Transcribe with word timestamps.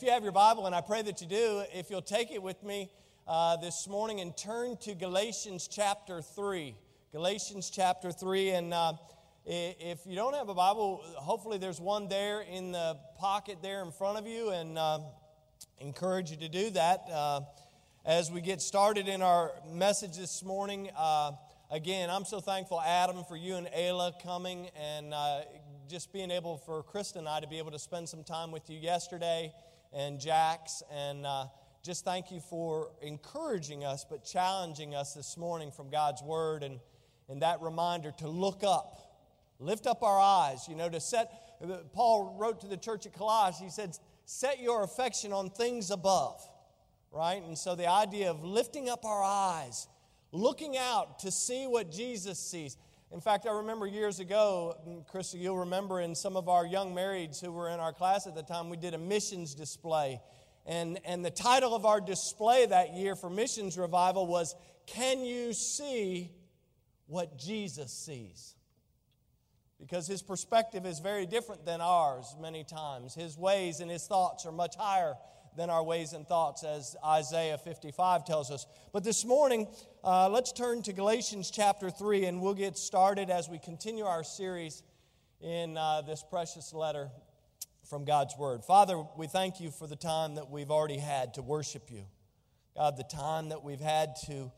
If 0.00 0.06
you 0.06 0.12
have 0.12 0.22
your 0.22 0.30
Bible, 0.30 0.66
and 0.66 0.76
I 0.76 0.80
pray 0.80 1.02
that 1.02 1.20
you 1.20 1.26
do, 1.26 1.64
if 1.74 1.90
you'll 1.90 2.02
take 2.02 2.30
it 2.30 2.40
with 2.40 2.62
me 2.62 2.88
uh, 3.26 3.56
this 3.56 3.88
morning 3.88 4.20
and 4.20 4.36
turn 4.36 4.76
to 4.82 4.94
Galatians 4.94 5.66
chapter 5.66 6.22
3. 6.22 6.76
Galatians 7.10 7.68
chapter 7.68 8.12
3. 8.12 8.50
And 8.50 8.72
uh, 8.72 8.92
if 9.44 10.06
you 10.06 10.14
don't 10.14 10.36
have 10.36 10.50
a 10.50 10.54
Bible, 10.54 11.02
hopefully 11.16 11.58
there's 11.58 11.80
one 11.80 12.06
there 12.06 12.42
in 12.42 12.70
the 12.70 12.96
pocket 13.18 13.58
there 13.60 13.82
in 13.82 13.90
front 13.90 14.18
of 14.18 14.26
you, 14.28 14.50
and 14.50 14.78
uh, 14.78 15.00
encourage 15.80 16.30
you 16.30 16.36
to 16.36 16.48
do 16.48 16.70
that. 16.70 17.00
Uh, 17.12 17.40
as 18.06 18.30
we 18.30 18.40
get 18.40 18.62
started 18.62 19.08
in 19.08 19.20
our 19.20 19.50
message 19.68 20.16
this 20.16 20.44
morning, 20.44 20.90
uh, 20.96 21.32
again, 21.72 22.08
I'm 22.08 22.24
so 22.24 22.38
thankful, 22.38 22.80
Adam, 22.80 23.24
for 23.24 23.36
you 23.36 23.56
and 23.56 23.66
Ayla 23.76 24.12
coming 24.22 24.70
and 24.80 25.12
uh, 25.12 25.40
just 25.88 26.12
being 26.12 26.30
able 26.30 26.56
for 26.56 26.84
Krista 26.84 27.16
and 27.16 27.28
I 27.28 27.40
to 27.40 27.48
be 27.48 27.58
able 27.58 27.72
to 27.72 27.80
spend 27.80 28.08
some 28.08 28.22
time 28.22 28.52
with 28.52 28.70
you 28.70 28.78
yesterday 28.78 29.52
and 29.92 30.20
Jax. 30.20 30.82
And 30.92 31.26
uh, 31.26 31.46
just 31.82 32.04
thank 32.04 32.30
you 32.30 32.40
for 32.40 32.90
encouraging 33.02 33.84
us, 33.84 34.04
but 34.08 34.24
challenging 34.24 34.94
us 34.94 35.14
this 35.14 35.36
morning 35.36 35.70
from 35.70 35.90
God's 35.90 36.22
Word 36.22 36.62
and, 36.62 36.80
and 37.28 37.42
that 37.42 37.60
reminder 37.60 38.12
to 38.18 38.28
look 38.28 38.62
up, 38.64 38.98
lift 39.58 39.86
up 39.86 40.02
our 40.02 40.18
eyes, 40.18 40.66
you 40.68 40.76
know, 40.76 40.88
to 40.88 41.00
set. 41.00 41.30
Paul 41.92 42.36
wrote 42.38 42.60
to 42.60 42.66
the 42.66 42.76
church 42.76 43.06
at 43.06 43.14
Colossae, 43.14 43.64
he 43.64 43.70
said, 43.70 43.96
Set 44.24 44.60
your 44.60 44.84
affection 44.84 45.32
on 45.32 45.48
things 45.48 45.90
above, 45.90 46.46
right? 47.10 47.42
And 47.42 47.56
so 47.56 47.74
the 47.74 47.88
idea 47.88 48.30
of 48.30 48.44
lifting 48.44 48.90
up 48.90 49.06
our 49.06 49.22
eyes, 49.24 49.88
looking 50.32 50.76
out 50.76 51.20
to 51.20 51.30
see 51.30 51.66
what 51.66 51.90
Jesus 51.90 52.38
sees. 52.38 52.76
In 53.10 53.22
fact, 53.22 53.46
I 53.46 53.52
remember 53.52 53.86
years 53.86 54.20
ago, 54.20 54.76
mm, 54.86 55.02
Krista, 55.10 55.40
you'll 55.40 55.58
remember 55.58 56.00
in 56.00 56.14
some 56.14 56.36
of 56.36 56.48
our 56.48 56.66
young 56.66 56.94
marrieds 56.94 57.40
who 57.40 57.50
were 57.50 57.70
in 57.70 57.80
our 57.80 57.92
class 57.92 58.26
at 58.26 58.34
the 58.34 58.42
time, 58.42 58.68
we 58.68 58.76
did 58.76 58.92
a 58.92 58.98
missions 58.98 59.54
display. 59.54 60.20
And, 60.66 61.00
and 61.06 61.24
the 61.24 61.30
title 61.30 61.74
of 61.74 61.86
our 61.86 62.02
display 62.02 62.66
that 62.66 62.92
year 62.92 63.16
for 63.16 63.30
Missions 63.30 63.78
Revival 63.78 64.26
was 64.26 64.54
Can 64.86 65.24
You 65.24 65.54
See 65.54 66.30
What 67.06 67.38
Jesus 67.38 67.90
Sees? 67.92 68.54
Because 69.80 70.06
his 70.06 70.22
perspective 70.22 70.84
is 70.84 70.98
very 70.98 71.24
different 71.24 71.64
than 71.64 71.80
ours 71.80 72.36
many 72.38 72.62
times. 72.62 73.14
His 73.14 73.38
ways 73.38 73.80
and 73.80 73.90
his 73.90 74.06
thoughts 74.06 74.44
are 74.44 74.52
much 74.52 74.76
higher 74.76 75.14
than 75.58 75.70
our 75.70 75.82
ways 75.82 76.12
and 76.12 76.24
thoughts, 76.24 76.62
as 76.62 76.94
Isaiah 77.04 77.58
55 77.58 78.24
tells 78.24 78.52
us. 78.52 78.64
But 78.92 79.02
this 79.02 79.24
morning, 79.24 79.66
uh, 80.04 80.28
let's 80.28 80.52
turn 80.52 80.82
to 80.82 80.92
Galatians 80.92 81.50
chapter 81.50 81.90
3, 81.90 82.26
and 82.26 82.40
we'll 82.40 82.54
get 82.54 82.78
started 82.78 83.28
as 83.28 83.48
we 83.48 83.58
continue 83.58 84.04
our 84.04 84.22
series 84.22 84.84
in 85.40 85.76
uh, 85.76 86.02
this 86.02 86.24
precious 86.30 86.72
letter 86.72 87.10
from 87.90 88.04
God's 88.04 88.36
Word. 88.38 88.64
Father, 88.64 89.02
we 89.16 89.26
thank 89.26 89.58
you 89.58 89.72
for 89.72 89.88
the 89.88 89.96
time 89.96 90.36
that 90.36 90.48
we've 90.48 90.70
already 90.70 90.98
had 90.98 91.34
to 91.34 91.42
worship 91.42 91.90
you. 91.90 92.04
God, 92.76 92.96
the 92.96 93.02
time 93.02 93.48
that 93.48 93.64
we've 93.64 93.80
had 93.80 94.14
to 94.26 94.52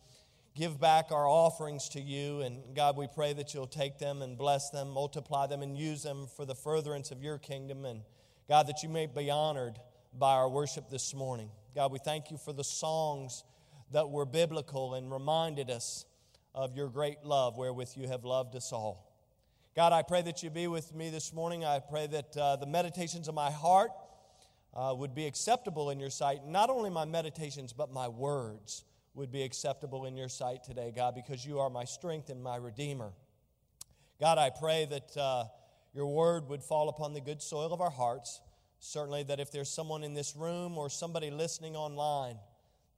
give 0.55 0.79
back 0.79 1.13
our 1.13 1.27
offerings 1.27 1.89
to 1.91 2.01
you. 2.01 2.43
And 2.43 2.77
God, 2.77 2.99
we 2.99 3.07
pray 3.07 3.33
that 3.33 3.55
you'll 3.55 3.67
take 3.67 3.99
them 3.99 4.21
and 4.21 4.37
bless 4.37 4.69
them, 4.69 4.91
multiply 4.91 5.47
them, 5.47 5.63
and 5.63 5.79
use 5.79 6.03
them 6.03 6.27
for 6.37 6.45
the 6.45 6.55
furtherance 6.55 7.11
of 7.11 7.23
your 7.23 7.39
kingdom. 7.39 7.87
And 7.87 8.03
God, 8.51 8.67
that 8.67 8.83
you 8.83 8.91
may 8.91 9.07
be 9.07 9.31
honored 9.31 9.79
by 10.19 10.33
our 10.33 10.49
worship 10.49 10.91
this 10.91 11.15
morning. 11.15 11.51
God, 11.75 11.93
we 11.93 11.99
thank 11.99 12.31
you 12.31 12.37
for 12.37 12.53
the 12.53 12.65
songs 12.65 13.45
that 13.93 14.09
were 14.09 14.27
biblical 14.27 14.95
and 14.95 15.11
reminded 15.11 15.71
us 15.71 16.05
of 16.55 16.77
your 16.77 16.89
great 16.89 17.23
love 17.25 17.57
wherewith 17.57 17.93
you 17.97 18.09
have 18.09 18.25
loved 18.25 18.57
us 18.57 18.73
all. 18.73 19.07
God, 19.77 19.93
I 19.93 20.03
pray 20.03 20.23
that 20.23 20.43
you 20.43 20.51
be 20.51 20.67
with 20.67 20.95
me 20.95 21.11
this 21.11 21.33
morning. 21.33 21.65
I 21.65 21.79
pray 21.79 22.09
that 22.09 22.37
uh, 22.37 22.57
the 22.57 22.67
meditations 22.67 23.29
of 23.29 23.35
my 23.35 23.51
heart 23.51 23.93
uh, 24.75 24.95
would 24.97 25.15
be 25.15 25.27
acceptable 25.27 25.91
in 25.91 26.01
your 26.01 26.11
sight. 26.11 26.45
Not 26.47 26.71
only 26.71 26.91
my 26.91 27.05
meditations, 27.05 27.73
but 27.73 27.93
my 27.93 28.09
words 28.09 28.85
would 29.15 29.31
be 29.31 29.43
acceptable 29.43 30.07
in 30.07 30.17
your 30.17 30.29
sight 30.29 30.65
today, 30.65 30.93
God, 30.95 31.15
because 31.15 31.47
you 31.47 31.61
are 31.61 31.71
my 31.71 31.85
strength 31.85 32.31
and 32.31 32.43
my 32.43 32.57
redeemer. 32.57 33.13
God, 34.21 34.39
I 34.39 34.51
pray 34.51 34.87
that 34.91 35.17
uh, 35.17 35.45
your 35.95 36.07
word 36.07 36.49
would 36.49 36.63
fall 36.63 36.89
upon 36.89 37.15
the 37.15 37.21
good 37.21 37.41
soil 37.41 37.73
of 37.73 37.81
our 37.81 37.91
hearts 37.91 38.41
Certainly, 38.81 39.25
that 39.25 39.41
if 39.41 39.53
there's 39.53 39.69
someone 39.69 40.03
in 40.03 40.15
this 40.15 40.35
room 40.35 40.79
or 40.79 40.89
somebody 40.89 41.31
listening 41.31 41.77
online 41.77 42.37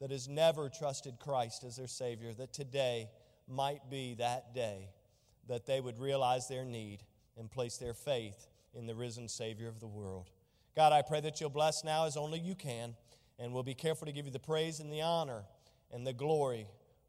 that 0.00 0.10
has 0.10 0.28
never 0.28 0.68
trusted 0.68 1.18
Christ 1.18 1.64
as 1.64 1.76
their 1.76 1.88
Savior, 1.88 2.32
that 2.34 2.52
today 2.52 3.08
might 3.48 3.90
be 3.90 4.14
that 4.14 4.54
day 4.54 4.88
that 5.48 5.66
they 5.66 5.80
would 5.80 5.98
realize 5.98 6.48
their 6.48 6.64
need 6.64 7.00
and 7.36 7.50
place 7.50 7.76
their 7.76 7.94
faith 7.94 8.46
in 8.74 8.86
the 8.86 8.94
risen 8.94 9.28
Savior 9.28 9.68
of 9.68 9.80
the 9.80 9.86
world. 9.86 10.30
God, 10.76 10.92
I 10.92 11.02
pray 11.02 11.20
that 11.20 11.40
you'll 11.40 11.50
bless 11.50 11.84
now 11.84 12.06
as 12.06 12.16
only 12.16 12.38
you 12.38 12.54
can, 12.54 12.94
and 13.38 13.52
we'll 13.52 13.62
be 13.62 13.74
careful 13.74 14.06
to 14.06 14.12
give 14.12 14.24
you 14.24 14.32
the 14.32 14.38
praise 14.38 14.80
and 14.80 14.90
the 14.90 15.02
honor 15.02 15.42
and 15.92 16.06
the 16.06 16.12
glory. 16.12 16.66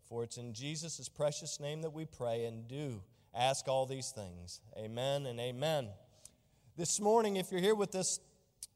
For 0.10 0.24
it's 0.24 0.38
in 0.38 0.54
Jesus' 0.54 1.08
precious 1.10 1.60
name 1.60 1.82
that 1.84 1.94
we 1.94 2.06
pray 2.06 2.46
and 2.46 2.68
do 2.68 3.02
ask 3.34 3.68
all 3.68 3.86
these 3.86 4.12
things. 4.12 4.60
Amen 4.78 5.26
and 5.26 5.40
amen. 5.40 5.90
This 6.76 7.00
morning, 7.00 7.38
if 7.38 7.52
you're 7.52 7.62
here 7.62 7.76
with 7.76 7.96
us 7.96 8.20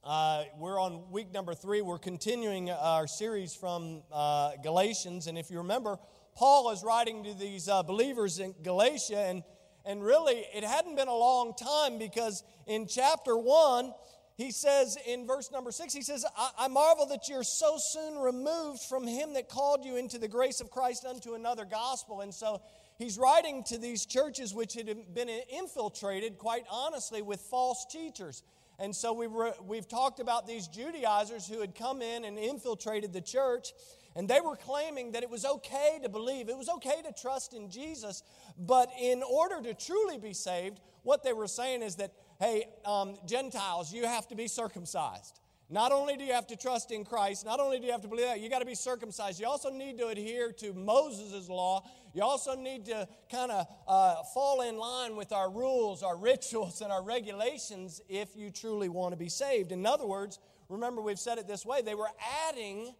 uh, 0.07 0.45
we're 0.57 0.79
on 0.79 1.11
week 1.11 1.33
number 1.33 1.53
three. 1.53 1.81
We're 1.81 1.99
continuing 1.99 2.71
our 2.71 3.07
series 3.07 3.53
from 3.53 4.03
uh, 4.09 4.51
Galatians. 4.63 5.27
And 5.27 5.37
if 5.37 5.51
you 5.51 5.57
remember, 5.57 5.97
Paul 6.33 6.71
is 6.71 6.81
writing 6.81 7.25
to 7.25 7.33
these 7.33 7.67
uh, 7.67 7.83
believers 7.83 8.39
in 8.39 8.55
Galatia. 8.63 9.19
And, 9.19 9.43
and 9.85 10.01
really, 10.01 10.45
it 10.53 10.63
hadn't 10.63 10.95
been 10.95 11.09
a 11.09 11.15
long 11.15 11.53
time 11.55 11.99
because 11.99 12.45
in 12.67 12.87
chapter 12.87 13.37
one, 13.37 13.91
he 14.35 14.51
says 14.51 14.97
in 15.05 15.27
verse 15.27 15.51
number 15.51 15.71
six, 15.71 15.93
he 15.93 16.01
says, 16.01 16.25
I, 16.37 16.51
I 16.57 16.67
marvel 16.69 17.07
that 17.07 17.27
you're 17.27 17.43
so 17.43 17.75
soon 17.77 18.17
removed 18.17 18.83
from 18.83 19.05
him 19.05 19.33
that 19.33 19.49
called 19.49 19.83
you 19.83 19.97
into 19.97 20.19
the 20.19 20.29
grace 20.29 20.61
of 20.61 20.71
Christ 20.71 21.03
unto 21.03 21.33
another 21.33 21.65
gospel. 21.65 22.21
And 22.21 22.33
so 22.33 22.61
he's 22.97 23.17
writing 23.17 23.61
to 23.65 23.77
these 23.77 24.05
churches 24.05 24.53
which 24.53 24.75
had 24.75 25.13
been 25.13 25.27
infiltrated, 25.49 26.37
quite 26.37 26.63
honestly, 26.71 27.21
with 27.21 27.41
false 27.41 27.85
teachers. 27.91 28.43
And 28.79 28.95
so 28.95 29.11
we 29.13 29.27
were, 29.27 29.53
we've 29.65 29.87
talked 29.87 30.19
about 30.19 30.45
these 30.45 30.67
Judaizers 30.67 31.47
who 31.47 31.61
had 31.61 31.73
come 31.73 32.01
in 32.01 32.25
and 32.25 32.37
infiltrated 32.37 33.11
the 33.11 33.21
church, 33.21 33.73
and 34.15 34.27
they 34.27 34.39
were 34.39 34.55
claiming 34.55 35.13
that 35.13 35.23
it 35.23 35.29
was 35.29 35.45
okay 35.45 35.99
to 36.03 36.09
believe, 36.09 36.49
it 36.49 36.57
was 36.57 36.69
okay 36.69 37.01
to 37.03 37.13
trust 37.19 37.53
in 37.53 37.69
Jesus, 37.71 38.23
but 38.57 38.89
in 38.99 39.23
order 39.23 39.61
to 39.61 39.73
truly 39.73 40.17
be 40.17 40.33
saved, 40.33 40.79
what 41.03 41.23
they 41.23 41.33
were 41.33 41.47
saying 41.47 41.81
is 41.81 41.95
that, 41.95 42.11
hey, 42.39 42.65
um, 42.85 43.17
Gentiles, 43.25 43.93
you 43.93 44.05
have 44.05 44.27
to 44.27 44.35
be 44.35 44.47
circumcised. 44.47 45.39
Not 45.69 45.91
only 45.91 46.15
do 46.15 46.23
you 46.23 46.33
have 46.33 46.47
to 46.47 46.55
trust 46.55 46.91
in 46.91 47.03
Christ, 47.03 47.45
not 47.45 47.59
only 47.59 47.79
do 47.79 47.85
you 47.85 47.91
have 47.91 48.01
to 48.01 48.07
believe 48.07 48.25
that, 48.25 48.39
you 48.39 48.49
got 48.49 48.59
to 48.59 48.65
be 48.65 48.75
circumcised. 48.75 49.39
You 49.39 49.47
also 49.47 49.69
need 49.69 49.97
to 49.97 50.07
adhere 50.07 50.53
to 50.53 50.73
Moses' 50.73 51.49
law. 51.49 51.83
You 52.17 52.23
also 52.23 52.55
need 52.55 52.85
to 52.85 53.07
kind 53.31 53.51
of 53.51 53.67
uh, 53.87 54.23
fall 54.33 54.61
in 54.61 54.75
line 54.75 55.15
with 55.15 55.31
our 55.31 55.51
rules, 55.51 56.01
our 56.01 56.17
rituals, 56.17 56.81
and 56.81 56.91
our 56.91 57.03
regulations 57.03 58.01
if 58.09 58.35
you 58.35 58.49
truly 58.49 58.89
want 58.89 59.11
to 59.11 59.17
be 59.17 59.29
saved. 59.29 59.71
In 59.71 59.85
other 59.85 60.07
words, 60.07 60.39
remember 60.67 60.99
we've 60.99 61.19
said 61.19 61.37
it 61.37 61.47
this 61.47 61.63
way 61.63 61.83
they 61.83 61.93
were 61.93 62.09
adding 62.47 62.95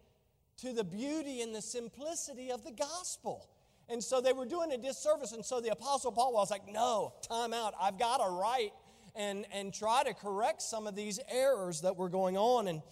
to 0.58 0.72
the 0.72 0.84
beauty 0.84 1.40
and 1.40 1.52
the 1.52 1.60
simplicity 1.60 2.52
of 2.52 2.62
the 2.62 2.70
gospel. 2.70 3.50
And 3.88 4.04
so 4.04 4.20
they 4.20 4.32
were 4.32 4.46
doing 4.46 4.70
a 4.70 4.78
disservice. 4.78 5.32
And 5.32 5.44
so 5.44 5.60
the 5.60 5.70
Apostle 5.70 6.12
Paul 6.12 6.32
was 6.34 6.52
like, 6.52 6.72
no, 6.72 7.14
time 7.28 7.52
out. 7.52 7.74
I've 7.80 7.98
got 7.98 8.18
to 8.18 8.30
write 8.30 8.70
and, 9.16 9.46
and 9.52 9.74
try 9.74 10.04
to 10.04 10.14
correct 10.14 10.62
some 10.62 10.86
of 10.86 10.94
these 10.94 11.18
errors 11.28 11.80
that 11.80 11.96
were 11.96 12.08
going 12.08 12.36
on. 12.36 12.68
And 12.68 12.82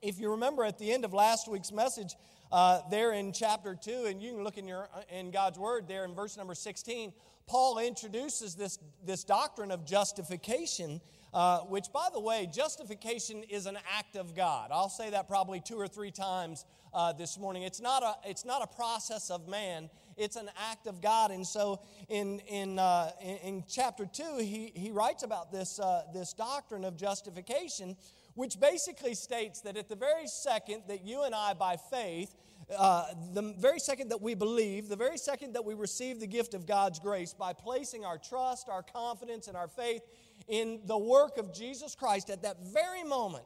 if 0.00 0.20
you 0.20 0.30
remember 0.30 0.64
at 0.64 0.78
the 0.78 0.90
end 0.90 1.04
of 1.04 1.12
last 1.12 1.48
week's 1.48 1.70
message, 1.70 2.14
uh, 2.52 2.80
there 2.90 3.12
in 3.12 3.32
chapter 3.32 3.74
2, 3.74 4.06
and 4.06 4.22
you 4.22 4.32
can 4.32 4.44
look 4.44 4.58
in, 4.58 4.66
your, 4.66 4.88
in 5.10 5.30
God's 5.30 5.58
Word 5.58 5.86
there 5.88 6.04
in 6.04 6.14
verse 6.14 6.36
number 6.36 6.54
16, 6.54 7.12
Paul 7.46 7.78
introduces 7.78 8.54
this, 8.54 8.78
this 9.04 9.24
doctrine 9.24 9.70
of 9.70 9.84
justification, 9.84 11.00
uh, 11.34 11.60
which, 11.60 11.92
by 11.92 12.08
the 12.12 12.20
way, 12.20 12.48
justification 12.52 13.42
is 13.44 13.66
an 13.66 13.78
act 13.96 14.16
of 14.16 14.36
God. 14.36 14.70
I'll 14.72 14.88
say 14.88 15.10
that 15.10 15.28
probably 15.28 15.60
two 15.60 15.76
or 15.76 15.88
three 15.88 16.10
times 16.10 16.64
uh, 16.92 17.12
this 17.12 17.38
morning. 17.38 17.62
It's 17.62 17.80
not, 17.80 18.02
a, 18.02 18.14
it's 18.28 18.44
not 18.44 18.62
a 18.62 18.66
process 18.66 19.30
of 19.30 19.48
man, 19.48 19.90
it's 20.16 20.36
an 20.36 20.50
act 20.70 20.86
of 20.86 21.00
God. 21.00 21.30
And 21.30 21.46
so 21.46 21.80
in, 22.08 22.40
in, 22.40 22.78
uh, 22.78 23.10
in, 23.22 23.36
in, 23.36 23.64
chapter 23.68 24.06
2, 24.06 24.38
he, 24.38 24.72
he 24.74 24.90
writes 24.90 25.22
about 25.22 25.52
this, 25.52 25.78
uh, 25.78 26.02
this 26.12 26.32
doctrine 26.32 26.84
of 26.84 26.96
justification, 26.96 27.96
which 28.40 28.58
basically 28.58 29.14
states 29.14 29.60
that 29.60 29.76
at 29.76 29.90
the 29.90 29.94
very 29.94 30.26
second 30.26 30.82
that 30.88 31.04
you 31.04 31.24
and 31.24 31.34
I, 31.34 31.52
by 31.52 31.76
faith, 31.76 32.34
uh, 32.74 33.04
the 33.34 33.54
very 33.58 33.78
second 33.78 34.08
that 34.08 34.22
we 34.22 34.32
believe, 34.32 34.88
the 34.88 34.96
very 34.96 35.18
second 35.18 35.52
that 35.52 35.66
we 35.66 35.74
receive 35.74 36.20
the 36.20 36.26
gift 36.26 36.54
of 36.54 36.64
God's 36.64 36.98
grace 36.98 37.34
by 37.34 37.52
placing 37.52 38.06
our 38.06 38.16
trust, 38.16 38.70
our 38.70 38.82
confidence, 38.82 39.46
and 39.46 39.58
our 39.58 39.68
faith 39.68 40.00
in 40.48 40.80
the 40.86 40.96
work 40.96 41.36
of 41.36 41.52
Jesus 41.52 41.94
Christ, 41.94 42.30
at 42.30 42.40
that 42.40 42.56
very 42.64 43.04
moment, 43.04 43.44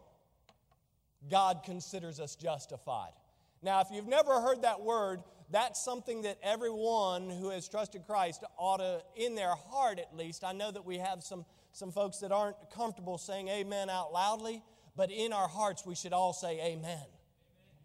God 1.29 1.63
considers 1.65 2.21
us 2.21 2.37
justified. 2.37 3.15
Now, 3.63 3.81
if 3.81 3.89
you've 3.91 4.07
never 4.07 4.41
heard 4.41 4.63
that 4.63 4.81
word, 4.81 5.25
that's 5.51 5.85
something 5.85 6.23
that 6.23 6.39
everyone 6.41 7.31
who 7.31 7.51
has 7.51 7.69
trusted 7.69 8.07
Christ 8.07 8.45
ought 8.57 8.77
to, 8.77 9.03
in 9.17 9.35
their 9.35 9.57
heart 9.57 9.99
at 9.99 10.17
least, 10.17 10.45
I 10.45 10.53
know 10.53 10.71
that 10.71 10.85
we 10.85 10.99
have 10.99 11.25
some, 11.25 11.45
some 11.73 11.91
folks 11.91 12.19
that 12.19 12.31
aren't 12.31 12.71
comfortable 12.73 13.19
saying 13.19 13.49
amen 13.49 13.91
out 13.91 14.13
loudly, 14.13 14.63
but 14.97 15.11
in 15.11 15.33
our 15.33 15.49
hearts, 15.49 15.85
we 15.85 15.95
should 15.95 16.13
all 16.13 16.33
say 16.33 16.61
amen 16.61 17.05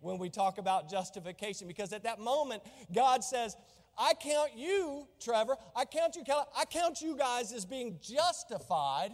when 0.01 0.17
we 0.17 0.29
talk 0.29 0.57
about 0.57 0.89
justification 0.89 1.67
because 1.67 1.91
at 1.93 2.03
that 2.03 2.19
moment, 2.19 2.63
God 2.93 3.23
says, 3.23 3.55
I 3.97 4.13
count 4.13 4.51
you, 4.55 5.07
Trevor, 5.19 5.57
I 5.75 5.85
count 5.85 6.15
you, 6.15 6.23
Kelly, 6.23 6.45
I 6.57 6.65
count 6.65 7.01
you 7.01 7.17
guys 7.17 7.51
as 7.51 7.65
being 7.65 7.99
justified. 8.01 9.11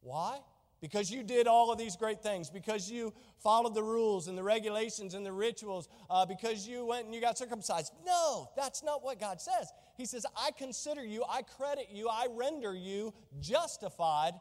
Why? 0.00 0.38
Because 0.80 1.10
you 1.10 1.22
did 1.22 1.46
all 1.46 1.72
of 1.72 1.78
these 1.78 1.96
great 1.96 2.22
things, 2.22 2.50
because 2.50 2.88
you 2.90 3.12
followed 3.42 3.74
the 3.74 3.82
rules 3.82 4.28
and 4.28 4.38
the 4.38 4.42
regulations 4.42 5.14
and 5.14 5.26
the 5.26 5.32
rituals, 5.32 5.88
uh, 6.08 6.24
because 6.24 6.66
you 6.68 6.86
went 6.86 7.04
and 7.04 7.14
you 7.14 7.20
got 7.20 7.36
circumcised. 7.36 7.92
No, 8.06 8.48
that's 8.56 8.84
not 8.84 9.02
what 9.04 9.18
God 9.18 9.40
says. 9.40 9.72
He 9.96 10.06
says, 10.06 10.24
I 10.36 10.50
consider 10.52 11.04
you, 11.04 11.24
I 11.28 11.42
credit 11.42 11.88
you, 11.92 12.08
I 12.08 12.28
render 12.30 12.74
you 12.74 13.12
justified, 13.40 14.34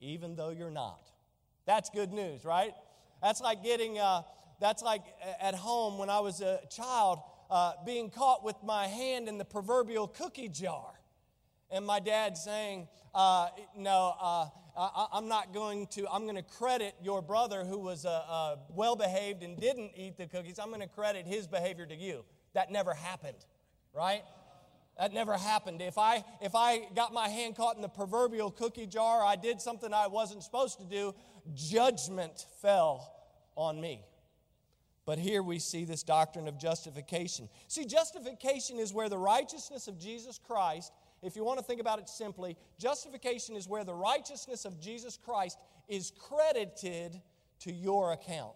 even 0.00 0.36
though 0.36 0.50
you're 0.50 0.70
not. 0.70 1.10
That's 1.68 1.90
good 1.90 2.14
news, 2.14 2.46
right? 2.46 2.72
That's 3.22 3.42
like 3.42 3.62
getting, 3.62 3.98
uh, 3.98 4.22
that's 4.58 4.82
like 4.82 5.02
at 5.38 5.54
home 5.54 5.98
when 5.98 6.08
I 6.08 6.20
was 6.20 6.40
a 6.40 6.60
child 6.70 7.18
uh, 7.50 7.74
being 7.84 8.08
caught 8.08 8.42
with 8.42 8.56
my 8.64 8.86
hand 8.86 9.28
in 9.28 9.36
the 9.36 9.44
proverbial 9.44 10.08
cookie 10.08 10.48
jar. 10.48 10.98
And 11.70 11.84
my 11.84 12.00
dad 12.00 12.38
saying, 12.38 12.88
uh, 13.14 13.48
No, 13.76 14.14
uh, 14.18 14.46
I, 14.78 15.18
am 15.18 15.28
not 15.28 15.52
going 15.52 15.88
to, 15.88 16.08
I'm 16.10 16.22
going 16.22 16.36
to 16.36 16.42
credit 16.42 16.94
your 17.02 17.20
brother 17.20 17.66
who 17.66 17.80
was 17.80 18.06
uh, 18.06 18.22
uh, 18.26 18.56
well 18.74 18.96
behaved 18.96 19.42
and 19.42 19.60
didn't 19.60 19.90
eat 19.94 20.16
the 20.16 20.26
cookies. 20.26 20.58
I'm 20.58 20.68
going 20.68 20.80
to 20.80 20.88
credit 20.88 21.26
his 21.26 21.46
behavior 21.46 21.84
to 21.84 21.94
you. 21.94 22.24
That 22.54 22.72
never 22.72 22.94
happened, 22.94 23.44
right? 23.92 24.22
That 24.98 25.12
never 25.12 25.34
happened. 25.34 25.80
If 25.80 25.96
I, 25.96 26.24
if 26.40 26.54
I 26.54 26.88
got 26.96 27.12
my 27.12 27.28
hand 27.28 27.56
caught 27.56 27.76
in 27.76 27.82
the 27.82 27.88
proverbial 27.88 28.50
cookie 28.50 28.86
jar, 28.86 29.24
I 29.24 29.36
did 29.36 29.60
something 29.60 29.94
I 29.94 30.08
wasn't 30.08 30.42
supposed 30.42 30.78
to 30.80 30.84
do, 30.84 31.14
judgment 31.54 32.46
fell 32.60 33.14
on 33.54 33.80
me. 33.80 34.04
But 35.06 35.18
here 35.18 35.42
we 35.42 35.58
see 35.58 35.84
this 35.84 36.02
doctrine 36.02 36.48
of 36.48 36.58
justification. 36.58 37.48
See, 37.68 37.86
justification 37.86 38.78
is 38.78 38.92
where 38.92 39.08
the 39.08 39.16
righteousness 39.16 39.88
of 39.88 39.98
Jesus 39.98 40.38
Christ, 40.38 40.92
if 41.22 41.34
you 41.34 41.44
want 41.44 41.58
to 41.58 41.64
think 41.64 41.80
about 41.80 41.98
it 41.98 42.08
simply, 42.08 42.56
justification 42.78 43.56
is 43.56 43.66
where 43.68 43.84
the 43.84 43.94
righteousness 43.94 44.64
of 44.64 44.80
Jesus 44.80 45.16
Christ 45.16 45.58
is 45.88 46.12
credited 46.18 47.22
to 47.60 47.72
your 47.72 48.12
account. 48.12 48.52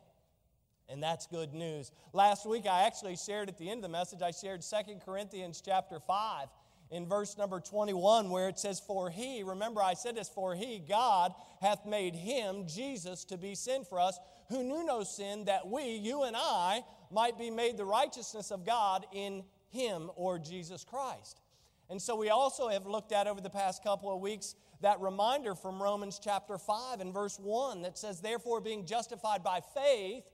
And 0.93 1.03
that's 1.03 1.27
good 1.27 1.55
news. 1.55 1.91
Last 2.13 2.47
week 2.47 2.67
I 2.67 2.83
actually 2.83 3.17
shared 3.17 3.49
at 3.49 3.57
the 3.57 3.71
end 3.71 3.79
of 3.79 3.83
the 3.83 3.89
message, 3.89 4.21
I 4.21 4.31
shared 4.31 4.63
Second 4.63 5.01
Corinthians 5.01 5.63
chapter 5.65 5.99
5 5.99 6.49
in 6.91 7.07
verse 7.07 7.39
number 7.39 7.61
21 7.61 8.29
where 8.29 8.51
it 8.51 8.59
says, 8.59 8.79
For 8.79 9.09
he, 9.09 9.43
remember 9.43 9.83
I 9.83 9.95
said 9.95 10.17
this, 10.17 10.29
for 10.29 10.55
he, 10.55 10.79
God, 10.87 11.33
hath 11.63 11.87
made 11.87 12.15
him, 12.15 12.67
Jesus, 12.69 13.25
to 13.25 13.39
be 13.39 13.55
sin 13.55 13.85
for 13.89 13.99
us, 13.99 14.19
who 14.51 14.63
knew 14.63 14.85
no 14.85 15.03
sin, 15.03 15.47
that 15.47 15.67
we, 15.67 15.97
you 15.97 16.25
and 16.25 16.37
I, 16.37 16.83
might 17.11 17.39
be 17.39 17.49
made 17.49 17.79
the 17.79 17.87
righteousness 17.87 18.51
of 18.51 18.67
God 18.67 19.07
in 19.15 19.45
him 19.71 20.11
or 20.15 20.39
Jesus 20.39 20.85
Christ. 20.85 21.41
And 21.89 22.01
so 22.01 22.17
we 22.17 22.29
also 22.29 22.69
have 22.69 22.87
looked 22.87 23.13
at 23.13 23.27
over 23.27 23.41
the 23.41 23.51
past 23.51 23.83
couple 23.83 24.15
of 24.15 24.21
weeks 24.21 24.55
that 24.83 25.01
reminder 25.01 25.55
from 25.55 25.83
Romans 25.83 26.21
chapter 26.23 26.59
5 26.59 27.01
and 27.01 27.15
verse 27.15 27.39
1 27.39 27.83
that 27.83 27.97
says, 27.97 28.21
Therefore, 28.21 28.61
being 28.61 28.85
justified 28.85 29.43
by 29.43 29.61
faith, 29.75 30.25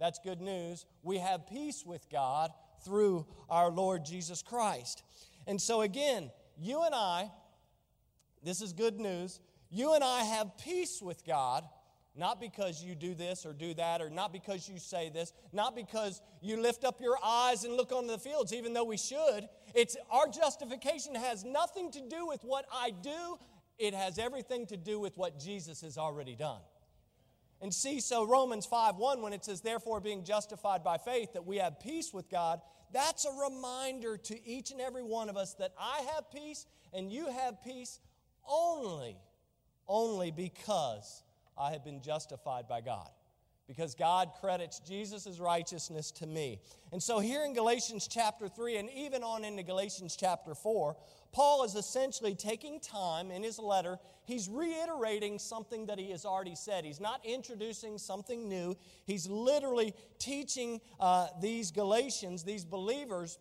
that's 0.00 0.18
good 0.18 0.40
news, 0.40 0.86
we 1.02 1.18
have 1.18 1.46
peace 1.46 1.84
with 1.86 2.08
God 2.10 2.50
through 2.84 3.26
our 3.48 3.70
Lord 3.70 4.04
Jesus 4.04 4.42
Christ. 4.42 5.02
And 5.46 5.60
so, 5.60 5.82
again, 5.82 6.30
you 6.58 6.82
and 6.82 6.94
I, 6.94 7.30
this 8.42 8.60
is 8.60 8.72
good 8.72 8.98
news, 8.98 9.40
you 9.68 9.94
and 9.94 10.02
I 10.02 10.24
have 10.24 10.56
peace 10.58 11.00
with 11.00 11.24
God 11.24 11.64
not 12.16 12.40
because 12.40 12.82
you 12.82 12.94
do 12.94 13.14
this 13.14 13.46
or 13.46 13.52
do 13.52 13.72
that, 13.74 14.00
or 14.00 14.10
not 14.10 14.32
because 14.32 14.68
you 14.68 14.78
say 14.78 15.10
this, 15.10 15.32
not 15.52 15.76
because 15.76 16.20
you 16.42 16.60
lift 16.60 16.84
up 16.84 17.00
your 17.00 17.16
eyes 17.24 17.64
and 17.64 17.74
look 17.74 17.92
on 17.92 18.06
the 18.06 18.18
fields, 18.18 18.52
even 18.52 18.72
though 18.72 18.84
we 18.84 18.96
should. 18.96 19.48
It's 19.74 19.96
our 20.10 20.26
justification 20.28 21.14
has 21.14 21.44
nothing 21.44 21.90
to 21.92 22.00
do 22.00 22.26
with 22.26 22.42
what 22.42 22.66
I 22.72 22.90
do, 22.90 23.38
it 23.78 23.94
has 23.94 24.18
everything 24.18 24.66
to 24.66 24.76
do 24.76 25.00
with 25.00 25.16
what 25.16 25.38
Jesus 25.38 25.80
has 25.82 25.96
already 25.96 26.34
done. 26.34 26.60
And 27.62 27.74
see, 27.74 28.00
so 28.00 28.26
Romans 28.26 28.64
5 28.66 28.96
1, 28.96 29.22
when 29.22 29.32
it 29.32 29.44
says, 29.44 29.60
therefore, 29.60 30.00
being 30.00 30.24
justified 30.24 30.82
by 30.82 30.96
faith, 30.98 31.34
that 31.34 31.46
we 31.46 31.58
have 31.58 31.78
peace 31.80 32.12
with 32.12 32.30
God, 32.30 32.60
that's 32.92 33.24
a 33.24 33.32
reminder 33.32 34.16
to 34.16 34.46
each 34.46 34.70
and 34.70 34.80
every 34.80 35.02
one 35.02 35.28
of 35.28 35.36
us 35.36 35.54
that 35.54 35.72
I 35.78 36.06
have 36.14 36.30
peace 36.30 36.66
and 36.92 37.12
you 37.12 37.30
have 37.30 37.62
peace 37.62 38.00
only, 38.48 39.16
only 39.86 40.30
because 40.30 41.22
I 41.56 41.72
have 41.72 41.84
been 41.84 42.00
justified 42.00 42.66
by 42.66 42.80
God 42.80 43.10
because 43.70 43.94
God 43.94 44.32
credits 44.40 44.80
Jesus' 44.80 45.38
righteousness 45.38 46.10
to 46.10 46.26
me. 46.26 46.58
And 46.90 47.00
so, 47.00 47.20
here 47.20 47.44
in 47.44 47.54
Galatians 47.54 48.08
chapter 48.10 48.48
3, 48.48 48.78
and 48.78 48.90
even 48.90 49.22
on 49.22 49.44
into 49.44 49.62
Galatians 49.62 50.16
chapter 50.18 50.56
4, 50.56 50.96
Paul 51.30 51.62
is 51.62 51.76
essentially 51.76 52.34
taking 52.34 52.80
time 52.80 53.30
in 53.30 53.44
his 53.44 53.60
letter. 53.60 54.00
He's 54.24 54.48
reiterating 54.48 55.38
something 55.38 55.86
that 55.86 56.00
he 56.00 56.10
has 56.10 56.24
already 56.24 56.56
said. 56.56 56.84
He's 56.84 56.98
not 56.98 57.24
introducing 57.24 57.96
something 57.96 58.48
new. 58.48 58.76
He's 59.06 59.28
literally 59.28 59.94
teaching 60.18 60.80
uh, 60.98 61.28
these 61.40 61.70
Galatians, 61.70 62.42
these 62.42 62.64
believers 62.64 63.38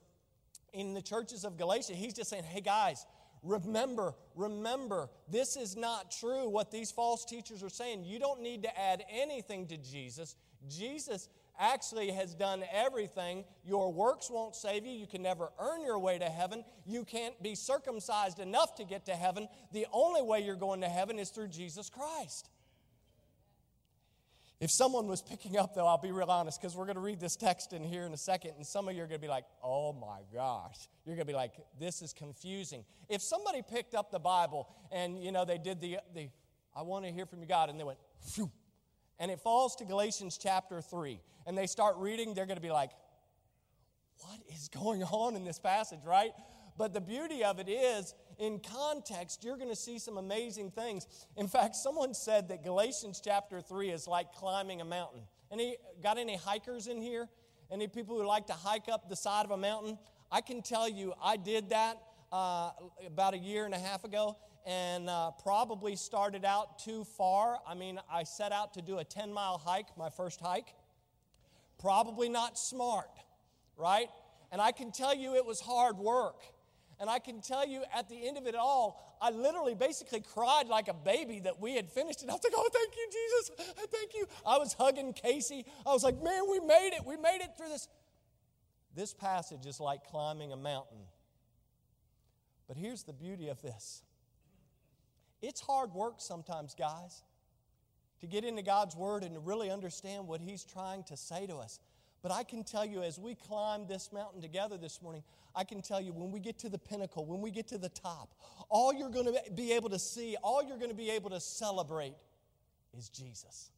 in 0.74 0.94
the 0.94 1.02
churches 1.02 1.44
of 1.44 1.58
Galatia. 1.58 1.94
He's 1.94 2.14
just 2.14 2.30
saying, 2.30 2.44
hey 2.44 2.62
guys, 2.62 3.04
Remember, 3.42 4.16
remember, 4.36 5.10
this 5.30 5.56
is 5.56 5.76
not 5.76 6.12
true 6.12 6.50
what 6.50 6.72
these 6.72 6.92
false 6.92 7.24
teachers 7.24 7.64
are 7.64 7.70
saying. 7.70 8.04
You 8.04 8.20
don't 8.20 8.42
need 8.42 8.64
to 8.64 8.80
add 8.80 9.04
anything 9.10 9.68
to 9.68 9.78
Jesus. 9.78 10.36
Jesus 10.68 11.30
actually 11.58 12.12
has 12.12 12.34
done 12.34 12.64
everything. 12.72 13.44
Your 13.66 13.92
works 13.92 14.30
won't 14.30 14.56
save 14.56 14.86
you. 14.86 14.94
You 14.94 15.08
can 15.08 15.22
never 15.22 15.50
earn 15.60 15.84
your 15.84 16.00
way 16.00 16.18
to 16.18 16.26
heaven. 16.26 16.64
You 16.86 17.04
can't 17.04 17.42
be 17.44 17.56
circumcised 17.56 18.40
enough 18.40 18.76
to 18.76 18.86
get 18.86 19.06
to 19.06 19.16
heaven. 19.16 19.48
The 19.74 19.86
only 19.92 20.22
way 20.22 20.42
you're 20.42 20.56
going 20.56 20.82
to 20.82 20.90
heaven 20.90 21.20
is 21.20 21.30
through 21.30 21.50
Jesus 21.50 21.90
Christ. 21.90 22.50
If 24.60 24.72
someone 24.72 25.08
was 25.08 25.22
picking 25.22 25.58
up, 25.58 25.74
though, 25.74 25.88
I'll 25.88 25.98
be 25.98 26.12
real 26.12 26.30
honest, 26.30 26.60
because 26.60 26.76
we're 26.76 26.86
going 26.86 26.96
to 26.96 27.02
read 27.02 27.20
this 27.20 27.38
text 27.38 27.72
in 27.72 27.82
here 27.82 28.06
in 28.06 28.14
a 28.14 28.18
second, 28.18 28.56
and 28.58 28.68
some 28.68 28.90
of 28.90 28.96
you 28.96 29.02
are 29.04 29.08
going 29.08 29.20
to 29.20 29.26
be 29.26 29.30
like, 29.30 29.46
oh 29.64 29.94
my 29.94 30.20
gosh. 30.34 30.90
You're 31.06 31.16
going 31.16 31.26
to 31.26 31.32
be 31.32 31.36
like, 31.36 31.54
this 31.80 32.02
is 32.02 32.12
confusing. 32.12 32.84
If 33.08 33.22
somebody 33.22 33.62
picked 33.62 33.96
up 33.96 34.12
the 34.12 34.20
Bible 34.20 34.68
and, 34.92 35.24
you 35.24 35.32
know, 35.32 35.46
they 35.46 35.58
did 35.58 35.80
the, 35.80 36.00
the 36.14 36.30
I 36.76 36.82
want 36.82 37.06
to 37.06 37.12
hear 37.12 37.26
from 37.26 37.40
you, 37.40 37.48
God, 37.48 37.70
and 37.70 37.80
they 37.80 37.86
went, 37.86 38.00
Phew, 38.34 38.52
and 39.18 39.32
it 39.32 39.40
falls 39.40 39.78
to 39.78 39.86
Galatians 39.86 40.38
chapter 40.38 40.82
3, 40.82 41.22
and 41.48 41.58
they 41.58 41.66
start 41.66 41.96
reading, 41.98 42.34
they're 42.34 42.46
going 42.46 42.58
to 42.58 42.62
be 42.62 42.72
like, 42.72 42.92
what 44.20 44.40
is 44.54 44.68
going 44.68 45.04
on 45.04 45.38
in 45.38 45.46
this 45.46 45.60
passage, 45.60 46.00
right? 46.06 46.32
But 46.78 46.94
the 46.94 47.02
beauty 47.02 47.44
of 47.44 47.60
it 47.60 47.70
is, 47.70 48.14
in 48.40 48.60
context, 48.60 49.44
you're 49.44 49.58
going 49.58 49.70
to 49.70 49.76
see 49.76 50.00
some 50.00 50.18
amazing 50.18 50.72
things. 50.72 51.06
In 51.38 51.48
fact, 51.48 51.76
someone 51.76 52.14
said 52.14 52.48
that 52.50 52.64
Galatians 52.64 53.22
chapter 53.24 53.62
3 53.62 53.90
is 53.90 54.08
like 54.08 54.34
climbing 54.34 54.82
a 54.82 54.86
mountain. 54.86 55.22
Any 55.52 55.78
got 56.02 56.18
any 56.18 56.38
hikers 56.38 56.88
in 56.88 57.02
here? 57.02 57.28
Any 57.72 57.88
people 57.88 58.18
who 58.18 58.26
like 58.26 58.48
to 58.48 58.54
hike 58.54 58.90
up 58.90 59.10
the 59.10 59.16
side 59.16 59.46
of 59.46 59.52
a 59.52 59.58
mountain? 59.58 59.98
I 60.32 60.42
can 60.42 60.62
tell 60.62 60.88
you, 60.88 61.14
I 61.24 61.38
did 61.38 61.70
that 61.70 61.98
uh, 62.32 62.72
about 63.06 63.34
a 63.34 63.38
year 63.38 63.66
and 63.66 63.74
a 63.74 63.80
half 63.80 64.04
ago 64.04 64.38
and 64.66 65.10
uh, 65.10 65.32
probably 65.42 65.96
started 65.96 66.46
out 66.46 66.80
too 66.80 67.04
far. 67.04 67.60
I 67.68 67.74
mean, 67.74 68.00
I 68.12 68.24
set 68.24 68.52
out 68.52 68.74
to 68.76 68.82
do 68.82 69.00
a 69.00 69.04
10 69.04 69.34
mile 69.34 69.58
hike, 69.58 69.98
my 69.98 70.10
first 70.10 70.40
hike. 70.40 70.74
Probably 71.80 72.30
not 72.30 72.58
smart, 72.58 73.10
right? 73.78 74.10
And 74.52 74.62
I 74.62 74.72
can 74.72 74.92
tell 74.92 75.16
you 75.16 75.36
it 75.36 75.46
was 75.46 75.60
hard 75.60 75.98
work. 75.98 76.44
And 77.00 77.10
I 77.10 77.20
can 77.20 77.42
tell 77.42 77.66
you 77.66 77.84
at 77.96 78.10
the 78.10 78.28
end 78.28 78.38
of 78.38 78.46
it 78.46 78.56
all, 78.56 79.18
I 79.22 79.32
literally 79.32 79.74
basically 79.74 80.22
cried 80.22 80.68
like 80.68 80.90
a 80.90 80.94
baby 80.94 81.40
that 81.42 81.60
we 81.60 81.76
had 81.76 81.90
finished 81.90 82.24
it. 82.24 82.30
I 82.30 82.34
was 82.34 82.44
like, 82.44 82.54
oh, 82.56 82.70
thank 82.74 82.94
you, 82.96 83.08
Jesus. 83.12 83.74
Thank 83.90 84.14
you. 84.14 84.28
I 84.46 84.58
was 84.58 84.74
hugging 84.74 85.14
Casey. 85.14 85.66
I 85.86 85.94
was 85.94 86.04
like, 86.04 86.22
man, 86.22 86.44
we 86.50 86.60
made 86.60 86.92
it. 86.94 87.06
We 87.06 87.16
made 87.16 87.40
it 87.42 87.52
through 87.58 87.70
this. 87.70 87.88
This 88.96 89.14
passage 89.14 89.66
is 89.66 89.80
like 89.80 90.04
climbing 90.06 90.52
a 90.52 90.58
mountain. 90.58 91.00
But 92.68 92.78
here's 92.78 93.04
the 93.04 93.14
beauty 93.14 93.48
of 93.50 93.62
this 93.62 94.04
it's 95.42 95.62
hard 95.62 95.94
work 95.94 96.16
sometimes, 96.18 96.76
guys, 96.76 97.24
to 98.20 98.28
get 98.28 98.44
into 98.44 98.62
God's 98.62 98.96
Word 98.96 99.24
and 99.24 99.36
to 99.36 99.40
really 99.40 99.72
understand 99.72 100.28
what 100.28 100.42
He's 100.42 100.64
trying 100.66 101.04
to 101.06 101.16
say 101.16 101.48
to 101.48 101.58
us. 101.58 101.80
But 102.22 102.32
I 102.32 102.44
can 102.44 102.64
tell 102.64 102.86
you, 102.86 103.02
as 103.02 103.18
we 103.18 103.36
climb 103.36 103.88
this 103.88 104.12
mountain 104.12 104.42
together 104.42 104.78
this 104.78 105.02
morning, 105.02 105.24
I 105.56 105.64
can 105.64 105.82
tell 105.82 106.02
you 106.02 106.12
when 106.12 106.32
we 106.32 106.40
get 106.40 106.60
to 106.60 106.70
the 106.70 106.78
pinnacle, 106.78 107.26
when 107.26 107.42
we 107.42 107.50
get 107.50 107.68
to 107.70 107.78
the 107.78 107.90
top, 107.90 108.34
all 108.70 108.94
you're 108.94 109.10
going 109.10 109.26
to 109.26 109.52
be 109.56 109.72
able 109.74 109.90
to 109.90 110.00
see, 110.00 110.36
all 110.44 110.62
you're 110.62 110.78
going 110.78 110.92
to 110.92 110.98
be 110.98 111.10
able 111.12 111.30
to 111.30 111.40
celebrate 111.40 112.16
is 112.98 113.10
Jesus. 113.10 113.72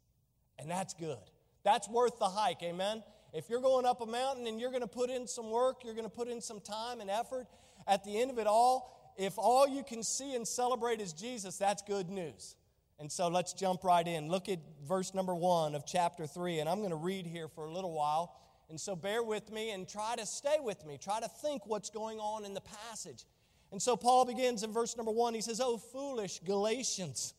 And 0.57 0.69
that's 0.69 0.93
good. 0.93 1.17
That's 1.63 1.87
worth 1.87 2.17
the 2.17 2.29
hike, 2.29 2.63
amen? 2.63 3.03
If 3.33 3.49
you're 3.49 3.61
going 3.61 3.85
up 3.85 4.01
a 4.01 4.05
mountain 4.05 4.47
and 4.47 4.59
you're 4.59 4.71
going 4.71 4.81
to 4.81 4.87
put 4.87 5.09
in 5.09 5.27
some 5.27 5.51
work, 5.51 5.83
you're 5.85 5.93
going 5.93 6.09
to 6.09 6.15
put 6.15 6.27
in 6.27 6.41
some 6.41 6.59
time 6.59 6.99
and 6.99 7.09
effort, 7.09 7.47
at 7.87 8.03
the 8.03 8.19
end 8.19 8.31
of 8.31 8.39
it 8.39 8.47
all, 8.47 9.13
if 9.17 9.37
all 9.37 9.67
you 9.67 9.83
can 9.83 10.03
see 10.03 10.35
and 10.35 10.47
celebrate 10.47 10.99
is 10.99 11.13
Jesus, 11.13 11.57
that's 11.57 11.81
good 11.83 12.09
news. 12.09 12.55
And 13.01 13.11
so 13.11 13.29
let's 13.29 13.53
jump 13.53 13.83
right 13.83 14.07
in. 14.07 14.29
Look 14.29 14.47
at 14.47 14.59
verse 14.87 15.15
number 15.15 15.33
one 15.33 15.73
of 15.73 15.87
chapter 15.87 16.27
three, 16.27 16.59
and 16.59 16.69
I'm 16.69 16.77
going 16.77 16.91
to 16.91 16.95
read 16.95 17.25
here 17.25 17.47
for 17.47 17.65
a 17.65 17.73
little 17.73 17.93
while. 17.93 18.35
And 18.69 18.79
so 18.79 18.95
bear 18.95 19.23
with 19.23 19.51
me 19.51 19.71
and 19.71 19.89
try 19.89 20.15
to 20.17 20.25
stay 20.27 20.57
with 20.61 20.85
me. 20.85 20.99
Try 21.01 21.19
to 21.19 21.27
think 21.27 21.65
what's 21.65 21.89
going 21.89 22.19
on 22.19 22.45
in 22.45 22.53
the 22.53 22.61
passage. 22.61 23.25
And 23.71 23.81
so 23.81 23.97
Paul 23.97 24.25
begins 24.25 24.61
in 24.61 24.71
verse 24.71 24.95
number 24.95 25.11
one. 25.11 25.33
He 25.33 25.41
says, 25.41 25.59
Oh, 25.59 25.79
foolish 25.79 26.41
Galatians, 26.45 27.33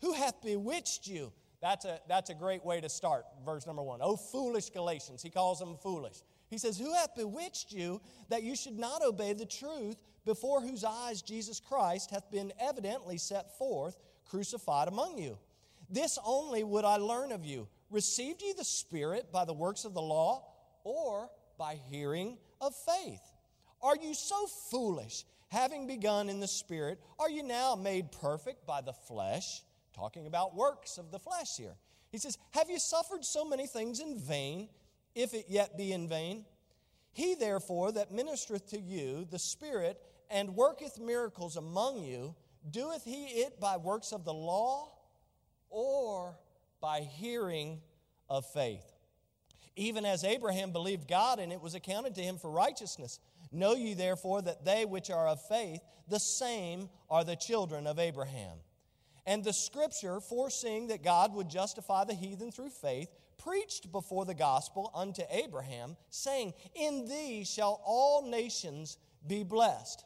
who 0.00 0.14
hath 0.14 0.42
bewitched 0.42 1.06
you? 1.06 1.32
That's 1.62 1.84
a, 1.84 2.00
that's 2.08 2.30
a 2.30 2.34
great 2.34 2.64
way 2.64 2.80
to 2.80 2.88
start, 2.88 3.24
verse 3.46 3.68
number 3.68 3.84
one. 3.84 4.00
Oh, 4.02 4.16
foolish 4.16 4.70
Galatians. 4.70 5.22
He 5.22 5.30
calls 5.30 5.60
them 5.60 5.76
foolish. 5.80 6.24
He 6.50 6.58
says, 6.58 6.76
Who 6.76 6.92
hath 6.92 7.14
bewitched 7.14 7.70
you 7.70 8.00
that 8.30 8.42
you 8.42 8.56
should 8.56 8.80
not 8.80 9.00
obey 9.00 9.32
the 9.32 9.46
truth, 9.46 9.96
before 10.24 10.60
whose 10.60 10.82
eyes 10.82 11.22
Jesus 11.22 11.60
Christ 11.60 12.10
hath 12.10 12.30
been 12.32 12.52
evidently 12.58 13.16
set 13.16 13.56
forth, 13.56 13.96
crucified 14.28 14.88
among 14.88 15.18
you? 15.18 15.38
This 15.90 16.18
only 16.24 16.64
would 16.64 16.84
I 16.84 16.96
learn 16.96 17.32
of 17.32 17.44
you. 17.44 17.68
Received 17.90 18.42
ye 18.42 18.52
the 18.52 18.64
Spirit 18.64 19.30
by 19.30 19.44
the 19.44 19.52
works 19.52 19.84
of 19.84 19.94
the 19.94 20.02
law, 20.02 20.44
or 20.82 21.30
by 21.58 21.78
hearing 21.90 22.38
of 22.60 22.74
faith? 22.74 23.20
Are 23.82 23.96
you 23.96 24.14
so 24.14 24.46
foolish? 24.70 25.24
Having 25.48 25.86
begun 25.86 26.28
in 26.28 26.40
the 26.40 26.48
Spirit, 26.48 26.98
are 27.18 27.30
you 27.30 27.42
now 27.42 27.76
made 27.76 28.10
perfect 28.10 28.66
by 28.66 28.80
the 28.80 28.92
flesh? 28.92 29.62
Talking 29.94 30.26
about 30.26 30.56
works 30.56 30.98
of 30.98 31.12
the 31.12 31.18
flesh 31.18 31.56
here. 31.56 31.76
He 32.10 32.18
says, 32.18 32.38
Have 32.52 32.70
you 32.70 32.78
suffered 32.78 33.24
so 33.24 33.44
many 33.44 33.66
things 33.66 34.00
in 34.00 34.18
vain, 34.18 34.68
if 35.14 35.34
it 35.34 35.46
yet 35.48 35.76
be 35.76 35.92
in 35.92 36.08
vain? 36.08 36.44
He 37.12 37.36
therefore 37.36 37.92
that 37.92 38.12
ministereth 38.12 38.68
to 38.70 38.80
you 38.80 39.26
the 39.30 39.38
Spirit 39.38 40.00
and 40.30 40.56
worketh 40.56 40.98
miracles 40.98 41.56
among 41.56 42.02
you, 42.02 42.34
doeth 42.70 43.04
he 43.04 43.24
it 43.26 43.60
by 43.60 43.76
works 43.76 44.12
of 44.12 44.24
the 44.24 44.34
law 44.34 44.92
or 45.70 46.38
by 46.80 47.00
hearing 47.00 47.80
of 48.28 48.46
faith? 48.46 48.84
Even 49.76 50.04
as 50.04 50.22
Abraham 50.22 50.70
believed 50.70 51.08
God, 51.08 51.38
and 51.38 51.52
it 51.52 51.60
was 51.60 51.74
accounted 51.74 52.14
to 52.14 52.22
him 52.22 52.38
for 52.38 52.50
righteousness. 52.50 53.18
Know 53.50 53.74
ye 53.74 53.94
therefore 53.94 54.42
that 54.42 54.64
they 54.64 54.84
which 54.84 55.10
are 55.10 55.26
of 55.26 55.40
faith, 55.46 55.80
the 56.08 56.20
same 56.20 56.88
are 57.10 57.24
the 57.24 57.36
children 57.36 57.86
of 57.86 57.98
Abraham. 57.98 58.58
And 59.26 59.42
the 59.42 59.52
scripture, 59.52 60.20
foreseeing 60.20 60.88
that 60.88 61.02
God 61.02 61.34
would 61.34 61.48
justify 61.48 62.04
the 62.04 62.14
heathen 62.14 62.52
through 62.52 62.70
faith, 62.70 63.08
preached 63.38 63.90
before 63.90 64.24
the 64.24 64.34
gospel 64.34 64.90
unto 64.94 65.22
Abraham, 65.30 65.96
saying, 66.10 66.52
In 66.74 67.08
thee 67.08 67.44
shall 67.44 67.80
all 67.84 68.28
nations 68.28 68.98
be 69.26 69.42
blessed. 69.42 70.04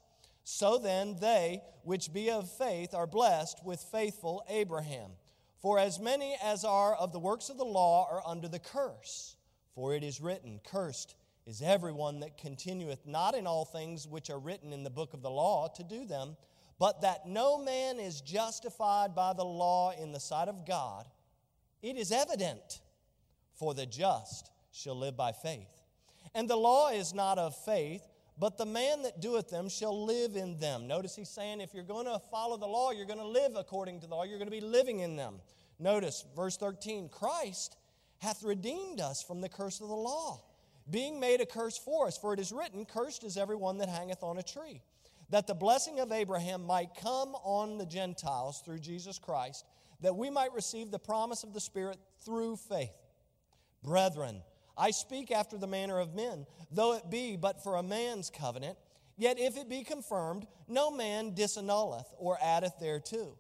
So 0.51 0.79
then, 0.79 1.17
they 1.21 1.63
which 1.83 2.13
be 2.13 2.31
of 2.31 2.51
faith 2.51 2.95
are 2.95 3.07
blessed 3.07 3.61
with 3.65 3.81
faithful 3.81 4.45
Abraham. 4.49 5.11
For 5.61 5.79
as 5.79 5.99
many 5.99 6.37
as 6.43 6.65
are 6.65 6.95
of 6.95 7.13
the 7.13 7.19
works 7.19 7.49
of 7.49 7.59
the 7.59 7.65
law 7.65 8.09
are 8.11 8.23
under 8.25 8.49
the 8.49 8.59
curse. 8.59 9.37
For 9.75 9.95
it 9.95 10.03
is 10.03 10.21
written, 10.21 10.61
Cursed 10.65 11.15
is 11.47 11.61
everyone 11.63 12.21
that 12.21 12.39
continueth 12.39 13.07
not 13.07 13.35
in 13.35 13.47
all 13.47 13.65
things 13.65 14.07
which 14.07 14.31
are 14.31 14.39
written 14.39 14.73
in 14.73 14.85
the 14.85 14.91
book 14.91 15.15
of 15.15 15.23
the 15.23 15.31
law 15.31 15.69
to 15.77 15.83
do 15.83 16.07
them 16.07 16.37
but 16.79 17.01
that 17.01 17.27
no 17.27 17.59
man 17.59 17.99
is 17.99 18.21
justified 18.21 19.15
by 19.15 19.33
the 19.33 19.45
law 19.45 19.93
in 20.01 20.13
the 20.13 20.21
sight 20.21 20.49
of 20.49 20.65
God, 20.65 21.07
it 21.83 21.97
is 21.97 22.13
evident, 22.13 22.81
for 23.55 23.75
the 23.75 23.87
just 23.87 24.51
shall 24.71 24.97
live 24.97 25.17
by 25.17 25.33
faith. 25.33 25.83
And 26.35 26.49
the 26.49 26.57
law 26.57 26.91
is 26.91 27.13
not 27.13 27.39
of 27.39 27.57
faith, 27.57 28.03
but 28.39 28.57
the 28.57 28.67
man 28.67 29.03
that 29.03 29.21
doeth 29.21 29.51
them 29.51 29.69
shall 29.69 30.05
live 30.07 30.37
in 30.37 30.59
them. 30.59 30.87
Notice 30.87 31.17
he's 31.17 31.29
saying 31.29 31.61
if 31.61 31.75
you're 31.75 31.83
going 31.83 32.07
to 32.07 32.21
follow 32.31 32.57
the 32.57 32.67
law, 32.67 32.93
you're 32.93 33.07
going 33.07 33.19
to 33.19 33.27
live 33.27 33.57
according 33.57 34.01
to 34.01 34.07
the 34.07 34.15
law, 34.15 34.25
you're 34.25 34.39
going 34.39 34.51
to 34.51 34.53
be 34.53 34.61
living 34.61 35.01
in 35.01 35.17
them. 35.17 35.41
Notice 35.79 36.25
verse 36.37 36.57
13 36.57 37.09
Christ 37.09 37.77
hath 38.19 38.43
redeemed 38.43 39.01
us 39.01 39.23
from 39.23 39.41
the 39.41 39.49
curse 39.49 39.81
of 39.81 39.89
the 39.89 39.95
law, 39.95 40.43
being 40.91 41.21
made 41.21 41.41
a 41.41 41.47
curse 41.47 41.79
for 41.79 42.07
us. 42.07 42.19
For 42.19 42.33
it 42.33 42.41
is 42.41 42.53
written, 42.53 42.85
Cursed 42.85 43.25
is 43.25 43.37
everyone 43.37 43.79
that 43.79 43.89
hangeth 43.89 44.23
on 44.23 44.39
a 44.39 44.43
tree 44.43 44.83
that 45.31 45.47
the 45.47 45.55
blessing 45.55 46.01
of 46.01 46.13
Abraham 46.13 46.65
might 46.65 46.95
come 46.95 47.35
on 47.45 47.79
the 47.79 47.87
Gentiles 47.87 48.63
through 48.65 48.79
Jesus 48.79 49.19
Christ, 49.19 49.65
that 50.01 50.17
we 50.17 50.31
might 50.31 50.53
receive 50.53 50.91
the 50.91 50.99
promise 50.99 51.43
of 51.43 51.53
the 51.53 51.61
Spirit 51.61 51.99
through 52.25 52.57
faith. 52.57 52.95
Brethren, 53.83 54.43
I 54.79 54.93
speak 54.93 55.33
after 55.33 55.59
the 55.59 55.67
manner 55.67 55.99
of 55.99 56.15
men, 56.15 56.47
though 56.71 56.95
it 56.95 57.11
be 57.11 57.37
but 57.37 57.63
for 57.63 57.77
a 57.77 57.83
man's 57.83 58.31
covenant, 58.31 58.79
yet 59.17 59.39
if 59.39 59.57
it 59.57 59.69
be 59.69 59.83
confirmed, 59.83 60.47
no 60.69 60.91
man 60.91 61.35
disannulleth 61.35 62.07
or 62.17 62.39
addeth 62.41 62.75
thereto. 62.81 63.37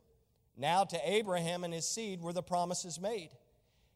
Now 0.56 0.82
to 0.84 0.98
Abraham 1.08 1.62
and 1.62 1.72
his 1.72 1.88
seed 1.88 2.20
were 2.20 2.32
the 2.32 2.42
promises 2.42 3.00
made. 3.00 3.30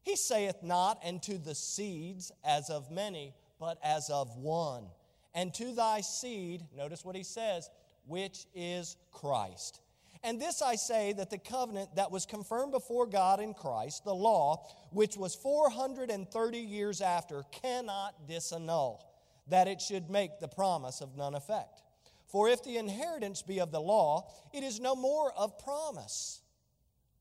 He 0.02 0.16
saith 0.16 0.62
not, 0.62 1.00
and 1.04 1.22
to 1.24 1.38
the 1.38 1.54
seeds 1.54 2.32
as 2.44 2.70
of 2.70 2.90
many, 2.90 3.34
but 3.58 3.78
as 3.84 4.08
of 4.10 4.36
one. 4.36 4.86
And 5.34 5.52
to 5.54 5.74
thy 5.74 6.00
seed, 6.00 6.62
notice 6.76 7.04
what 7.04 7.16
he 7.16 7.22
says, 7.24 7.68
which 8.06 8.46
is 8.54 8.96
Christ. 9.10 9.80
And 10.24 10.40
this 10.40 10.62
I 10.62 10.76
say 10.76 11.12
that 11.14 11.30
the 11.30 11.38
covenant 11.38 11.96
that 11.96 12.12
was 12.12 12.26
confirmed 12.26 12.72
before 12.72 13.06
God 13.06 13.40
in 13.40 13.54
Christ, 13.54 14.04
the 14.04 14.14
law, 14.14 14.66
which 14.90 15.16
was 15.16 15.34
430 15.34 16.58
years 16.58 17.00
after, 17.00 17.42
cannot 17.50 18.28
disannul, 18.28 19.00
that 19.48 19.66
it 19.66 19.80
should 19.80 20.10
make 20.10 20.38
the 20.38 20.48
promise 20.48 21.00
of 21.00 21.16
none 21.16 21.34
effect. 21.34 21.82
For 22.28 22.48
if 22.48 22.62
the 22.62 22.78
inheritance 22.78 23.42
be 23.42 23.60
of 23.60 23.72
the 23.72 23.80
law, 23.80 24.30
it 24.54 24.62
is 24.62 24.80
no 24.80 24.94
more 24.94 25.32
of 25.36 25.58
promise. 25.58 26.40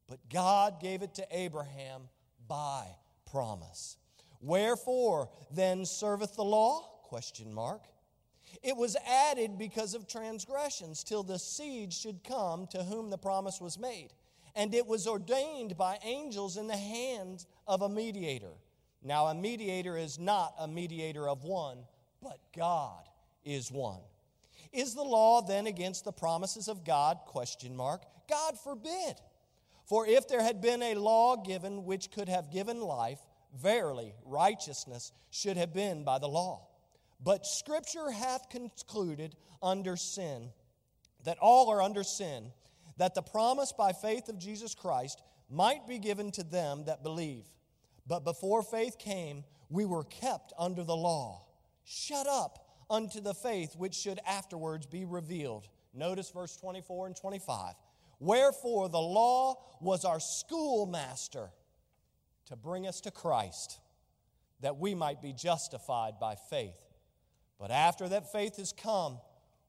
But 0.07 0.19
God 0.29 0.79
gave 0.79 1.01
it 1.01 1.15
to 1.15 1.27
Abraham 1.31 2.03
by 2.47 2.85
promise. 3.29 3.97
Wherefore 4.41 5.29
then 5.51 5.85
serveth 5.85 6.35
the 6.35 6.43
law? 6.43 6.81
Question 7.03 7.53
mark. 7.53 7.81
It 8.63 8.77
was 8.77 8.95
added 9.07 9.57
because 9.57 9.95
of 9.95 10.07
transgressions, 10.07 11.03
till 11.03 11.23
the 11.23 11.39
seed 11.39 11.93
should 11.93 12.23
come 12.23 12.67
to 12.67 12.83
whom 12.83 13.09
the 13.09 13.17
promise 13.17 13.59
was 13.59 13.79
made. 13.79 14.09
And 14.55 14.73
it 14.75 14.85
was 14.85 15.07
ordained 15.07 15.77
by 15.77 15.97
angels 16.03 16.57
in 16.57 16.67
the 16.67 16.77
hands 16.77 17.47
of 17.67 17.81
a 17.81 17.89
mediator. 17.89 18.51
Now, 19.03 19.27
a 19.27 19.33
mediator 19.33 19.97
is 19.97 20.19
not 20.19 20.53
a 20.59 20.67
mediator 20.67 21.27
of 21.27 21.43
one, 21.43 21.79
but 22.21 22.39
God 22.55 23.03
is 23.43 23.71
one. 23.71 24.01
Is 24.71 24.93
the 24.93 25.03
law 25.03 25.41
then 25.41 25.67
against 25.67 26.05
the 26.05 26.11
promises 26.11 26.67
of 26.67 26.85
God? 26.85 27.17
Question 27.25 27.75
mark. 27.75 28.03
God 28.29 28.59
forbid. 28.59 29.15
For 29.85 30.05
if 30.07 30.27
there 30.27 30.43
had 30.43 30.61
been 30.61 30.83
a 30.83 30.95
law 30.95 31.35
given 31.35 31.83
which 31.83 32.11
could 32.11 32.29
have 32.29 32.51
given 32.51 32.79
life, 32.79 33.19
verily 33.59 34.13
righteousness 34.25 35.11
should 35.31 35.57
have 35.57 35.73
been 35.73 36.03
by 36.03 36.19
the 36.19 36.29
law. 36.29 36.67
But 37.23 37.45
Scripture 37.45 38.09
hath 38.11 38.49
concluded 38.49 39.35
under 39.61 39.95
sin, 39.95 40.49
that 41.23 41.37
all 41.39 41.69
are 41.69 41.81
under 41.81 42.03
sin, 42.03 42.51
that 42.97 43.13
the 43.13 43.21
promise 43.21 43.71
by 43.71 43.93
faith 43.93 44.27
of 44.27 44.39
Jesus 44.39 44.73
Christ 44.73 45.21
might 45.49 45.87
be 45.87 45.99
given 45.99 46.31
to 46.31 46.43
them 46.43 46.85
that 46.85 47.03
believe. 47.03 47.45
But 48.07 48.23
before 48.23 48.63
faith 48.63 48.97
came, 48.97 49.43
we 49.69 49.85
were 49.85 50.03
kept 50.03 50.53
under 50.57 50.83
the 50.83 50.95
law, 50.95 51.45
shut 51.83 52.27
up 52.27 52.67
unto 52.89 53.21
the 53.21 53.33
faith 53.33 53.75
which 53.75 53.95
should 53.95 54.19
afterwards 54.27 54.85
be 54.85 55.05
revealed. 55.05 55.67
Notice 55.93 56.29
verse 56.31 56.55
24 56.57 57.07
and 57.07 57.15
25. 57.15 57.75
Wherefore 58.19 58.89
the 58.89 58.99
law 58.99 59.63
was 59.79 60.05
our 60.05 60.19
schoolmaster 60.19 61.49
to 62.47 62.55
bring 62.55 62.87
us 62.87 63.01
to 63.01 63.11
Christ, 63.11 63.79
that 64.61 64.77
we 64.77 64.93
might 64.93 65.21
be 65.21 65.33
justified 65.33 66.19
by 66.19 66.35
faith. 66.49 66.75
But 67.61 67.69
after 67.69 68.09
that 68.09 68.31
faith 68.31 68.57
has 68.57 68.73
come, 68.73 69.19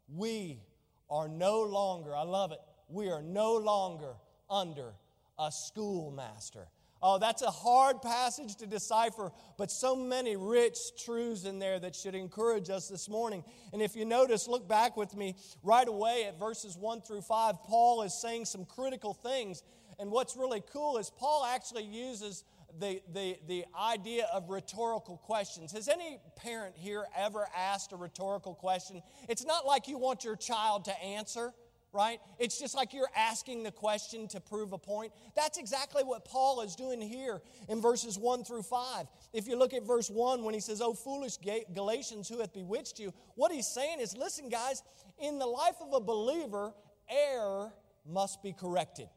we 0.09 0.63
are 1.11 1.29
no 1.29 1.61
longer, 1.61 2.17
I 2.17 2.23
love 2.23 2.51
it, 2.51 2.59
we 2.89 3.11
are 3.11 3.21
no 3.21 3.57
longer 3.57 4.15
under 4.49 4.95
a 5.39 5.53
schoolmaster. 5.53 6.69
Oh, 7.03 7.19
that's 7.19 7.43
a 7.43 7.51
hard 7.51 8.01
passage 8.01 8.57
to 8.57 8.67
decipher, 8.67 9.31
but 9.59 9.71
so 9.71 9.95
many 9.95 10.37
rich 10.37 10.79
truths 11.05 11.45
in 11.45 11.59
there 11.59 11.79
that 11.81 11.95
should 11.95 12.15
encourage 12.15 12.71
us 12.71 12.89
this 12.89 13.11
morning. 13.11 13.45
And 13.75 13.83
if 13.83 13.95
you 13.95 14.07
notice, 14.07 14.49
look 14.49 14.67
back 14.67 14.97
with 14.97 15.15
me 15.15 15.37
right 15.63 15.87
away 15.87 16.25
at 16.27 16.39
verses 16.39 16.79
1 16.79 17.03
through 17.03 17.23
5. 17.23 17.63
Paul 17.63 18.03
is 18.03 18.19
saying 18.19 18.47
some 18.47 18.65
critical 18.65 19.13
things. 19.13 19.63
And 19.99 20.11
what's 20.11 20.35
really 20.35 20.63
cool 20.73 20.97
is 20.97 21.11
Paul 21.11 21.45
actually 21.45 21.85
uses 21.85 22.45
the, 22.79 23.03
the, 23.13 23.39
the 23.47 23.65
idea 23.79 24.27
of 24.33 24.49
rhetorical 24.49 25.19
questions. 25.19 25.73
Has 25.73 25.89
any 25.89 26.19
parent 26.37 26.75
here 26.77 27.05
ever 27.17 27.47
asked 27.57 27.93
a 27.93 27.97
rhetorical 27.97 28.55
question? 28.55 29.03
It's 29.29 29.45
not 29.45 29.67
like 29.67 29.89
you 29.89 29.99
want 29.99 30.25
your 30.25 30.37
child 30.37 30.87
to 30.87 31.03
answer, 31.03 31.53
right? 31.93 32.21
It's 32.39 32.59
just 32.59 32.75
like 32.75 32.95
you're 32.95 33.11
asking 33.17 33.63
the 33.63 33.71
question 33.71 34.27
to 34.29 34.41
prove 34.41 34.73
a 34.73 34.79
point. 34.79 35.13
That's 35.37 35.59
exactly 35.59 36.03
what 36.03 36.25
Paul 36.25 36.63
is 36.63 36.75
doing 36.75 37.01
here 37.01 37.43
in 37.69 37.81
verses 37.81 38.19
1 38.19 38.45
through 38.45 38.63
5. 38.63 39.07
If 39.33 39.47
you 39.47 39.57
look 39.57 39.75
at 39.75 39.87
verse 39.87 40.11
1, 40.11 40.43
when 40.43 40.55
he 40.55 40.61
says, 40.61 40.81
Oh, 40.81 40.95
foolish 40.95 41.37
Galatians, 41.75 42.29
who 42.29 42.41
hath 42.41 42.53
bewitched 42.53 42.99
you? 42.99 43.13
What 43.35 43.53
he's 43.53 43.67
saying 43.67 44.01
is, 44.01 44.17
listen, 44.17 44.49
guys, 44.49 44.83
in 45.19 45.39
the 45.39 45.47
life 45.47 45.77
of 45.81 45.93
a 45.93 46.01
believer, 46.01 46.73
error 47.09 47.73
must 48.07 48.43
be 48.43 48.53
corrected. 48.53 49.09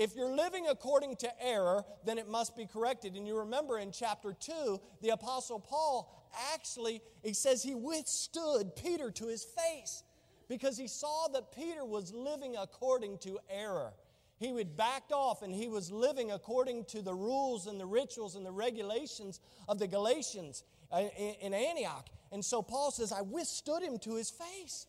If 0.00 0.16
you're 0.16 0.34
living 0.34 0.66
according 0.66 1.16
to 1.16 1.30
error, 1.44 1.84
then 2.06 2.16
it 2.16 2.26
must 2.26 2.56
be 2.56 2.64
corrected. 2.64 3.16
And 3.16 3.26
you 3.26 3.40
remember 3.40 3.78
in 3.78 3.92
chapter 3.92 4.32
2, 4.32 4.80
the 5.02 5.10
Apostle 5.10 5.60
Paul 5.60 6.26
actually, 6.54 7.02
he 7.22 7.34
says 7.34 7.62
he 7.62 7.74
withstood 7.74 8.74
Peter 8.76 9.10
to 9.10 9.26
his 9.26 9.44
face 9.44 10.02
because 10.48 10.78
he 10.78 10.88
saw 10.88 11.28
that 11.34 11.52
Peter 11.54 11.84
was 11.84 12.14
living 12.14 12.56
according 12.56 13.18
to 13.18 13.40
error. 13.50 13.92
He 14.38 14.56
had 14.56 14.74
backed 14.74 15.12
off 15.12 15.42
and 15.42 15.54
he 15.54 15.68
was 15.68 15.92
living 15.92 16.32
according 16.32 16.86
to 16.86 17.02
the 17.02 17.14
rules 17.14 17.66
and 17.66 17.78
the 17.78 17.84
rituals 17.84 18.36
and 18.36 18.46
the 18.46 18.52
regulations 18.52 19.38
of 19.68 19.78
the 19.78 19.86
Galatians 19.86 20.64
uh, 20.90 21.02
in 21.42 21.52
Antioch. 21.52 22.08
And 22.32 22.42
so 22.42 22.62
Paul 22.62 22.90
says, 22.90 23.12
I 23.12 23.20
withstood 23.20 23.82
him 23.82 23.98
to 23.98 24.16
his 24.16 24.30
face 24.30 24.86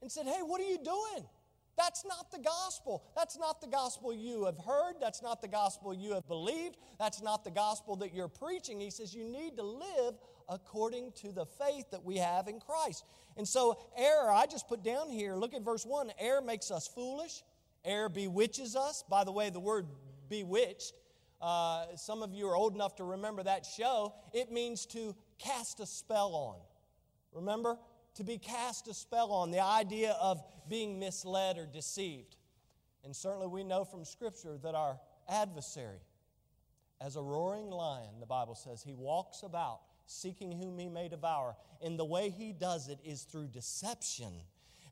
and 0.00 0.10
said, 0.10 0.24
Hey, 0.24 0.40
what 0.40 0.58
are 0.58 0.64
you 0.64 0.78
doing? 0.82 1.28
That's 1.76 2.04
not 2.04 2.30
the 2.30 2.38
gospel. 2.38 3.04
That's 3.16 3.38
not 3.38 3.60
the 3.60 3.66
gospel 3.66 4.12
you 4.12 4.44
have 4.44 4.58
heard. 4.58 4.94
That's 5.00 5.22
not 5.22 5.42
the 5.42 5.48
gospel 5.48 5.92
you 5.92 6.12
have 6.12 6.26
believed. 6.28 6.76
That's 6.98 7.22
not 7.22 7.44
the 7.44 7.50
gospel 7.50 7.96
that 7.96 8.14
you're 8.14 8.28
preaching. 8.28 8.80
He 8.80 8.90
says 8.90 9.14
you 9.14 9.24
need 9.24 9.56
to 9.56 9.62
live 9.62 10.14
according 10.48 11.12
to 11.22 11.32
the 11.32 11.46
faith 11.46 11.90
that 11.90 12.04
we 12.04 12.18
have 12.18 12.48
in 12.48 12.60
Christ. 12.60 13.04
And 13.36 13.48
so, 13.48 13.78
error, 13.96 14.30
I 14.30 14.46
just 14.46 14.68
put 14.68 14.84
down 14.84 15.10
here, 15.10 15.34
look 15.34 15.54
at 15.54 15.62
verse 15.62 15.84
1 15.84 16.12
error 16.18 16.40
makes 16.42 16.70
us 16.70 16.86
foolish, 16.86 17.42
error 17.84 18.08
bewitches 18.08 18.76
us. 18.76 19.02
By 19.08 19.24
the 19.24 19.32
way, 19.32 19.50
the 19.50 19.60
word 19.60 19.86
bewitched, 20.28 20.92
uh, 21.44 21.84
some 21.96 22.22
of 22.22 22.32
you 22.32 22.48
are 22.48 22.56
old 22.56 22.74
enough 22.74 22.96
to 22.96 23.04
remember 23.04 23.42
that 23.42 23.66
show. 23.66 24.14
It 24.32 24.50
means 24.50 24.86
to 24.86 25.14
cast 25.38 25.78
a 25.80 25.86
spell 25.86 26.34
on. 26.34 26.56
Remember? 27.32 27.78
To 28.14 28.24
be 28.24 28.38
cast 28.38 28.88
a 28.88 28.94
spell 28.94 29.32
on, 29.32 29.50
the 29.50 29.62
idea 29.62 30.16
of 30.20 30.42
being 30.68 30.98
misled 30.98 31.58
or 31.58 31.66
deceived. 31.66 32.36
And 33.04 33.14
certainly 33.14 33.46
we 33.46 33.64
know 33.64 33.84
from 33.84 34.04
Scripture 34.04 34.56
that 34.62 34.74
our 34.74 34.98
adversary, 35.28 36.00
as 37.00 37.16
a 37.16 37.22
roaring 37.22 37.70
lion, 37.70 38.20
the 38.20 38.26
Bible 38.26 38.54
says, 38.54 38.82
he 38.82 38.94
walks 38.94 39.42
about 39.42 39.80
seeking 40.06 40.52
whom 40.52 40.78
he 40.78 40.88
may 40.88 41.08
devour. 41.08 41.56
And 41.82 41.98
the 41.98 42.04
way 42.04 42.30
he 42.30 42.52
does 42.52 42.88
it 42.88 42.98
is 43.04 43.22
through 43.22 43.48
deception. 43.48 44.32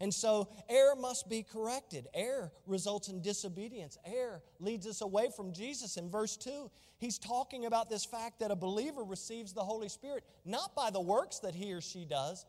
And 0.00 0.12
so 0.12 0.48
error 0.68 0.96
must 0.96 1.28
be 1.28 1.42
corrected. 1.44 2.08
Error 2.12 2.50
results 2.66 3.08
in 3.08 3.22
disobedience. 3.22 3.98
Error 4.04 4.42
leads 4.58 4.86
us 4.86 5.00
away 5.00 5.28
from 5.34 5.52
Jesus. 5.52 5.96
In 5.96 6.10
verse 6.10 6.36
2, 6.36 6.70
he's 6.98 7.18
talking 7.18 7.66
about 7.66 7.88
this 7.88 8.04
fact 8.04 8.40
that 8.40 8.50
a 8.50 8.56
believer 8.56 9.04
receives 9.04 9.52
the 9.52 9.62
Holy 9.62 9.88
Spirit 9.88 10.24
not 10.44 10.74
by 10.74 10.90
the 10.90 11.00
works 11.00 11.38
that 11.40 11.54
he 11.54 11.72
or 11.72 11.80
she 11.80 12.04
does, 12.04 12.46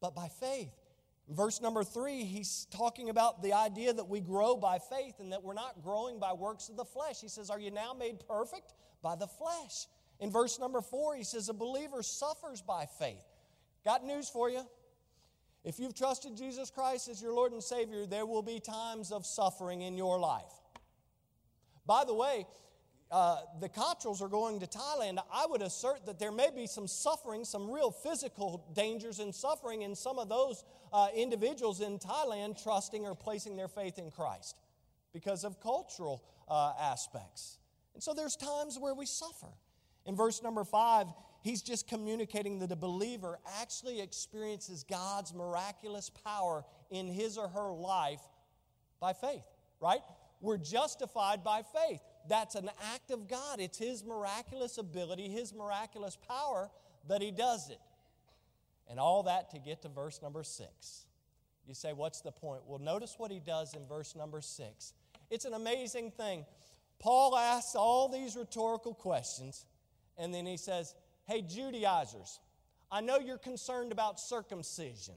but 0.00 0.14
by 0.14 0.28
faith. 0.28 0.70
Verse 1.28 1.60
number 1.60 1.82
three, 1.82 2.22
he's 2.22 2.66
talking 2.70 3.10
about 3.10 3.42
the 3.42 3.52
idea 3.52 3.92
that 3.92 4.08
we 4.08 4.20
grow 4.20 4.56
by 4.56 4.78
faith 4.78 5.14
and 5.18 5.32
that 5.32 5.42
we're 5.42 5.54
not 5.54 5.82
growing 5.82 6.20
by 6.20 6.32
works 6.32 6.68
of 6.68 6.76
the 6.76 6.84
flesh. 6.84 7.20
He 7.20 7.28
says, 7.28 7.50
Are 7.50 7.58
you 7.58 7.72
now 7.72 7.92
made 7.92 8.20
perfect? 8.28 8.74
By 9.02 9.16
the 9.16 9.26
flesh. 9.26 9.86
In 10.20 10.30
verse 10.30 10.58
number 10.60 10.80
four, 10.80 11.16
he 11.16 11.24
says, 11.24 11.48
A 11.48 11.52
believer 11.52 12.02
suffers 12.02 12.62
by 12.62 12.86
faith. 12.98 13.24
Got 13.84 14.04
news 14.04 14.28
for 14.28 14.48
you. 14.48 14.62
If 15.64 15.80
you've 15.80 15.94
trusted 15.94 16.36
Jesus 16.36 16.70
Christ 16.70 17.08
as 17.08 17.20
your 17.20 17.34
Lord 17.34 17.50
and 17.50 17.62
Savior, 17.62 18.06
there 18.06 18.24
will 18.24 18.42
be 18.42 18.60
times 18.60 19.10
of 19.10 19.26
suffering 19.26 19.82
in 19.82 19.96
your 19.96 20.20
life. 20.20 20.52
By 21.86 22.04
the 22.04 22.14
way, 22.14 22.46
uh, 23.10 23.38
the 23.60 23.68
Cottrells 23.68 24.20
are 24.20 24.28
going 24.28 24.58
to 24.60 24.66
Thailand, 24.66 25.18
I 25.32 25.46
would 25.48 25.62
assert 25.62 26.06
that 26.06 26.18
there 26.18 26.32
may 26.32 26.50
be 26.54 26.66
some 26.66 26.88
suffering, 26.88 27.44
some 27.44 27.70
real 27.70 27.90
physical 27.90 28.66
dangers 28.74 29.20
and 29.20 29.32
suffering 29.32 29.82
in 29.82 29.94
some 29.94 30.18
of 30.18 30.28
those 30.28 30.64
uh, 30.92 31.08
individuals 31.14 31.80
in 31.80 31.98
Thailand 31.98 32.60
trusting 32.60 33.06
or 33.06 33.14
placing 33.14 33.56
their 33.56 33.68
faith 33.68 33.98
in 33.98 34.10
Christ 34.10 34.56
because 35.12 35.44
of 35.44 35.60
cultural 35.60 36.24
uh, 36.48 36.72
aspects. 36.80 37.58
And 37.94 38.02
so 38.02 38.12
there's 38.12 38.36
times 38.36 38.76
where 38.78 38.94
we 38.94 39.06
suffer. 39.06 39.52
In 40.04 40.16
verse 40.16 40.42
number 40.42 40.64
five, 40.64 41.06
he's 41.42 41.62
just 41.62 41.88
communicating 41.88 42.58
that 42.58 42.72
a 42.72 42.76
believer 42.76 43.38
actually 43.60 44.00
experiences 44.00 44.84
God's 44.84 45.32
miraculous 45.32 46.10
power 46.10 46.64
in 46.90 47.06
his 47.06 47.38
or 47.38 47.48
her 47.48 47.70
life 47.72 48.20
by 49.00 49.12
faith, 49.12 49.46
right? 49.80 50.00
We're 50.40 50.58
justified 50.58 51.44
by 51.44 51.62
faith 51.62 52.02
that's 52.28 52.54
an 52.54 52.70
act 52.94 53.10
of 53.10 53.28
God. 53.28 53.60
It's 53.60 53.78
His 53.78 54.04
miraculous 54.04 54.78
ability, 54.78 55.28
His 55.28 55.54
miraculous 55.54 56.16
power 56.16 56.70
that 57.08 57.22
He 57.22 57.30
does 57.30 57.70
it. 57.70 57.80
And 58.88 59.00
all 59.00 59.24
that 59.24 59.50
to 59.50 59.58
get 59.58 59.82
to 59.82 59.88
verse 59.88 60.20
number 60.22 60.44
six. 60.44 61.06
You 61.66 61.74
say, 61.74 61.92
what's 61.92 62.20
the 62.20 62.30
point? 62.30 62.62
Well, 62.66 62.78
notice 62.78 63.16
what 63.18 63.30
He 63.30 63.40
does 63.40 63.74
in 63.74 63.86
verse 63.86 64.14
number 64.14 64.40
six. 64.40 64.94
It's 65.30 65.44
an 65.44 65.54
amazing 65.54 66.12
thing. 66.12 66.44
Paul 66.98 67.36
asks 67.36 67.74
all 67.74 68.08
these 68.08 68.36
rhetorical 68.36 68.94
questions, 68.94 69.66
and 70.16 70.32
then 70.32 70.46
he 70.46 70.56
says, 70.56 70.94
Hey, 71.26 71.42
Judaizers, 71.42 72.38
I 72.90 73.00
know 73.00 73.18
you're 73.18 73.38
concerned 73.38 73.92
about 73.92 74.20
circumcision. 74.20 75.14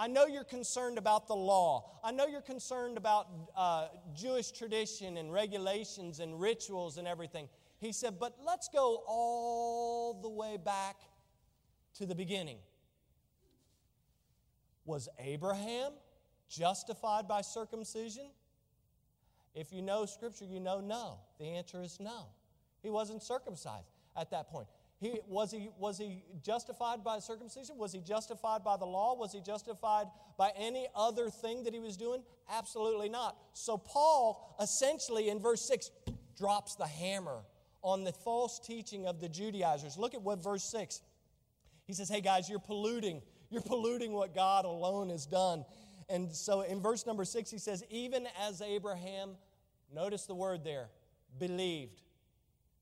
I 0.00 0.06
know 0.06 0.26
you're 0.26 0.44
concerned 0.44 0.96
about 0.96 1.26
the 1.26 1.34
law. 1.34 1.98
I 2.04 2.12
know 2.12 2.28
you're 2.28 2.40
concerned 2.40 2.96
about 2.96 3.26
uh, 3.56 3.88
Jewish 4.14 4.52
tradition 4.52 5.16
and 5.16 5.32
regulations 5.32 6.20
and 6.20 6.40
rituals 6.40 6.98
and 6.98 7.08
everything. 7.08 7.48
He 7.80 7.90
said, 7.90 8.20
but 8.20 8.36
let's 8.46 8.68
go 8.68 9.02
all 9.08 10.20
the 10.22 10.28
way 10.28 10.56
back 10.56 10.96
to 11.94 12.06
the 12.06 12.14
beginning. 12.14 12.58
Was 14.84 15.08
Abraham 15.18 15.90
justified 16.48 17.26
by 17.26 17.40
circumcision? 17.40 18.30
If 19.52 19.72
you 19.72 19.82
know 19.82 20.06
Scripture, 20.06 20.44
you 20.44 20.60
know 20.60 20.80
no. 20.80 21.18
The 21.40 21.46
answer 21.46 21.82
is 21.82 21.98
no. 21.98 22.26
He 22.84 22.90
wasn't 22.90 23.20
circumcised 23.20 23.90
at 24.16 24.30
that 24.30 24.48
point. 24.48 24.68
He, 25.00 25.20
was, 25.28 25.52
he, 25.52 25.70
was 25.78 25.96
he 25.96 26.24
justified 26.42 27.04
by 27.04 27.20
circumcision? 27.20 27.78
Was 27.78 27.92
he 27.92 28.00
justified 28.00 28.64
by 28.64 28.76
the 28.76 28.84
law? 28.84 29.14
Was 29.14 29.32
he 29.32 29.40
justified 29.40 30.06
by 30.36 30.50
any 30.58 30.88
other 30.94 31.30
thing 31.30 31.62
that 31.64 31.72
he 31.72 31.78
was 31.78 31.96
doing? 31.96 32.22
Absolutely 32.50 33.08
not. 33.08 33.36
So, 33.52 33.78
Paul 33.78 34.56
essentially 34.60 35.28
in 35.28 35.38
verse 35.38 35.62
6 35.62 35.90
drops 36.36 36.74
the 36.74 36.86
hammer 36.86 37.42
on 37.82 38.02
the 38.02 38.12
false 38.12 38.58
teaching 38.58 39.06
of 39.06 39.20
the 39.20 39.28
Judaizers. 39.28 39.96
Look 39.96 40.14
at 40.14 40.22
what 40.22 40.42
verse 40.42 40.64
6 40.64 41.00
he 41.88 41.94
says, 41.94 42.08
Hey 42.08 42.20
guys, 42.20 42.48
you're 42.48 42.60
polluting. 42.60 43.22
You're 43.50 43.62
polluting 43.62 44.12
what 44.12 44.34
God 44.34 44.66
alone 44.66 45.08
has 45.08 45.24
done. 45.24 45.64
And 46.10 46.30
so 46.30 46.60
in 46.60 46.82
verse 46.82 47.06
number 47.06 47.24
6, 47.24 47.50
he 47.50 47.56
says, 47.56 47.82
Even 47.88 48.26
as 48.46 48.60
Abraham, 48.60 49.36
notice 49.92 50.26
the 50.26 50.34
word 50.34 50.64
there, 50.64 50.90
believed 51.38 52.02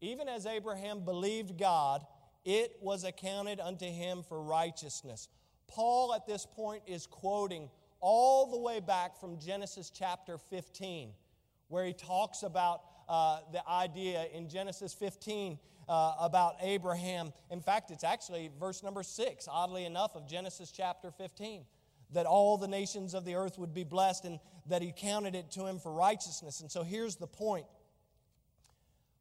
even 0.01 0.29
as 0.29 0.47
Abraham 0.47 1.01
believed 1.01 1.59
God, 1.59 2.05
it 2.45 2.77
was 2.81 3.05
accounted 3.05 3.61
unto 3.61 3.87
him 3.87 4.23
for 4.23 4.43
righteousness. 4.43 5.29
Paul 5.69 6.15
at 6.15 6.27
this 6.27 6.47
point 6.47 6.83
is 6.87 7.07
quoting 7.07 7.71
all 8.01 8.51
the 8.51 8.59
way 8.59 8.81
back 8.81 9.19
from 9.19 9.39
Genesis 9.39 9.91
chapter 9.91 10.39
15, 10.39 11.11
where 11.69 11.85
he 11.85 11.93
talks 11.93 12.43
about 12.43 12.83
uh, 13.09 13.41
the 13.53 13.67
idea 13.69 14.27
in 14.33 14.49
Genesis 14.49 14.95
15 14.95 15.59
uh, 15.89 16.15
about 16.21 16.57
Abraham. 16.61 17.33
In 17.51 17.61
fact, 17.61 17.91
it's 17.91 18.05
actually 18.05 18.51
verse 18.61 18.83
number 18.83 19.03
6, 19.03 19.49
oddly 19.51 19.85
enough, 19.85 20.15
of 20.15 20.29
Genesis 20.29 20.71
chapter 20.71 21.11
15, 21.11 21.65
that 22.13 22.27
all 22.27 22.59
the 22.59 22.69
nations 22.69 23.15
of 23.15 23.25
the 23.25 23.35
earth 23.35 23.59
would 23.59 23.75
be 23.75 23.85
blessed 23.85 24.25
and 24.25 24.39
that 24.69 24.83
he 24.83 24.93
counted 24.97 25.35
it 25.35 25.51
to 25.53 25.67
him 25.67 25.79
for 25.79 25.93
righteousness. 25.93 26.61
And 26.61 26.71
so 26.71 26.83
here's 26.83 27.17
the 27.17 27.27
point 27.27 27.67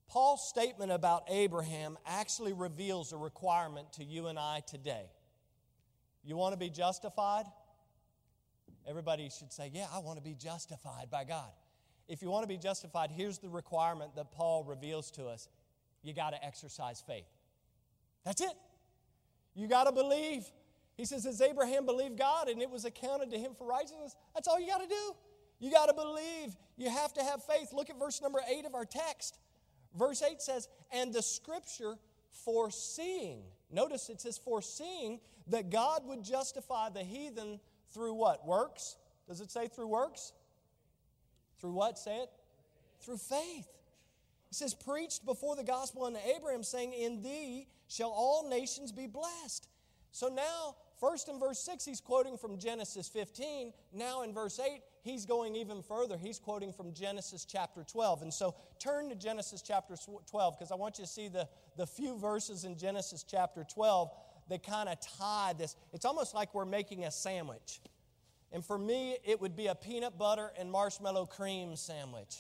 Paul's 0.08 0.48
statement 0.48 0.92
about 0.92 1.24
Abraham 1.30 1.98
actually 2.06 2.54
reveals 2.54 3.12
a 3.12 3.18
requirement 3.18 3.94
to 3.94 4.04
you 4.04 4.28
and 4.28 4.38
I 4.38 4.62
today. 4.68 5.06
You 6.24 6.36
want 6.36 6.54
to 6.54 6.60
be 6.60 6.70
justified? 6.70 7.46
Everybody 8.88 9.30
should 9.30 9.52
say, 9.52 9.72
Yeah, 9.74 9.88
I 9.94 10.00
want 10.00 10.18
to 10.18 10.24
be 10.24 10.36
justified 10.36 11.10
by 11.10 11.24
God. 11.24 11.50
If 12.08 12.22
you 12.22 12.30
want 12.30 12.44
to 12.44 12.48
be 12.48 12.58
justified, 12.58 13.10
here's 13.12 13.40
the 13.40 13.50
requirement 13.50 14.16
that 14.16 14.32
Paul 14.32 14.64
reveals 14.64 15.10
to 15.12 15.26
us 15.26 15.50
you 16.04 16.14
got 16.14 16.32
to 16.32 16.46
exercise 16.46 17.04
faith. 17.06 17.26
That's 18.24 18.42
it. 18.42 18.54
You 19.56 19.68
got 19.68 19.86
to 19.86 19.92
believe. 19.92 20.46
He 20.98 21.06
says, 21.06 21.26
As 21.26 21.42
Abraham 21.42 21.86
believed 21.86 22.18
God 22.18 22.48
and 22.48 22.62
it 22.62 22.70
was 22.70 22.86
accounted 22.86 23.32
to 23.32 23.38
him 23.38 23.54
for 23.58 23.68
righteousness, 23.68 24.16
that's 24.34 24.48
all 24.48 24.60
you 24.60 24.68
got 24.68 24.82
to 24.82 24.88
do. 24.88 25.16
You 25.60 25.72
got 25.72 25.88
to 25.88 25.94
believe. 25.94 26.56
You 26.78 26.90
have 26.90 27.14
to 27.14 27.24
have 27.24 27.44
faith. 27.44 27.70
Look 27.74 27.90
at 27.90 27.98
verse 27.98 28.22
number 28.22 28.40
eight 28.50 28.66
of 28.66 28.76
our 28.76 28.86
text. 28.86 29.40
Verse 29.98 30.22
8 30.22 30.42
says, 30.42 30.68
And 30.92 31.14
the 31.14 31.22
scripture 31.22 31.96
foreseeing, 32.44 33.44
notice 33.72 34.10
it 34.10 34.22
says 34.22 34.38
foreseeing 34.38 35.20
that 35.48 35.70
God 35.70 36.06
would 36.06 36.24
justify 36.24 36.90
the 36.90 37.04
heathen 37.04 37.60
through 37.92 38.14
what? 38.14 38.46
Works? 38.46 38.98
Does 39.28 39.42
it 39.42 39.52
say 39.52 39.68
through 39.68 39.88
works? 39.88 40.34
Through 41.60 41.74
what? 41.74 41.98
Say 41.98 42.18
it. 42.18 42.30
Through 43.02 43.18
faith. 43.18 43.68
It 44.52 44.56
says, 44.56 44.74
preached 44.74 45.26
before 45.26 45.56
the 45.56 45.64
gospel 45.64 46.06
unto 46.06 46.20
Abraham, 46.36 46.64
saying, 46.64 46.94
In 46.94 47.22
thee 47.22 47.68
shall 47.88 48.10
all 48.10 48.50
nations 48.50 48.92
be 48.92 49.08
blessed. 49.08 49.68
So 50.12 50.28
now 50.28 50.76
first 51.00 51.30
in 51.30 51.40
verse 51.40 51.60
6, 51.60 51.86
he's 51.86 52.02
quoting 52.02 52.38
from 52.38 52.58
Genesis 52.58 53.08
15. 53.10 53.74
Now 53.94 54.24
in 54.24 54.34
verse 54.34 54.60
8, 54.60 54.82
he's 55.04 55.26
going 55.26 55.56
even 55.56 55.82
further. 55.82 56.18
He's 56.18 56.40
quoting 56.40 56.74
from 56.74 56.94
Genesis 56.94 57.46
chapter 57.46 57.84
12. 57.84 58.24
And 58.24 58.34
so 58.34 58.56
turn 58.80 59.10
to 59.10 59.16
Genesis 59.16 59.62
chapter 59.62 59.96
12 60.30 60.58
because 60.58 60.72
I 60.72 60.76
want 60.76 60.98
you 60.98 61.06
to 61.06 61.10
see 61.10 61.28
the, 61.28 61.48
the 61.78 61.88
few 61.88 62.18
verses 62.18 62.64
in 62.64 62.78
Genesis 62.78 63.24
chapter 63.24 63.64
12 63.64 64.10
that 64.50 64.64
kind 64.64 64.90
of 64.90 64.98
tie 65.18 65.54
this. 65.58 65.76
It's 65.94 66.06
almost 66.06 66.34
like 66.34 66.54
we're 66.54 66.66
making 66.66 67.06
a 67.06 67.12
sandwich. 67.12 67.82
And 68.52 68.64
for 68.64 68.78
me, 68.78 69.18
it 69.24 69.42
would 69.42 69.56
be 69.56 69.68
a 69.68 69.76
peanut 69.76 70.18
butter 70.18 70.52
and 70.58 70.72
marshmallow 70.72 71.26
cream 71.26 71.76
sandwich. 71.76 72.38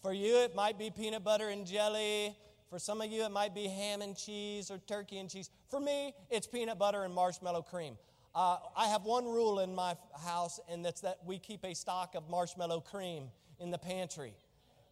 For 0.00 0.12
you, 0.12 0.38
it 0.38 0.54
might 0.54 0.78
be 0.78 0.90
peanut 0.90 1.22
butter 1.22 1.48
and 1.48 1.66
jelly. 1.66 2.36
For 2.72 2.78
some 2.78 3.02
of 3.02 3.12
you, 3.12 3.22
it 3.22 3.30
might 3.30 3.54
be 3.54 3.66
ham 3.66 4.00
and 4.00 4.16
cheese 4.16 4.70
or 4.70 4.78
turkey 4.78 5.18
and 5.18 5.28
cheese. 5.28 5.50
For 5.68 5.78
me, 5.78 6.14
it's 6.30 6.46
peanut 6.46 6.78
butter 6.78 7.04
and 7.04 7.12
marshmallow 7.12 7.60
cream. 7.60 7.98
Uh, 8.34 8.56
I 8.74 8.86
have 8.86 9.04
one 9.04 9.26
rule 9.26 9.60
in 9.60 9.74
my 9.74 9.94
house, 10.24 10.58
and 10.70 10.82
that's 10.82 11.02
that 11.02 11.18
we 11.26 11.38
keep 11.38 11.66
a 11.66 11.74
stock 11.74 12.14
of 12.14 12.30
marshmallow 12.30 12.80
cream 12.80 13.24
in 13.60 13.70
the 13.70 13.76
pantry. 13.76 14.32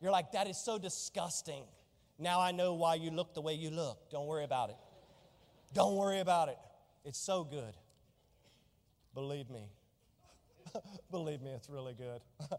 You're 0.02 0.10
like, 0.10 0.32
that 0.32 0.46
is 0.46 0.58
so 0.58 0.78
disgusting. 0.78 1.64
Now 2.18 2.38
I 2.42 2.52
know 2.52 2.74
why 2.74 2.96
you 2.96 3.10
look 3.10 3.32
the 3.32 3.40
way 3.40 3.54
you 3.54 3.70
look. 3.70 4.10
Don't 4.10 4.26
worry 4.26 4.44
about 4.44 4.68
it. 4.68 4.76
Don't 5.72 5.96
worry 5.96 6.20
about 6.20 6.50
it. 6.50 6.58
It's 7.06 7.18
so 7.18 7.44
good. 7.44 7.72
Believe 9.14 9.48
me. 9.48 9.70
Believe 11.10 11.40
me, 11.40 11.52
it's 11.52 11.70
really 11.70 11.94
good. 11.94 12.20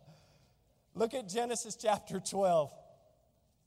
Look 0.95 1.13
at 1.13 1.29
Genesis 1.29 1.75
chapter 1.75 2.19
12. 2.19 2.73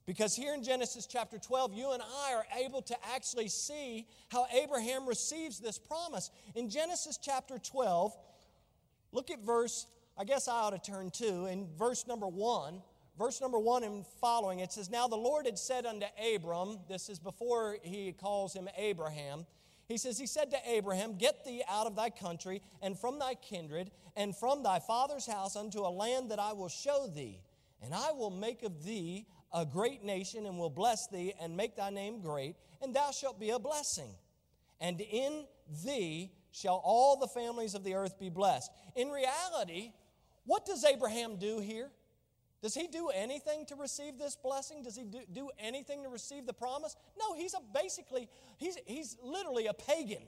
Because 0.06 0.36
here 0.36 0.52
in 0.52 0.62
Genesis 0.62 1.06
chapter 1.06 1.38
12, 1.38 1.72
you 1.72 1.92
and 1.92 2.02
I 2.02 2.34
are 2.34 2.46
able 2.62 2.82
to 2.82 2.96
actually 3.14 3.48
see 3.48 4.06
how 4.30 4.46
Abraham 4.52 5.06
receives 5.06 5.58
this 5.58 5.78
promise. 5.78 6.30
In 6.54 6.68
Genesis 6.68 7.18
chapter 7.20 7.58
12, 7.58 8.14
look 9.12 9.30
at 9.30 9.40
verse, 9.40 9.86
I 10.18 10.24
guess 10.24 10.46
I 10.46 10.52
ought 10.52 10.70
to 10.70 10.92
turn 10.92 11.10
to, 11.12 11.46
in 11.46 11.66
verse 11.78 12.06
number 12.06 12.26
1. 12.26 12.82
Verse 13.18 13.40
number 13.40 13.60
1 13.60 13.84
and 13.84 14.04
following, 14.20 14.58
it 14.58 14.72
says, 14.72 14.90
Now 14.90 15.06
the 15.06 15.16
Lord 15.16 15.46
had 15.46 15.58
said 15.58 15.86
unto 15.86 16.06
Abram, 16.34 16.80
this 16.88 17.08
is 17.08 17.18
before 17.20 17.78
he 17.82 18.12
calls 18.12 18.52
him 18.52 18.68
Abraham, 18.76 19.46
he 19.86 19.98
says, 19.98 20.18
He 20.18 20.26
said 20.26 20.50
to 20.50 20.58
Abraham, 20.66 21.16
Get 21.16 21.44
thee 21.44 21.62
out 21.68 21.86
of 21.86 21.94
thy 21.94 22.10
country 22.10 22.62
and 22.82 22.98
from 22.98 23.18
thy 23.18 23.34
kindred 23.34 23.90
and 24.16 24.36
from 24.36 24.62
thy 24.62 24.80
father's 24.80 25.26
house 25.26 25.56
unto 25.56 25.80
a 25.80 25.88
land 25.90 26.30
that 26.30 26.38
I 26.38 26.52
will 26.52 26.68
show 26.68 27.06
thee. 27.06 27.40
And 27.82 27.94
I 27.94 28.12
will 28.12 28.30
make 28.30 28.62
of 28.62 28.84
thee 28.84 29.26
a 29.54 29.64
great 29.64 30.02
nation 30.02 30.44
and 30.46 30.58
will 30.58 30.68
bless 30.68 31.06
thee 31.06 31.32
and 31.40 31.56
make 31.56 31.76
thy 31.76 31.88
name 31.88 32.20
great, 32.20 32.56
and 32.82 32.94
thou 32.94 33.12
shalt 33.12 33.38
be 33.38 33.50
a 33.50 33.58
blessing. 33.58 34.10
And 34.80 35.00
in 35.00 35.46
thee 35.84 36.32
shall 36.50 36.82
all 36.84 37.16
the 37.16 37.28
families 37.28 37.74
of 37.74 37.84
the 37.84 37.94
earth 37.94 38.18
be 38.18 38.28
blessed. 38.28 38.70
In 38.96 39.08
reality, 39.08 39.92
what 40.44 40.66
does 40.66 40.84
Abraham 40.84 41.36
do 41.36 41.60
here? 41.60 41.90
Does 42.62 42.74
he 42.74 42.88
do 42.88 43.10
anything 43.10 43.66
to 43.66 43.76
receive 43.76 44.18
this 44.18 44.36
blessing? 44.36 44.82
Does 44.82 44.96
he 44.96 45.04
do, 45.04 45.20
do 45.32 45.50
anything 45.58 46.02
to 46.02 46.08
receive 46.08 46.46
the 46.46 46.52
promise? 46.52 46.96
No, 47.18 47.34
he's 47.34 47.54
a 47.54 47.58
basically, 47.72 48.28
he's, 48.56 48.76
he's 48.86 49.16
literally 49.22 49.66
a 49.66 49.74
pagan. 49.74 50.22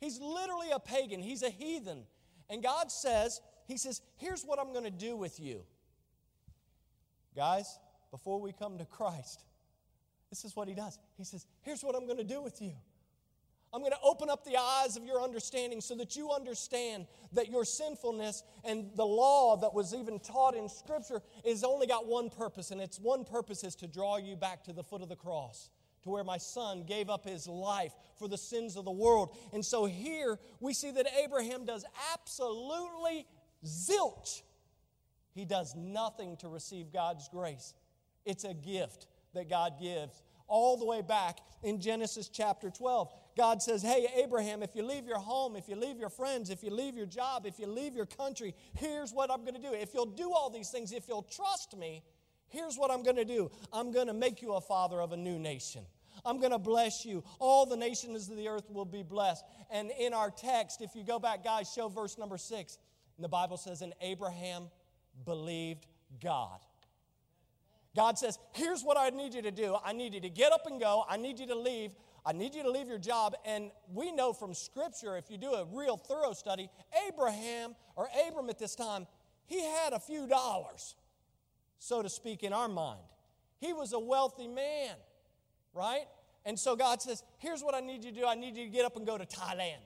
He's 0.00 0.20
literally 0.20 0.70
a 0.70 0.78
pagan. 0.78 1.20
He's 1.20 1.42
a 1.42 1.50
heathen. 1.50 2.04
And 2.48 2.62
God 2.62 2.92
says, 2.92 3.40
He 3.66 3.76
says, 3.76 4.02
here's 4.16 4.44
what 4.44 4.58
I'm 4.58 4.72
going 4.72 4.84
to 4.84 4.90
do 4.90 5.16
with 5.16 5.40
you. 5.40 5.62
Guys, 7.34 7.78
before 8.10 8.40
we 8.40 8.52
come 8.52 8.78
to 8.78 8.84
Christ, 8.84 9.44
this 10.30 10.44
is 10.44 10.54
what 10.54 10.68
He 10.68 10.74
does. 10.74 10.98
He 11.16 11.24
says, 11.24 11.46
here's 11.62 11.82
what 11.82 11.94
I'm 11.94 12.06
going 12.06 12.18
to 12.18 12.24
do 12.24 12.42
with 12.42 12.60
you. 12.60 12.72
I'm 13.72 13.80
going 13.80 13.92
to 13.92 14.00
open 14.02 14.30
up 14.30 14.46
the 14.46 14.56
eyes 14.56 14.96
of 14.96 15.04
your 15.04 15.22
understanding 15.22 15.82
so 15.82 15.94
that 15.96 16.16
you 16.16 16.30
understand 16.30 17.06
that 17.34 17.50
your 17.50 17.66
sinfulness 17.66 18.42
and 18.64 18.90
the 18.96 19.04
law 19.04 19.58
that 19.58 19.74
was 19.74 19.94
even 19.94 20.20
taught 20.20 20.54
in 20.54 20.70
Scripture 20.70 21.20
is 21.44 21.62
only 21.64 21.86
got 21.86 22.06
one 22.06 22.30
purpose, 22.30 22.70
and 22.70 22.80
its 22.80 22.98
one 22.98 23.24
purpose 23.24 23.64
is 23.64 23.74
to 23.76 23.86
draw 23.86 24.16
you 24.16 24.36
back 24.36 24.64
to 24.64 24.72
the 24.72 24.82
foot 24.82 25.02
of 25.02 25.10
the 25.10 25.16
cross, 25.16 25.68
to 26.02 26.08
where 26.08 26.24
my 26.24 26.38
son 26.38 26.84
gave 26.84 27.10
up 27.10 27.26
his 27.26 27.46
life 27.46 27.92
for 28.18 28.26
the 28.26 28.38
sins 28.38 28.74
of 28.76 28.86
the 28.86 28.90
world. 28.90 29.36
And 29.52 29.62
so 29.62 29.84
here 29.84 30.38
we 30.60 30.72
see 30.72 30.90
that 30.92 31.06
Abraham 31.22 31.66
does 31.66 31.84
absolutely 32.14 33.26
zilch. 33.66 34.40
He 35.34 35.44
does 35.44 35.74
nothing 35.76 36.38
to 36.38 36.48
receive 36.48 36.90
God's 36.90 37.28
grace, 37.28 37.74
it's 38.28 38.44
a 38.44 38.54
gift 38.54 39.06
that 39.34 39.48
God 39.48 39.80
gives 39.80 40.22
all 40.46 40.76
the 40.76 40.84
way 40.84 41.02
back 41.02 41.38
in 41.62 41.80
Genesis 41.80 42.28
chapter 42.28 42.70
12. 42.70 43.12
God 43.36 43.62
says, 43.62 43.82
Hey, 43.82 44.06
Abraham, 44.16 44.62
if 44.62 44.74
you 44.74 44.82
leave 44.82 45.06
your 45.06 45.18
home, 45.18 45.56
if 45.56 45.68
you 45.68 45.76
leave 45.76 45.98
your 45.98 46.08
friends, 46.08 46.50
if 46.50 46.62
you 46.62 46.70
leave 46.70 46.96
your 46.96 47.06
job, 47.06 47.46
if 47.46 47.58
you 47.58 47.66
leave 47.66 47.94
your 47.94 48.06
country, 48.06 48.54
here's 48.74 49.12
what 49.12 49.30
I'm 49.30 49.42
going 49.42 49.54
to 49.54 49.60
do. 49.60 49.72
If 49.72 49.94
you'll 49.94 50.06
do 50.06 50.32
all 50.32 50.50
these 50.50 50.70
things, 50.70 50.92
if 50.92 51.08
you'll 51.08 51.22
trust 51.22 51.76
me, 51.76 52.02
here's 52.48 52.76
what 52.76 52.90
I'm 52.90 53.02
going 53.02 53.16
to 53.16 53.24
do 53.24 53.50
I'm 53.72 53.92
going 53.92 54.08
to 54.08 54.14
make 54.14 54.42
you 54.42 54.54
a 54.54 54.60
father 54.60 55.00
of 55.00 55.12
a 55.12 55.16
new 55.16 55.38
nation. 55.38 55.84
I'm 56.24 56.38
going 56.38 56.50
to 56.50 56.58
bless 56.58 57.04
you. 57.04 57.22
All 57.38 57.64
the 57.64 57.76
nations 57.76 58.28
of 58.28 58.36
the 58.36 58.48
earth 58.48 58.68
will 58.70 58.84
be 58.84 59.02
blessed. 59.04 59.44
And 59.70 59.90
in 60.00 60.12
our 60.12 60.30
text, 60.30 60.80
if 60.80 60.96
you 60.96 61.04
go 61.04 61.18
back, 61.18 61.44
guys, 61.44 61.72
show 61.72 61.88
verse 61.88 62.18
number 62.18 62.38
six. 62.38 62.78
And 63.16 63.24
the 63.24 63.28
Bible 63.28 63.56
says, 63.56 63.82
And 63.82 63.92
Abraham 64.00 64.68
believed 65.24 65.86
God. 66.20 66.58
God 67.98 68.16
says, 68.16 68.38
Here's 68.52 68.84
what 68.84 68.96
I 68.96 69.10
need 69.10 69.34
you 69.34 69.42
to 69.42 69.50
do. 69.50 69.76
I 69.84 69.92
need 69.92 70.14
you 70.14 70.20
to 70.20 70.28
get 70.30 70.52
up 70.52 70.66
and 70.66 70.78
go. 70.78 71.04
I 71.08 71.16
need 71.16 71.40
you 71.40 71.48
to 71.48 71.56
leave. 71.56 71.90
I 72.24 72.30
need 72.30 72.54
you 72.54 72.62
to 72.62 72.70
leave 72.70 72.86
your 72.86 72.98
job. 72.98 73.34
And 73.44 73.72
we 73.92 74.12
know 74.12 74.32
from 74.32 74.54
Scripture, 74.54 75.16
if 75.16 75.28
you 75.32 75.36
do 75.36 75.50
a 75.50 75.64
real 75.64 75.96
thorough 75.96 76.32
study, 76.32 76.70
Abraham, 77.08 77.74
or 77.96 78.08
Abram 78.28 78.50
at 78.50 78.58
this 78.60 78.76
time, 78.76 79.08
he 79.46 79.64
had 79.64 79.94
a 79.94 79.98
few 79.98 80.28
dollars, 80.28 80.94
so 81.80 82.00
to 82.00 82.08
speak, 82.08 82.44
in 82.44 82.52
our 82.52 82.68
mind. 82.68 83.00
He 83.58 83.72
was 83.72 83.92
a 83.92 83.98
wealthy 83.98 84.46
man, 84.46 84.94
right? 85.74 86.04
And 86.46 86.56
so 86.56 86.76
God 86.76 87.02
says, 87.02 87.24
Here's 87.38 87.62
what 87.62 87.74
I 87.74 87.80
need 87.80 88.04
you 88.04 88.12
to 88.12 88.20
do 88.20 88.26
I 88.26 88.36
need 88.36 88.54
you 88.54 88.66
to 88.66 88.70
get 88.70 88.84
up 88.84 88.94
and 88.94 89.04
go 89.04 89.18
to 89.18 89.26
Thailand. 89.26 89.82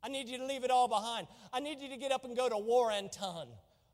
I 0.00 0.10
need 0.10 0.28
you 0.28 0.38
to 0.38 0.46
leave 0.46 0.62
it 0.62 0.70
all 0.70 0.86
behind. 0.86 1.26
I 1.52 1.58
need 1.58 1.80
you 1.80 1.88
to 1.88 1.96
get 1.96 2.12
up 2.12 2.24
and 2.24 2.36
go 2.36 2.48
to 2.48 2.56
Warrenton. 2.56 3.48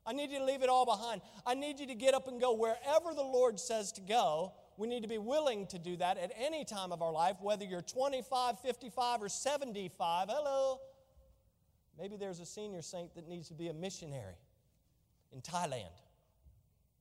I 0.07 0.13
need 0.13 0.31
you 0.31 0.39
to 0.39 0.45
leave 0.45 0.63
it 0.63 0.69
all 0.69 0.85
behind. 0.85 1.21
I 1.45 1.53
need 1.53 1.79
you 1.79 1.87
to 1.87 1.95
get 1.95 2.15
up 2.15 2.27
and 2.27 2.41
go 2.41 2.53
wherever 2.53 3.13
the 3.13 3.21
Lord 3.21 3.59
says 3.59 3.91
to 3.93 4.01
go 4.01 4.53
we 4.77 4.87
need 4.87 5.01
to 5.01 5.09
be 5.09 5.17
willing 5.17 5.65
to 5.67 5.79
do 5.79 5.97
that 5.97 6.19
at 6.19 6.31
any 6.39 6.63
time 6.63 6.91
of 6.91 7.01
our 7.01 7.11
life, 7.11 7.37
whether 7.41 7.65
you're 7.65 7.81
25, 7.81 8.59
55, 8.59 9.23
or 9.23 9.29
75. 9.29 10.27
Hello. 10.29 10.79
Maybe 11.99 12.15
there's 12.15 12.39
a 12.39 12.45
senior 12.45 12.83
saint 12.83 13.15
that 13.15 13.27
needs 13.27 13.47
to 13.47 13.55
be 13.55 13.69
a 13.69 13.73
missionary 13.73 14.35
in 15.33 15.41
Thailand. 15.41 15.89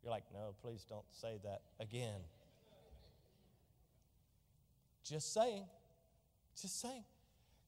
You're 0.03 0.11
like, 0.11 0.25
no, 0.33 0.55
please 0.63 0.87
don't 0.89 1.05
say 1.13 1.39
that 1.45 1.61
again. 1.79 2.21
Just 5.05 5.35
saying. 5.35 5.65
Just 6.61 6.81
saying. 6.81 7.05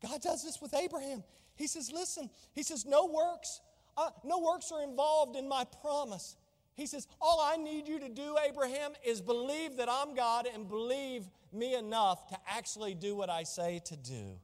God 0.03 0.22
does 0.22 0.42
this 0.42 0.59
with 0.62 0.72
Abraham. 0.72 1.22
He 1.55 1.66
says, 1.66 1.92
listen, 1.92 2.31
he 2.55 2.62
says, 2.62 2.87
no 2.87 3.07
works. 3.07 3.61
Uh, 3.98 4.11
no 4.22 4.38
works 4.38 4.70
are 4.70 4.82
involved 4.82 5.34
in 5.34 5.48
my 5.48 5.64
promise. 5.82 6.37
He 6.74 6.87
says, 6.87 7.08
All 7.20 7.40
I 7.40 7.56
need 7.56 7.88
you 7.88 7.98
to 7.98 8.08
do, 8.08 8.37
Abraham, 8.48 8.92
is 9.04 9.20
believe 9.20 9.76
that 9.78 9.88
I'm 9.90 10.14
God 10.14 10.46
and 10.52 10.68
believe 10.68 11.24
me 11.52 11.74
enough 11.74 12.28
to 12.28 12.38
actually 12.46 12.94
do 12.94 13.16
what 13.16 13.28
I 13.28 13.42
say 13.42 13.80
to 13.87 13.96
do. 13.96 14.38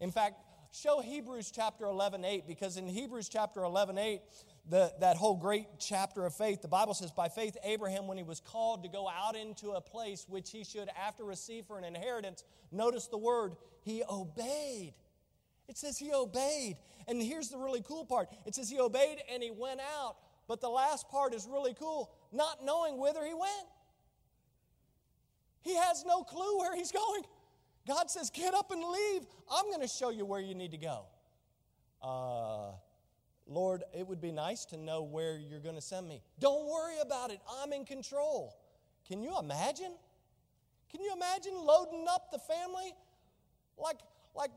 In 0.00 0.12
fact, 0.12 0.36
show 0.72 1.00
Hebrews 1.00 1.50
chapter 1.50 1.86
11, 1.86 2.24
8, 2.24 2.46
because 2.46 2.76
in 2.76 2.86
Hebrews 2.86 3.28
chapter 3.28 3.64
11, 3.64 3.98
8, 3.98 4.20
the, 4.68 4.92
that 5.00 5.16
whole 5.16 5.34
great 5.34 5.66
chapter 5.80 6.24
of 6.24 6.32
faith, 6.32 6.62
the 6.62 6.68
Bible 6.68 6.94
says, 6.94 7.10
By 7.10 7.28
faith, 7.28 7.56
Abraham, 7.64 8.06
when 8.06 8.18
he 8.18 8.22
was 8.22 8.38
called 8.38 8.84
to 8.84 8.88
go 8.88 9.08
out 9.08 9.34
into 9.34 9.72
a 9.72 9.80
place 9.80 10.26
which 10.28 10.50
he 10.52 10.62
should 10.62 10.88
after 11.04 11.24
receive 11.24 11.66
for 11.66 11.76
an 11.76 11.84
inheritance, 11.84 12.44
notice 12.70 13.08
the 13.08 13.18
word, 13.18 13.56
he 13.82 14.04
obeyed. 14.08 14.94
It 15.70 15.78
says 15.78 15.96
he 15.96 16.12
obeyed. 16.12 16.76
And 17.08 17.22
here's 17.22 17.48
the 17.48 17.56
really 17.56 17.80
cool 17.80 18.04
part 18.04 18.28
it 18.44 18.54
says 18.54 18.68
he 18.68 18.78
obeyed 18.78 19.18
and 19.32 19.42
he 19.42 19.50
went 19.50 19.80
out 19.80 20.16
but 20.50 20.60
the 20.60 20.68
last 20.68 21.08
part 21.08 21.32
is 21.32 21.46
really 21.48 21.74
cool 21.74 22.10
not 22.32 22.64
knowing 22.64 22.98
whither 22.98 23.24
he 23.24 23.32
went. 23.32 23.68
He 25.62 25.76
has 25.76 26.04
no 26.04 26.24
clue 26.24 26.58
where 26.58 26.74
he's 26.74 26.90
going. 26.90 27.22
God 27.86 28.10
says, 28.10 28.30
Get 28.30 28.52
up 28.52 28.72
and 28.72 28.82
leave. 28.82 29.22
I'm 29.48 29.66
going 29.66 29.80
to 29.80 29.86
show 29.86 30.10
you 30.10 30.26
where 30.26 30.40
you 30.40 30.56
need 30.56 30.72
to 30.72 30.76
go. 30.76 31.04
Uh, 32.02 32.72
Lord, 33.46 33.84
it 33.96 34.04
would 34.08 34.20
be 34.20 34.32
nice 34.32 34.64
to 34.66 34.76
know 34.76 35.02
where 35.02 35.38
you're 35.38 35.60
going 35.60 35.76
to 35.76 35.80
send 35.80 36.08
me. 36.08 36.20
Don't 36.40 36.66
worry 36.66 36.98
about 37.00 37.30
it. 37.30 37.38
I'm 37.62 37.72
in 37.72 37.84
control. 37.84 38.56
Can 39.06 39.22
you 39.22 39.38
imagine? 39.38 39.92
Can 40.90 41.00
you 41.00 41.12
imagine 41.14 41.54
loading 41.54 42.06
up 42.10 42.32
the 42.32 42.40
family 42.40 42.92
like, 43.78 44.00
like, 44.34 44.50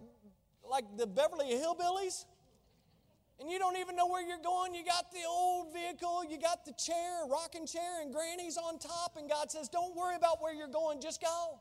like 0.69 0.85
the 0.97 1.07
Beverly 1.07 1.47
Hillbillies? 1.47 2.25
and 3.39 3.51
you 3.51 3.59
don't 3.59 3.77
even 3.77 3.95
know 3.95 4.07
where 4.07 4.25
you're 4.25 4.41
going. 4.41 4.73
You 4.73 4.85
got 4.85 5.11
the 5.11 5.25
old 5.27 5.73
vehicle, 5.73 6.23
you 6.23 6.39
got 6.39 6.65
the 6.65 6.71
chair, 6.73 7.25
rocking 7.29 7.65
chair, 7.65 8.01
and 8.01 8.13
granny's 8.13 8.57
on 8.57 8.79
top, 8.79 9.17
and 9.17 9.29
God 9.29 9.51
says, 9.51 9.67
Don't 9.67 9.95
worry 9.95 10.15
about 10.15 10.41
where 10.41 10.53
you're 10.53 10.67
going, 10.67 11.01
just 11.01 11.21
go. 11.21 11.59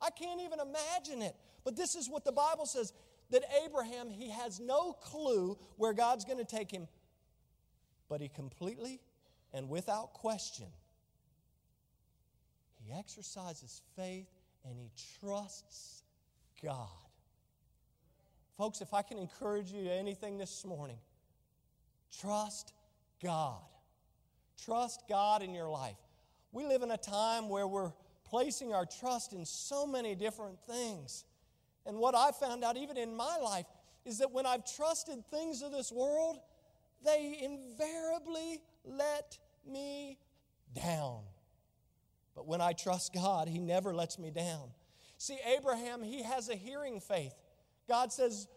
I 0.00 0.10
can't 0.10 0.40
even 0.40 0.60
imagine 0.60 1.20
it. 1.20 1.36
But 1.64 1.76
this 1.76 1.94
is 1.94 2.08
what 2.08 2.24
the 2.24 2.32
Bible 2.32 2.64
says 2.64 2.92
that 3.30 3.42
Abraham, 3.64 4.10
he 4.10 4.30
has 4.30 4.60
no 4.60 4.92
clue 4.92 5.58
where 5.76 5.92
God's 5.92 6.24
going 6.24 6.38
to 6.38 6.44
take 6.44 6.70
him, 6.70 6.88
but 8.08 8.20
he 8.20 8.28
completely 8.28 9.00
and 9.52 9.68
without 9.68 10.14
question, 10.14 10.66
he 12.84 12.92
exercises 12.92 13.82
faith 13.96 14.28
and 14.64 14.78
he 14.78 14.90
trusts 15.20 16.02
God. 16.62 16.88
Folks, 18.56 18.80
if 18.80 18.92
I 18.92 19.02
can 19.02 19.18
encourage 19.18 19.70
you 19.70 19.84
to 19.84 19.92
anything 19.92 20.38
this 20.38 20.64
morning, 20.64 20.98
trust 22.20 22.72
God. 23.22 23.60
Trust 24.64 25.02
God 25.08 25.42
in 25.42 25.54
your 25.54 25.68
life. 25.68 25.96
We 26.52 26.66
live 26.66 26.82
in 26.82 26.90
a 26.90 26.98
time 26.98 27.48
where 27.48 27.66
we're 27.66 27.92
placing 28.24 28.72
our 28.72 28.86
trust 28.86 29.32
in 29.32 29.44
so 29.44 29.86
many 29.86 30.14
different 30.14 30.60
things. 30.60 31.24
And 31.86 31.96
what 31.96 32.14
I 32.14 32.30
found 32.30 32.62
out, 32.62 32.76
even 32.76 32.96
in 32.96 33.16
my 33.16 33.38
life, 33.38 33.66
is 34.04 34.18
that 34.18 34.30
when 34.30 34.46
I've 34.46 34.64
trusted 34.76 35.24
things 35.26 35.62
of 35.62 35.72
this 35.72 35.90
world, 35.90 36.38
they 37.04 37.38
invariably 37.42 38.60
let 38.84 39.38
me 39.66 40.18
down. 40.74 41.20
But 42.34 42.46
when 42.46 42.60
I 42.60 42.72
trust 42.72 43.12
God, 43.12 43.48
He 43.48 43.58
never 43.58 43.94
lets 43.94 44.18
me 44.18 44.30
down. 44.30 44.70
See, 45.22 45.38
Abraham, 45.56 46.02
he 46.02 46.24
has 46.24 46.48
a 46.48 46.56
hearing 46.56 46.98
faith. 46.98 47.32
God 47.92 48.10
says, 48.10 48.48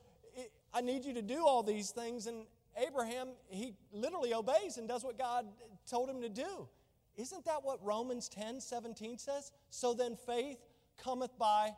I 0.74 0.80
need 0.80 1.04
you 1.04 1.14
to 1.16 1.22
do 1.22 1.46
all 1.46 1.62
these 1.62 1.92
things. 1.92 2.26
And 2.26 2.46
Abraham, 2.78 3.28
he 3.50 3.74
literally 3.92 4.34
obeys 4.34 4.78
and 4.78 4.88
does 4.88 5.04
what 5.04 5.18
God 5.18 5.46
told 5.90 6.10
him 6.10 6.22
to 6.22 6.30
do. 6.30 6.70
Isn't 7.18 7.44
that 7.44 7.62
what 7.62 7.84
Romans 7.84 8.30
10 8.30 8.62
17 8.62 9.18
says? 9.18 9.52
So 9.70 9.94
then 9.94 10.16
faith 10.16 10.60
cometh 11.04 11.38
by 11.38 11.72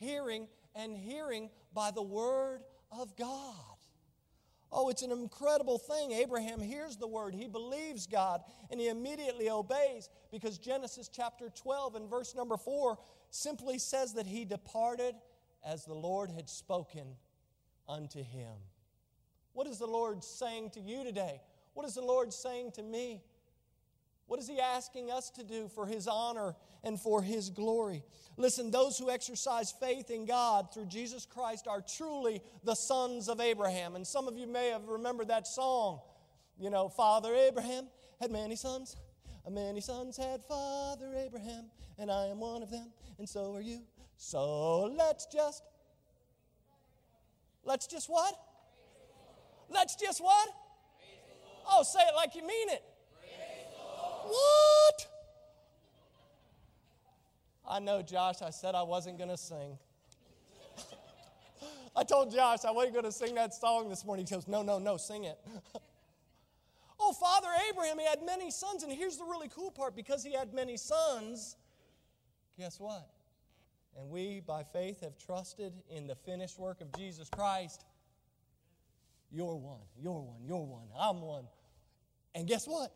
hearing, 0.00 0.48
and 0.74 0.96
hearing 0.96 1.48
by 1.72 1.92
the 1.92 2.02
word 2.02 2.62
of 2.90 3.16
God. 3.16 3.54
Oh, 4.72 4.88
it's 4.88 5.02
an 5.02 5.12
incredible 5.12 5.78
thing. 5.78 6.10
Abraham 6.10 6.60
hears 6.60 6.96
the 6.96 7.06
word, 7.06 7.36
he 7.36 7.46
believes 7.46 8.08
God, 8.08 8.42
and 8.72 8.80
he 8.80 8.88
immediately 8.88 9.48
obeys 9.48 10.10
because 10.32 10.58
Genesis 10.58 11.08
chapter 11.08 11.50
12 11.54 11.94
and 11.94 12.10
verse 12.10 12.34
number 12.34 12.56
4 12.56 12.98
simply 13.30 13.78
says 13.78 14.14
that 14.14 14.26
he 14.26 14.44
departed 14.44 15.14
as 15.64 15.84
the 15.84 15.94
Lord 15.94 16.30
had 16.30 16.48
spoken 16.48 17.16
unto 17.88 18.22
him. 18.22 18.54
What 19.52 19.66
is 19.66 19.78
the 19.78 19.86
Lord 19.86 20.22
saying 20.22 20.70
to 20.70 20.80
you 20.80 21.04
today? 21.04 21.40
What 21.74 21.86
is 21.86 21.94
the 21.94 22.02
Lord 22.02 22.32
saying 22.32 22.72
to 22.72 22.82
me? 22.82 23.22
What 24.28 24.38
is 24.38 24.46
He 24.46 24.60
asking 24.60 25.10
us 25.10 25.30
to 25.30 25.42
do 25.42 25.68
for 25.74 25.86
His 25.86 26.06
honor 26.06 26.54
and 26.84 27.00
for 27.00 27.22
His 27.22 27.50
glory? 27.50 28.04
Listen, 28.36 28.70
those 28.70 28.98
who 28.98 29.10
exercise 29.10 29.72
faith 29.72 30.10
in 30.10 30.26
God 30.26 30.72
through 30.72 30.84
Jesus 30.84 31.24
Christ 31.24 31.66
are 31.66 31.80
truly 31.80 32.42
the 32.62 32.74
sons 32.74 33.28
of 33.28 33.40
Abraham. 33.40 33.96
And 33.96 34.06
some 34.06 34.28
of 34.28 34.36
you 34.36 34.46
may 34.46 34.68
have 34.68 34.86
remembered 34.86 35.28
that 35.28 35.46
song. 35.46 36.00
You 36.58 36.68
know, 36.70 36.88
Father 36.88 37.34
Abraham 37.34 37.88
had 38.20 38.30
many 38.30 38.54
sons. 38.54 38.96
Many 39.50 39.80
sons 39.80 40.18
had 40.18 40.44
Father 40.44 41.14
Abraham, 41.16 41.70
and 41.98 42.10
I 42.10 42.26
am 42.26 42.38
one 42.38 42.62
of 42.62 42.70
them, 42.70 42.92
and 43.18 43.26
so 43.26 43.54
are 43.54 43.62
you. 43.62 43.80
So 44.18 44.82
let's 44.84 45.26
just 45.26 45.62
Let's 47.68 47.86
just 47.86 48.08
what? 48.08 48.34
Let's 49.68 49.94
just 49.94 50.22
what? 50.22 50.48
Oh, 51.70 51.82
say 51.82 52.00
it 52.00 52.14
like 52.16 52.34
you 52.34 52.40
mean 52.40 52.70
it. 52.70 52.82
What? 54.24 55.06
I 57.68 57.78
know, 57.78 58.00
Josh, 58.00 58.40
I 58.40 58.48
said 58.48 58.74
I 58.74 58.82
wasn't 58.82 59.18
going 59.18 59.28
to 59.28 59.36
sing. 59.36 59.76
I 61.96 62.04
told 62.04 62.32
Josh 62.32 62.64
I 62.64 62.70
wasn't 62.70 62.94
going 62.94 63.04
to 63.04 63.12
sing 63.12 63.34
that 63.34 63.52
song 63.52 63.90
this 63.90 64.02
morning. 64.06 64.24
He 64.26 64.34
goes, 64.34 64.48
No, 64.48 64.62
no, 64.62 64.78
no, 64.78 64.96
sing 64.96 65.24
it. 65.24 65.38
oh, 66.98 67.12
Father 67.12 67.48
Abraham, 67.68 67.98
he 67.98 68.06
had 68.06 68.20
many 68.24 68.50
sons. 68.50 68.82
And 68.82 68.90
here's 68.90 69.18
the 69.18 69.24
really 69.24 69.48
cool 69.48 69.70
part 69.70 69.94
because 69.94 70.24
he 70.24 70.32
had 70.32 70.54
many 70.54 70.78
sons, 70.78 71.56
guess 72.58 72.80
what? 72.80 73.06
And 73.98 74.10
we, 74.10 74.40
by 74.46 74.62
faith, 74.62 75.00
have 75.00 75.18
trusted 75.18 75.72
in 75.90 76.06
the 76.06 76.14
finished 76.14 76.58
work 76.58 76.80
of 76.80 76.92
Jesus 76.96 77.28
Christ. 77.28 77.84
You're 79.30 79.56
one, 79.56 79.80
you're 80.00 80.20
one, 80.20 80.42
you're 80.46 80.64
one, 80.64 80.86
I'm 80.98 81.20
one. 81.20 81.44
And 82.34 82.46
guess 82.46 82.66
what? 82.66 82.92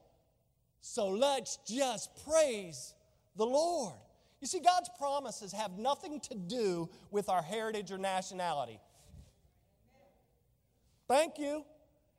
So 0.80 1.08
let's 1.08 1.58
just 1.66 2.10
praise 2.26 2.94
the 3.36 3.44
Lord. 3.44 3.94
You 4.40 4.46
see, 4.46 4.60
God's 4.60 4.90
promises 4.98 5.52
have 5.52 5.78
nothing 5.78 6.20
to 6.20 6.34
do 6.34 6.88
with 7.10 7.28
our 7.28 7.42
heritage 7.42 7.90
or 7.90 7.98
nationality. 7.98 8.78
Thank 11.08 11.38
you. 11.38 11.64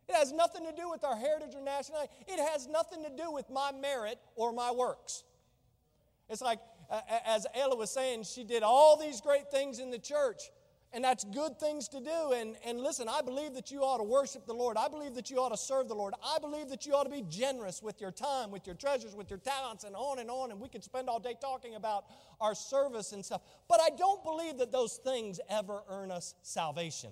It 0.08 0.16
has 0.16 0.32
nothing 0.34 0.66
to 0.66 0.74
do 0.74 0.90
with 0.90 1.04
our 1.04 1.16
heritage 1.16 1.56
or 1.56 1.62
nationality. 1.62 2.12
It 2.28 2.40
has 2.52 2.68
nothing 2.68 3.04
to 3.04 3.10
do 3.10 3.32
with 3.32 3.50
my 3.50 3.72
merit 3.72 4.20
or 4.36 4.52
my 4.52 4.72
works. 4.72 5.24
It's 6.30 6.42
like 6.42 6.60
as 7.26 7.48
Ella 7.56 7.76
was 7.76 7.92
saying, 7.92 8.24
she 8.24 8.44
did 8.44 8.64
all 8.64 8.98
these 8.98 9.22
great 9.22 9.50
things 9.52 9.80
in 9.80 9.92
the 9.92 10.00
church. 10.00 10.42
And 10.96 11.04
that's 11.04 11.24
good 11.24 11.60
things 11.60 11.88
to 11.88 12.00
do. 12.00 12.34
And, 12.36 12.56
and 12.64 12.80
listen, 12.80 13.10
I 13.10 13.22
believe 13.22 13.56
that 13.56 13.72
you 13.72 13.82
ought 13.82 13.98
to 13.98 14.04
worship 14.04 14.46
the 14.46 14.54
Lord. 14.54 14.78
I 14.78 14.88
believe 14.88 15.16
that 15.16 15.32
you 15.32 15.38
ought 15.40 15.50
to 15.50 15.58
serve 15.58 15.88
the 15.88 15.96
Lord. 15.96 16.14
I 16.24 16.38
believe 16.38 16.70
that 16.70 16.86
you 16.86 16.94
ought 16.94 17.06
to 17.06 17.10
be 17.10 17.24
generous 17.28 17.82
with 17.82 18.00
your 18.00 18.12
time, 18.12 18.52
with 18.52 18.68
your 18.68 18.76
treasures, 18.76 19.16
with 19.16 19.32
your 19.32 19.40
talents, 19.40 19.86
and 19.86 19.96
on 19.96 20.20
and 20.20 20.30
on. 20.30 20.52
And 20.52 20.60
we 20.60 20.70
could 20.70 20.84
spend 20.84 21.10
all 21.10 21.20
day 21.20 21.34
talking 21.42 21.74
about 21.74 22.06
our 22.40 22.54
service 22.54 23.12
and 23.12 23.26
stuff. 23.26 23.42
But 23.68 23.82
I 23.82 23.90
don't 23.98 24.24
believe 24.24 24.60
that 24.60 24.72
those 24.72 24.98
things 24.98 25.40
ever 25.50 25.82
earn 25.90 26.12
us 26.12 26.36
salvation. 26.44 27.10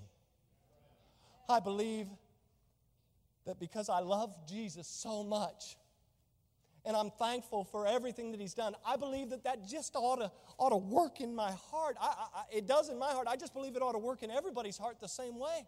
I 1.49 1.59
believe 1.59 2.07
that 3.47 3.59
because 3.59 3.89
I 3.89 4.01
love 4.01 4.31
Jesus 4.47 4.87
so 4.87 5.23
much, 5.23 5.75
and 6.85 6.95
I'm 6.95 7.11
thankful 7.11 7.63
for 7.63 7.85
everything 7.85 8.31
that 8.31 8.41
He's 8.41 8.53
done. 8.53 8.75
I 8.85 8.95
believe 8.95 9.29
that 9.29 9.43
that 9.43 9.67
just 9.67 9.95
ought 9.95 10.17
to, 10.17 10.31
ought 10.57 10.69
to 10.69 10.77
work 10.77 11.21
in 11.21 11.35
my 11.35 11.51
heart. 11.51 11.95
I, 12.01 12.13
I, 12.35 12.43
it 12.51 12.67
does 12.67 12.89
in 12.89 12.97
my 12.97 13.11
heart. 13.11 13.27
I 13.29 13.35
just 13.35 13.53
believe 13.53 13.75
it 13.75 13.81
ought 13.81 13.91
to 13.93 13.99
work 13.99 14.23
in 14.23 14.31
everybody's 14.31 14.77
heart 14.77 14.99
the 14.99 15.07
same 15.07 15.37
way. 15.37 15.65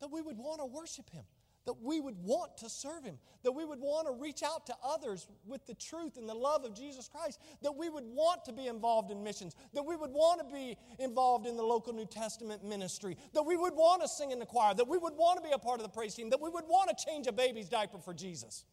That 0.00 0.10
we 0.10 0.22
would 0.22 0.38
want 0.38 0.60
to 0.60 0.66
worship 0.66 1.10
Him, 1.10 1.24
that 1.66 1.82
we 1.82 2.00
would 2.00 2.16
want 2.22 2.56
to 2.58 2.70
serve 2.70 3.04
Him, 3.04 3.18
that 3.42 3.52
we 3.52 3.64
would 3.64 3.80
want 3.80 4.06
to 4.06 4.12
reach 4.12 4.42
out 4.42 4.66
to 4.66 4.74
others 4.84 5.26
with 5.46 5.66
the 5.66 5.74
truth 5.74 6.16
and 6.16 6.28
the 6.28 6.34
love 6.34 6.64
of 6.64 6.74
Jesus 6.74 7.08
Christ, 7.08 7.40
that 7.62 7.76
we 7.76 7.90
would 7.90 8.04
want 8.06 8.44
to 8.46 8.52
be 8.52 8.68
involved 8.68 9.10
in 9.10 9.22
missions, 9.22 9.54
that 9.74 9.82
we 9.82 9.96
would 9.96 10.12
want 10.12 10.40
to 10.40 10.54
be 10.54 10.76
involved 10.98 11.46
in 11.46 11.56
the 11.56 11.62
local 11.62 11.92
New 11.92 12.06
Testament 12.06 12.64
ministry, 12.64 13.16
that 13.34 13.42
we 13.42 13.56
would 13.56 13.74
want 13.74 14.00
to 14.00 14.08
sing 14.08 14.30
in 14.30 14.38
the 14.38 14.46
choir, 14.46 14.74
that 14.74 14.88
we 14.88 14.96
would 14.96 15.14
want 15.14 15.42
to 15.42 15.46
be 15.46 15.52
a 15.52 15.58
part 15.58 15.80
of 15.80 15.82
the 15.82 15.92
praise 15.92 16.14
team, 16.14 16.30
that 16.30 16.40
we 16.40 16.48
would 16.48 16.64
want 16.64 16.96
to 16.96 17.04
change 17.04 17.26
a 17.26 17.32
baby's 17.32 17.68
diaper 17.68 17.98
for 17.98 18.14
Jesus. 18.14 18.64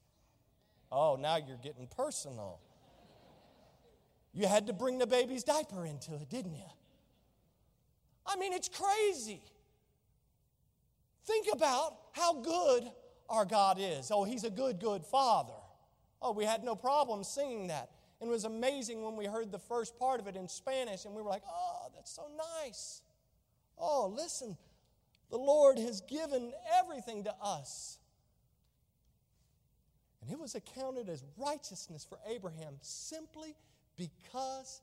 Oh, 0.91 1.17
now 1.19 1.37
you're 1.37 1.57
getting 1.57 1.87
personal. 1.87 2.59
You 4.33 4.47
had 4.47 4.67
to 4.67 4.73
bring 4.73 4.97
the 4.97 5.07
baby's 5.07 5.43
diaper 5.43 5.85
into 5.85 6.15
it, 6.15 6.29
didn't 6.29 6.55
you? 6.55 6.69
I 8.25 8.35
mean, 8.35 8.53
it's 8.53 8.69
crazy. 8.69 9.41
Think 11.25 11.47
about 11.51 11.97
how 12.13 12.41
good 12.41 12.89
our 13.29 13.45
God 13.45 13.77
is. 13.79 14.11
Oh, 14.11 14.23
He's 14.23 14.43
a 14.43 14.49
good, 14.49 14.79
good 14.79 15.03
Father. 15.03 15.53
Oh, 16.21 16.31
we 16.31 16.45
had 16.45 16.63
no 16.63 16.75
problem 16.75 17.23
singing 17.23 17.67
that. 17.67 17.89
And 18.19 18.29
it 18.29 18.31
was 18.31 18.45
amazing 18.45 19.03
when 19.03 19.15
we 19.15 19.25
heard 19.25 19.51
the 19.51 19.59
first 19.59 19.97
part 19.99 20.19
of 20.19 20.27
it 20.27 20.35
in 20.35 20.47
Spanish, 20.47 21.05
and 21.05 21.13
we 21.13 21.21
were 21.21 21.29
like, 21.29 21.43
oh, 21.47 21.89
that's 21.95 22.11
so 22.11 22.23
nice. 22.63 23.01
Oh, 23.77 24.11
listen, 24.15 24.57
the 25.29 25.37
Lord 25.37 25.77
has 25.77 26.01
given 26.01 26.53
everything 26.79 27.25
to 27.25 27.35
us. 27.41 27.99
And 30.27 30.35
it 30.35 30.41
was 30.41 30.55
accounted 30.55 31.07
as 31.07 31.23
righteousness 31.37 32.05
for 32.07 32.19
Abraham 32.29 32.73
simply 32.81 33.55
because 33.95 34.81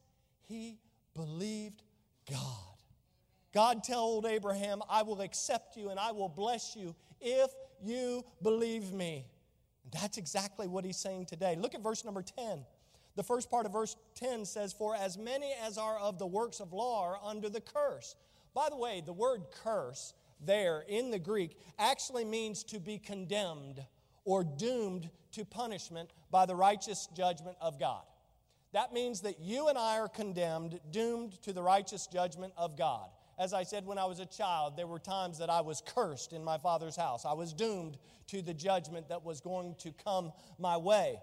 he 0.49 0.79
believed 1.15 1.83
God. 2.31 2.41
God 3.53 3.85
told 3.85 4.25
Abraham, 4.25 4.81
I 4.89 5.03
will 5.03 5.21
accept 5.21 5.77
you 5.77 5.91
and 5.91 6.01
I 6.01 6.13
will 6.13 6.31
bless 6.31 6.75
you 6.75 6.95
if 7.21 7.51
you 7.83 8.25
believe 8.43 8.91
me. 8.95 9.27
And 9.85 9.93
that's 9.93 10.17
exactly 10.17 10.67
what 10.67 10.83
he's 10.83 10.97
saying 10.97 11.27
today. 11.27 11.57
Look 11.59 11.75
at 11.75 11.83
verse 11.83 12.07
number 12.07 12.23
10. 12.23 12.65
The 13.15 13.23
first 13.23 13.51
part 13.51 13.67
of 13.67 13.73
verse 13.73 13.97
10 14.15 14.47
says, 14.47 14.73
For 14.73 14.97
as 14.97 15.19
many 15.19 15.53
as 15.63 15.77
are 15.77 15.99
of 15.99 16.19
the 16.19 16.27
works 16.27 16.59
of 16.59 16.73
law 16.73 17.05
are 17.05 17.19
under 17.23 17.51
the 17.51 17.61
curse. 17.61 18.17
By 18.55 18.69
the 18.71 18.77
way, 18.77 19.03
the 19.05 19.13
word 19.13 19.43
curse 19.63 20.15
there 20.41 20.85
in 20.89 21.11
the 21.11 21.19
Greek 21.19 21.59
actually 21.79 22.25
means 22.25 22.65
to 22.65 22.81
be 22.81 22.97
condemned 22.97 23.85
or 24.25 24.45
doomed 24.45 25.11
to 25.33 25.45
punishment 25.45 26.11
by 26.31 26.47
the 26.47 26.55
righteous 26.55 27.09
judgment 27.17 27.57
of 27.61 27.79
God. 27.79 28.03
That 28.73 28.93
means 28.93 29.21
that 29.21 29.39
you 29.41 29.69
and 29.69 29.79
I 29.79 29.99
are 29.99 30.09
condemned, 30.09 30.81
doomed 30.91 31.41
to 31.43 31.53
the 31.53 31.63
righteous 31.63 32.09
judgment 32.09 32.53
of 32.57 32.77
God. 32.77 33.09
As 33.39 33.53
I 33.53 33.63
said 33.65 33.87
when 33.87 33.99
I 33.99 34.05
was 34.05 34.21
a 34.21 34.27
child, 34.27 34.77
there 34.77 34.87
were 34.87 34.99
times 34.99 35.39
that 35.39 35.51
I 35.51 35.61
was 35.61 35.83
cursed 35.85 36.33
in 36.33 36.45
my 36.45 36.59
father's 36.59 36.97
house. 36.97 37.25
I 37.25 37.35
was 37.35 37.53
doomed 37.53 37.99
to 38.29 38.43
the 38.43 38.55
judgment 38.55 39.09
that 39.09 39.25
was 39.25 39.41
going 39.41 39.77
to 39.81 39.93
come 39.93 40.33
my 40.59 40.77
way. 40.77 41.21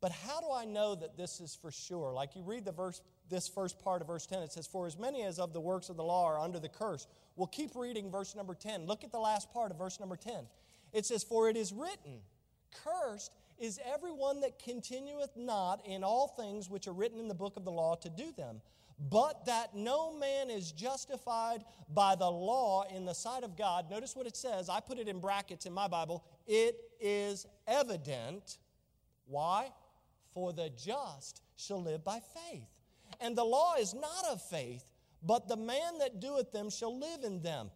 But 0.00 0.12
how 0.12 0.40
do 0.40 0.46
I 0.52 0.64
know 0.64 0.94
that 0.94 1.16
this 1.16 1.40
is 1.40 1.58
for 1.60 1.72
sure? 1.72 2.12
Like 2.12 2.36
you 2.36 2.42
read 2.42 2.64
the 2.64 2.72
verse 2.72 3.00
this 3.28 3.48
first 3.48 3.80
part 3.80 4.00
of 4.00 4.06
verse 4.06 4.26
10. 4.26 4.42
It 4.42 4.52
says, 4.52 4.66
For 4.66 4.86
as 4.86 4.96
many 4.96 5.22
as 5.22 5.38
of 5.38 5.52
the 5.52 5.60
works 5.60 5.88
of 5.88 5.96
the 5.96 6.04
law 6.04 6.26
are 6.26 6.38
under 6.38 6.60
the 6.60 6.68
curse. 6.68 7.06
We'll 7.36 7.48
keep 7.48 7.74
reading 7.74 8.10
verse 8.10 8.34
number 8.34 8.54
10. 8.54 8.86
Look 8.86 9.04
at 9.04 9.12
the 9.12 9.18
last 9.18 9.52
part 9.52 9.70
of 9.70 9.78
verse 9.78 9.98
number 9.98 10.16
10. 10.16 10.46
It 10.92 11.06
says, 11.06 11.22
For 11.22 11.48
it 11.48 11.56
is 11.56 11.72
written, 11.72 12.20
Cursed 12.84 13.32
is 13.58 13.80
everyone 13.92 14.40
that 14.40 14.58
continueth 14.58 15.36
not 15.36 15.84
in 15.86 16.04
all 16.04 16.28
things 16.28 16.70
which 16.70 16.86
are 16.86 16.92
written 16.92 17.18
in 17.18 17.28
the 17.28 17.34
book 17.34 17.56
of 17.56 17.64
the 17.64 17.72
law 17.72 17.96
to 17.96 18.08
do 18.08 18.32
them. 18.32 18.60
But 19.10 19.46
that 19.46 19.76
no 19.76 20.12
man 20.12 20.50
is 20.50 20.72
justified 20.72 21.64
by 21.94 22.16
the 22.16 22.30
law 22.30 22.84
in 22.94 23.04
the 23.04 23.14
sight 23.14 23.44
of 23.44 23.56
God. 23.56 23.88
Notice 23.90 24.16
what 24.16 24.26
it 24.26 24.36
says. 24.36 24.68
I 24.68 24.80
put 24.80 24.98
it 24.98 25.08
in 25.08 25.20
brackets 25.20 25.66
in 25.66 25.72
my 25.72 25.86
Bible. 25.86 26.24
It 26.46 26.76
is 27.00 27.46
evident. 27.68 28.58
Why? 29.26 29.70
For 30.34 30.52
the 30.52 30.70
just 30.70 31.42
shall 31.56 31.80
live 31.80 32.04
by 32.04 32.20
faith. 32.50 32.66
And 33.20 33.36
the 33.36 33.44
law 33.44 33.74
is 33.78 33.94
not 33.94 34.24
of 34.30 34.42
faith, 34.42 34.84
but 35.22 35.48
the 35.48 35.56
man 35.56 35.98
that 36.00 36.20
doeth 36.20 36.50
them 36.50 36.68
shall 36.68 36.98
live 36.98 37.22
in 37.24 37.40
them. 37.40 37.70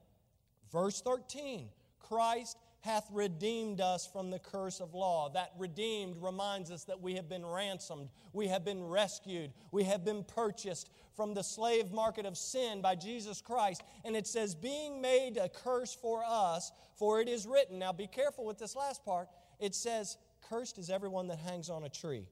Verse 0.73 1.01
13 1.01 1.69
Christ 2.01 2.59
hath 2.83 3.09
redeemed 3.13 3.81
us 3.81 4.07
from 4.07 4.31
the 4.31 4.39
curse 4.39 4.81
of 4.81 4.93
law. 4.93 5.31
That 5.31 5.53
redeemed 5.57 6.17
reminds 6.21 6.71
us 6.71 6.85
that 6.85 7.01
we 7.01 7.15
have 7.15 7.29
been 7.29 7.47
ransomed, 7.47 8.09
we 8.33 8.49
have 8.49 8.65
been 8.65 8.83
rescued, 8.83 9.53
we 9.71 9.85
have 9.85 10.05
been 10.05 10.25
purchased 10.25 10.91
from 11.17 11.33
the 11.33 11.45
slave 11.45 11.93
market 11.93 12.27
of 12.27 12.37
sin 12.37 12.83
by 12.83 12.97
Jesus 12.97 13.41
Christ. 13.41 13.83
And 14.05 14.17
it 14.17 14.27
says, 14.27 14.55
being 14.55 15.01
made 15.01 15.37
a 15.37 15.49
curse 15.49 15.95
for 15.95 16.25
us, 16.27 16.73
for 16.97 17.21
it 17.21 17.29
is 17.29 17.47
written. 17.47 17.79
Now 17.79 17.93
be 17.93 18.09
careful 18.09 18.45
with 18.45 18.59
this 18.59 18.75
last 18.75 19.05
part. 19.05 19.29
It 19.61 19.75
says, 19.75 20.19
Cursed 20.49 20.79
is 20.79 20.91
everyone 20.91 21.29
that 21.29 21.39
hangs 21.39 21.71
on 21.71 21.85
a 21.85 21.89
tree. 21.89 22.27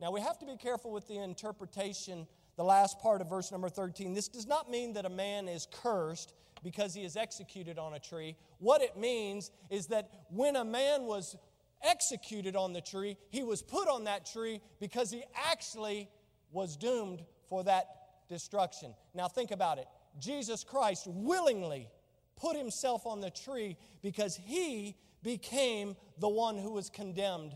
Now 0.00 0.10
we 0.10 0.20
have 0.20 0.38
to 0.40 0.46
be 0.46 0.56
careful 0.56 0.90
with 0.90 1.06
the 1.06 1.18
interpretation, 1.18 2.26
the 2.56 2.64
last 2.64 2.98
part 2.98 3.20
of 3.20 3.30
verse 3.30 3.52
number 3.52 3.68
13. 3.68 4.14
This 4.14 4.28
does 4.28 4.46
not 4.46 4.68
mean 4.68 4.94
that 4.94 5.06
a 5.06 5.10
man 5.10 5.48
is 5.48 5.68
cursed 5.70 6.34
because 6.66 6.92
he 6.94 7.04
is 7.04 7.16
executed 7.16 7.78
on 7.78 7.94
a 7.94 7.98
tree. 8.00 8.34
What 8.58 8.82
it 8.82 8.96
means 8.96 9.52
is 9.70 9.86
that 9.86 10.10
when 10.30 10.56
a 10.56 10.64
man 10.64 11.04
was 11.04 11.36
executed 11.80 12.56
on 12.56 12.72
the 12.72 12.80
tree, 12.80 13.16
he 13.30 13.44
was 13.44 13.62
put 13.62 13.86
on 13.86 14.02
that 14.04 14.26
tree 14.26 14.60
because 14.80 15.12
he 15.12 15.22
actually 15.48 16.08
was 16.50 16.76
doomed 16.76 17.22
for 17.48 17.62
that 17.62 17.86
destruction. 18.28 18.96
Now 19.14 19.28
think 19.28 19.52
about 19.52 19.78
it. 19.78 19.86
Jesus 20.18 20.64
Christ 20.64 21.06
willingly 21.06 21.88
put 22.34 22.56
himself 22.56 23.06
on 23.06 23.20
the 23.20 23.30
tree 23.30 23.76
because 24.02 24.34
he 24.34 24.96
became 25.22 25.94
the 26.18 26.28
one 26.28 26.58
who 26.58 26.72
was 26.72 26.90
condemned 26.90 27.52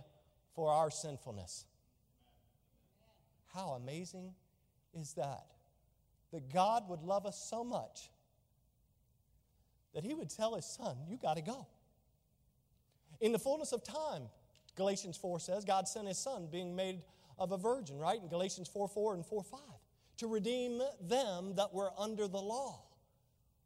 for 0.55 0.71
our 0.71 0.89
sinfulness. 0.89 1.65
How 3.53 3.71
amazing 3.71 4.35
is 4.95 5.15
that? 5.15 5.47
That 6.33 6.55
God 6.55 6.89
would 6.89 7.03
love 7.03 7.27
us 7.27 7.45
so 7.51 7.65
much 7.65 8.09
that 9.95 10.05
he 10.05 10.15
would 10.15 10.31
tell 10.31 10.55
his 10.55 10.67
son, 10.67 10.97
You 11.09 11.17
got 11.17 11.37
to 11.37 11.43
go. 11.43 11.67
In 13.21 13.33
the 13.33 13.39
fullness 13.39 13.73
of 13.73 13.85
time, 13.85 14.23
Galatians 14.77 15.17
4 15.17 15.41
says, 15.41 15.65
God 15.65 15.89
sent 15.89 16.09
his 16.09 16.19
son 16.19 16.49
being 16.51 16.75
made 16.75 17.03
of 17.39 17.53
a 17.53 17.59
virgin, 17.59 17.99
right? 17.99 18.21
In 18.21 18.29
Galatians 18.29 18.69
4 18.69 18.89
4 18.89 19.15
and 19.15 19.27
4 19.27 19.43
5, 19.43 19.61
to 20.19 20.27
redeem 20.27 20.81
them 21.01 21.55
that 21.57 21.73
were 21.73 21.91
under 21.99 22.29
the 22.29 22.39
law. 22.39 22.83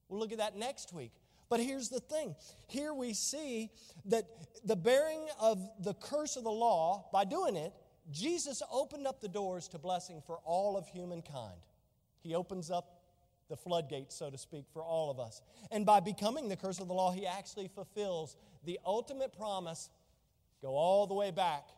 We'll 0.09 0.21
look 0.21 0.33
at 0.33 0.39
that 0.39 0.57
next 0.57 0.93
week. 0.93 1.13
But 1.49 1.61
here's 1.61 1.89
the 1.89 2.01
thing 2.01 2.35
here 2.67 2.95
we 2.95 3.15
see 3.15 3.71
that 4.07 4.25
the 4.65 4.77
bearing 4.77 5.27
of 5.41 5.61
the 5.81 5.95
curse 5.95 6.37
of 6.37 6.45
the 6.45 6.51
law, 6.51 7.09
by 7.13 7.25
doing 7.25 7.57
it, 7.57 7.73
Jesus 8.11 8.63
opened 8.73 9.07
up 9.07 9.21
the 9.21 9.29
doors 9.29 9.69
to 9.69 9.79
blessing 9.79 10.23
for 10.27 10.39
all 10.45 10.77
of 10.77 10.87
humankind. 10.89 11.61
He 12.21 12.35
opens 12.35 12.71
up 12.71 12.94
the 13.49 13.57
floodgates, 13.57 14.15
so 14.17 14.31
to 14.31 14.39
speak, 14.39 14.65
for 14.73 14.83
all 14.83 15.11
of 15.11 15.19
us. 15.21 15.43
And 15.71 15.85
by 15.85 16.01
becoming 16.01 16.49
the 16.49 16.57
curse 16.57 16.81
of 16.81 16.89
the 16.89 16.95
law, 16.95 17.13
he 17.13 17.27
actually 17.27 17.69
fulfills 17.69 18.37
the 18.65 18.79
ultimate 18.85 19.37
promise. 19.37 19.91
Go 20.63 20.75
all 20.75 21.07
the 21.07 21.15
way 21.15 21.31
back 21.31 21.69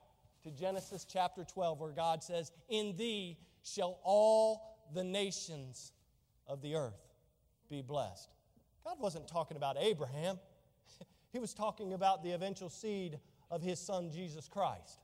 to 0.44 0.50
Genesis 0.50 1.04
chapter 1.04 1.44
12, 1.44 1.80
where 1.80 1.90
God 1.90 2.22
says, 2.22 2.52
In 2.68 2.96
thee 2.96 3.36
shall 3.62 3.98
all 4.04 4.76
the 4.94 5.02
nations 5.02 5.92
of 6.46 6.62
the 6.62 6.76
earth 6.76 7.00
be 7.68 7.82
blessed. 7.82 8.30
God 8.84 9.00
wasn't 9.00 9.26
talking 9.26 9.56
about 9.56 9.76
Abraham, 9.80 10.38
he 11.32 11.40
was 11.40 11.52
talking 11.52 11.92
about 11.92 12.22
the 12.22 12.32
eventual 12.32 12.68
seed 12.68 13.18
of 13.50 13.62
his 13.62 13.80
son, 13.80 14.10
Jesus 14.10 14.48
Christ. 14.48 15.00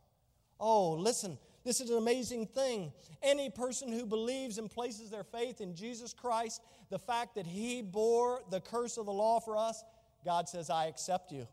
Oh, 0.61 0.93
listen, 0.93 1.39
this 1.65 1.81
is 1.81 1.91
an 1.91 1.99
amazing 1.99 2.47
thing. 2.47 2.93
Any 3.23 3.51
person 3.51 3.93
who 3.93 4.05
believes 4.05 4.59
and 4.59 4.71
places 4.71 5.11
their 5.11 5.25
faith 5.25 5.61
in 5.61 5.75
Jesus 5.75 6.13
Christ, 6.13 6.61
the 6.91 6.99
fact 6.99 7.37
that 7.37 7.47
he 7.47 7.83
bore 7.83 8.41
the 8.51 8.61
curse 8.61 8.97
of 8.97 9.07
the 9.07 9.13
law 9.13 9.41
for 9.41 9.57
us, 9.57 9.83
God 10.25 10.49
says, 10.49 10.71
I 10.71 10.87
accept 10.87 11.33
you. 11.33 11.47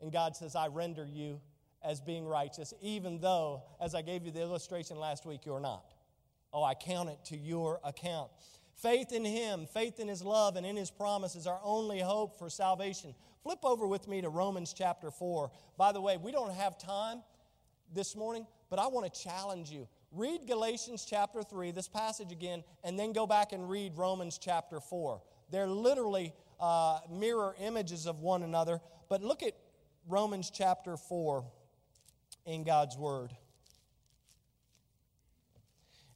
And 0.00 0.12
God 0.12 0.36
says, 0.36 0.54
I 0.54 0.68
render 0.68 1.06
you 1.06 1.40
as 1.82 2.00
being 2.00 2.26
righteous, 2.26 2.74
even 2.80 3.20
though, 3.20 3.62
as 3.80 3.94
I 3.94 4.02
gave 4.02 4.24
you 4.24 4.30
the 4.30 4.40
illustration 4.40 4.98
last 4.98 5.26
week, 5.26 5.46
you're 5.46 5.60
not. 5.60 5.94
Oh, 6.52 6.62
I 6.62 6.74
count 6.74 7.08
it 7.08 7.18
to 7.26 7.36
your 7.36 7.80
account. 7.84 8.30
Faith 8.76 9.12
in 9.12 9.24
Him, 9.24 9.66
faith 9.66 10.00
in 10.00 10.08
His 10.08 10.22
love, 10.22 10.56
and 10.56 10.64
in 10.64 10.76
His 10.76 10.90
promise 10.90 11.36
is 11.36 11.46
our 11.46 11.60
only 11.62 12.00
hope 12.00 12.38
for 12.38 12.48
salvation. 12.48 13.14
Flip 13.42 13.58
over 13.62 13.86
with 13.86 14.08
me 14.08 14.20
to 14.20 14.28
Romans 14.28 14.74
chapter 14.76 15.10
4. 15.10 15.50
By 15.76 15.92
the 15.92 16.00
way, 16.00 16.16
we 16.16 16.32
don't 16.32 16.54
have 16.54 16.78
time 16.78 17.22
this 17.94 18.16
morning, 18.16 18.46
but 18.68 18.78
I 18.78 18.86
want 18.86 19.12
to 19.12 19.20
challenge 19.20 19.70
you. 19.70 19.88
Read 20.12 20.46
Galatians 20.46 21.06
chapter 21.08 21.42
3, 21.42 21.70
this 21.70 21.88
passage 21.88 22.32
again, 22.32 22.64
and 22.84 22.98
then 22.98 23.12
go 23.12 23.26
back 23.26 23.52
and 23.52 23.68
read 23.68 23.96
Romans 23.96 24.38
chapter 24.38 24.80
4. 24.80 25.22
They're 25.50 25.68
literally 25.68 26.32
uh, 26.60 27.00
mirror 27.10 27.54
images 27.60 28.06
of 28.06 28.20
one 28.20 28.42
another. 28.42 28.80
But 29.08 29.22
look 29.22 29.42
at 29.42 29.54
Romans 30.08 30.50
chapter 30.50 30.96
4 30.96 31.44
in 32.46 32.64
God's 32.64 32.96
Word. 32.96 33.32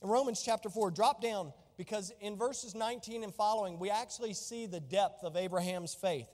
In 0.02 0.08
Romans 0.08 0.42
chapter 0.44 0.68
4, 0.68 0.90
drop 0.90 1.22
down 1.22 1.52
because 1.76 2.12
in 2.20 2.37
verses 2.37 2.74
19 2.74 3.24
and 3.24 3.34
following, 3.34 3.78
we 3.78 3.90
actually 3.90 4.34
see 4.34 4.66
the 4.66 4.80
depth 4.80 5.24
of 5.24 5.37
Abraham's 5.37 5.94
faith. 5.94 6.28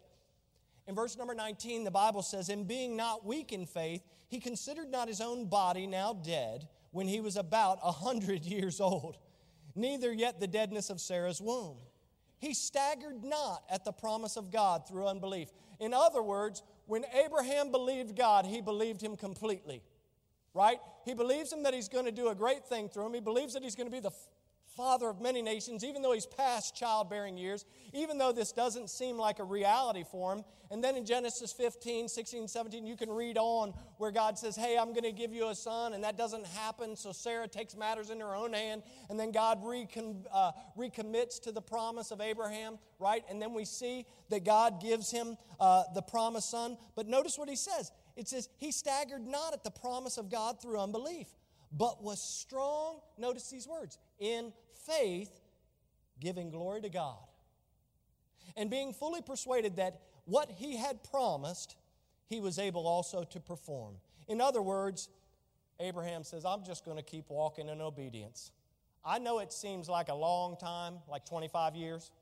In 0.87 0.94
verse 0.94 1.16
number 1.16 1.35
19, 1.35 1.85
the 1.85 1.90
Bible 1.90 2.22
says, 2.22 2.48
In 2.48 2.64
being 2.64 2.96
not 2.96 3.24
weak 3.24 3.53
in 3.53 3.64
faith, 3.64 4.03
he 4.31 4.38
considered 4.38 4.90
not 4.90 5.09
his 5.09 5.21
own 5.21 5.47
body 5.47 5.88
now 5.88 6.14
dead 6.14 6.69
when 6.93 7.09
he 7.09 7.21
was 7.21 7.37
about 7.37 7.81
a 7.83 7.90
hundred 7.90 8.45
years 8.45 8.81
old, 8.81 9.19
neither 9.75 10.12
yet 10.12 10.38
the 10.38 10.47
deadness 10.47 10.88
of 10.88 11.01
Sarah's 11.01 11.40
womb. 11.40 11.77
He 12.38 12.55
staggered 12.55 13.25
not 13.25 13.64
at 13.69 13.85
the 13.85 13.93
promise 13.93 14.37
of 14.37 14.53
God 14.53 14.88
through 14.88 15.09
unbelief. 15.09 15.49
In 15.81 15.93
other 15.93 16.23
words, 16.23 16.62
when 16.87 17.05
Abraham 17.12 17.71
believed 17.73 18.16
God, 18.16 18.47
he 18.47 18.61
believed 18.61 19.03
him 19.03 19.16
completely. 19.16 19.83
Right? 20.55 20.79
He 21.05 21.14
believes 21.14 21.53
him 21.53 21.64
that 21.64 21.75
he's 21.75 21.88
going 21.88 22.07
to 22.07 22.12
do 22.12 22.29
a 22.29 22.35
great 22.35 22.64
thing 22.64 22.88
through 22.88 23.07
him. 23.07 23.14
He 23.14 23.21
believes 23.21 23.55
that 23.55 23.62
he's 23.62 23.77
going 23.77 23.88
to 23.88 23.93
be 23.93 24.01
the 24.01 24.12
father 24.81 25.11
of 25.11 25.21
many 25.21 25.43
nations, 25.43 25.85
even 25.85 26.01
though 26.01 26.14
he's 26.14 26.25
past 26.25 26.75
childbearing 26.75 27.37
years, 27.37 27.66
even 27.93 28.16
though 28.16 28.33
this 28.33 28.51
doesn't 28.51 28.88
seem 28.88 29.19
like 29.19 29.38
a 29.38 29.45
reality 29.45 30.03
for 30.11 30.33
him. 30.33 30.43
And 30.71 30.83
then 30.83 30.97
in 30.97 31.05
Genesis 31.05 31.53
15, 31.53 32.09
16, 32.09 32.49
17, 32.49 32.87
you 32.87 32.97
can 32.97 33.11
read 33.11 33.37
on 33.37 33.75
where 33.99 34.11
God 34.11 34.38
says, 34.38 34.57
Hey, 34.57 34.79
I'm 34.79 34.95
going 34.95 35.05
to 35.05 35.12
give 35.12 35.35
you 35.35 35.51
a 35.51 35.55
son, 35.55 35.93
and 35.93 36.03
that 36.03 36.16
doesn't 36.16 36.47
happen. 36.47 36.97
So 36.97 37.12
Sarah 37.12 37.47
takes 37.47 37.77
matters 37.77 38.09
in 38.09 38.21
her 38.21 38.35
own 38.35 38.55
hand, 38.55 38.83
and 39.11 39.21
then 39.21 39.33
God 39.33 39.62
recom- 39.62 40.25
uh, 40.33 40.53
recommits 40.79 41.43
to 41.43 41.53
the 41.53 41.61
promise 41.61 42.11
of 42.11 42.23
Abraham, 42.23 42.79
right? 42.99 43.23
And 43.29 43.43
then 43.43 43.53
we 43.53 43.66
see 43.66 44.07
that 44.31 44.47
God 44.47 44.81
gives 44.81 45.11
him 45.11 45.37
uh, 45.61 45.83
the 45.95 46.03
promised 46.03 46.51
son. 46.51 46.79
But 46.97 47.07
notice 47.07 47.37
what 47.37 47.51
he 47.51 47.57
says 47.57 47.93
it 48.16 48.29
says, 48.29 48.49
He 48.57 48.73
staggered 48.73 49.27
not 49.27 49.53
at 49.53 49.62
the 49.62 49.71
promise 49.71 50.16
of 50.16 50.31
God 50.31 50.62
through 50.62 50.81
unbelief 50.81 51.29
but 51.73 52.03
was 52.03 52.21
strong, 52.21 53.01
notice 53.16 53.49
these 53.49 53.69
words, 53.69 53.99
in 54.19 54.53
faith, 54.87 55.31
giving 56.21 56.51
glory 56.51 56.81
to 56.83 56.88
God. 56.88 57.19
And 58.57 58.71
being 58.71 58.93
fully 58.93 59.23
persuaded 59.23 59.77
that 59.77 60.01
what 60.25 60.51
he 60.51 60.77
had 60.77 61.03
promised, 61.03 61.77
he 62.29 62.40
was 62.40 62.59
able 62.59 62.87
also 62.87 63.24
to 63.24 63.41
perform. 63.41 63.97
In 64.28 64.41
other 64.41 64.62
words, 64.62 65.09
Abraham 65.81 66.24
says, 66.24 66.45
I'm 66.45 66.64
just 66.64 66.85
going 66.85 66.97
to 66.97 67.03
keep 67.03 67.31
walking 67.31 67.68
in 67.68 67.81
obedience. 67.81 68.53
I 69.05 69.18
know 69.18 69.39
it 69.39 69.53
seems 69.53 69.89
like 69.89 70.09
a 70.09 70.14
long 70.14 70.57
time, 70.57 70.99
like 71.09 71.24
25 71.24 71.74
years, 71.74 72.12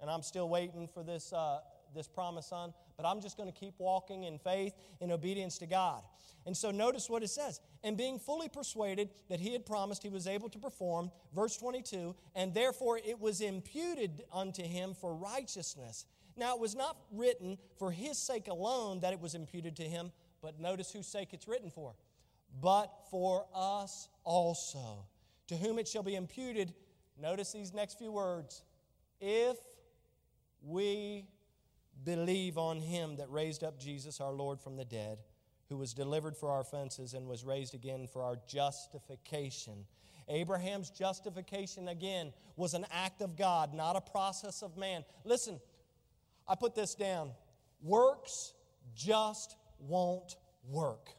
and 0.00 0.10
I'm 0.10 0.22
still 0.22 0.48
waiting 0.48 0.86
for 0.92 1.02
this, 1.02 1.32
uh, 1.32 1.60
this 1.94 2.06
promised 2.06 2.50
son, 2.50 2.74
but 2.98 3.06
I'm 3.08 3.20
just 3.20 3.36
going 3.36 3.50
to 3.50 3.56
keep 3.56 3.74
walking 3.78 4.24
in 4.24 4.38
faith, 4.38 4.74
in 5.00 5.12
obedience 5.12 5.56
to 5.58 5.66
God. 5.66 6.02
And 6.46 6.56
so 6.56 6.72
notice 6.72 7.08
what 7.08 7.22
it 7.22 7.30
says. 7.30 7.60
And 7.84 7.96
being 7.96 8.18
fully 8.18 8.48
persuaded 8.48 9.10
that 9.28 9.38
he 9.38 9.52
had 9.52 9.64
promised 9.64 10.02
he 10.02 10.08
was 10.08 10.26
able 10.26 10.48
to 10.48 10.58
perform, 10.58 11.12
verse 11.32 11.56
22, 11.56 12.16
and 12.34 12.52
therefore 12.52 12.98
it 12.98 13.20
was 13.20 13.40
imputed 13.40 14.24
unto 14.32 14.64
him 14.64 14.94
for 15.00 15.14
righteousness. 15.14 16.06
Now 16.36 16.56
it 16.56 16.60
was 16.60 16.74
not 16.74 16.96
written 17.12 17.56
for 17.78 17.92
his 17.92 18.18
sake 18.18 18.48
alone 18.48 19.00
that 19.00 19.12
it 19.12 19.20
was 19.20 19.36
imputed 19.36 19.76
to 19.76 19.84
him, 19.84 20.10
but 20.42 20.58
notice 20.58 20.90
whose 20.90 21.06
sake 21.06 21.28
it's 21.32 21.46
written 21.46 21.70
for. 21.70 21.94
But 22.60 22.92
for 23.12 23.46
us 23.54 24.08
also, 24.24 25.06
to 25.46 25.56
whom 25.56 25.78
it 25.78 25.86
shall 25.86 26.02
be 26.02 26.16
imputed. 26.16 26.74
Notice 27.20 27.52
these 27.52 27.72
next 27.72 27.96
few 27.98 28.10
words. 28.10 28.62
If 29.20 29.56
we 30.62 31.26
believe 32.04 32.58
on 32.58 32.80
him 32.80 33.16
that 33.16 33.30
raised 33.30 33.64
up 33.64 33.78
Jesus 33.78 34.20
our 34.20 34.32
Lord 34.32 34.60
from 34.60 34.76
the 34.76 34.84
dead, 34.84 35.18
who 35.68 35.76
was 35.76 35.92
delivered 35.92 36.36
for 36.36 36.50
our 36.50 36.60
offenses 36.60 37.14
and 37.14 37.26
was 37.26 37.44
raised 37.44 37.74
again 37.74 38.06
for 38.06 38.22
our 38.22 38.36
justification. 38.46 39.86
Abraham's 40.28 40.90
justification, 40.90 41.88
again, 41.88 42.32
was 42.56 42.74
an 42.74 42.86
act 42.92 43.22
of 43.22 43.36
God, 43.36 43.74
not 43.74 43.96
a 43.96 44.00
process 44.00 44.62
of 44.62 44.76
man. 44.76 45.04
Listen, 45.24 45.60
I 46.46 46.54
put 46.54 46.74
this 46.74 46.94
down. 46.94 47.30
Works 47.82 48.52
just 48.94 49.56
won't 49.78 50.36
work. 50.68 51.10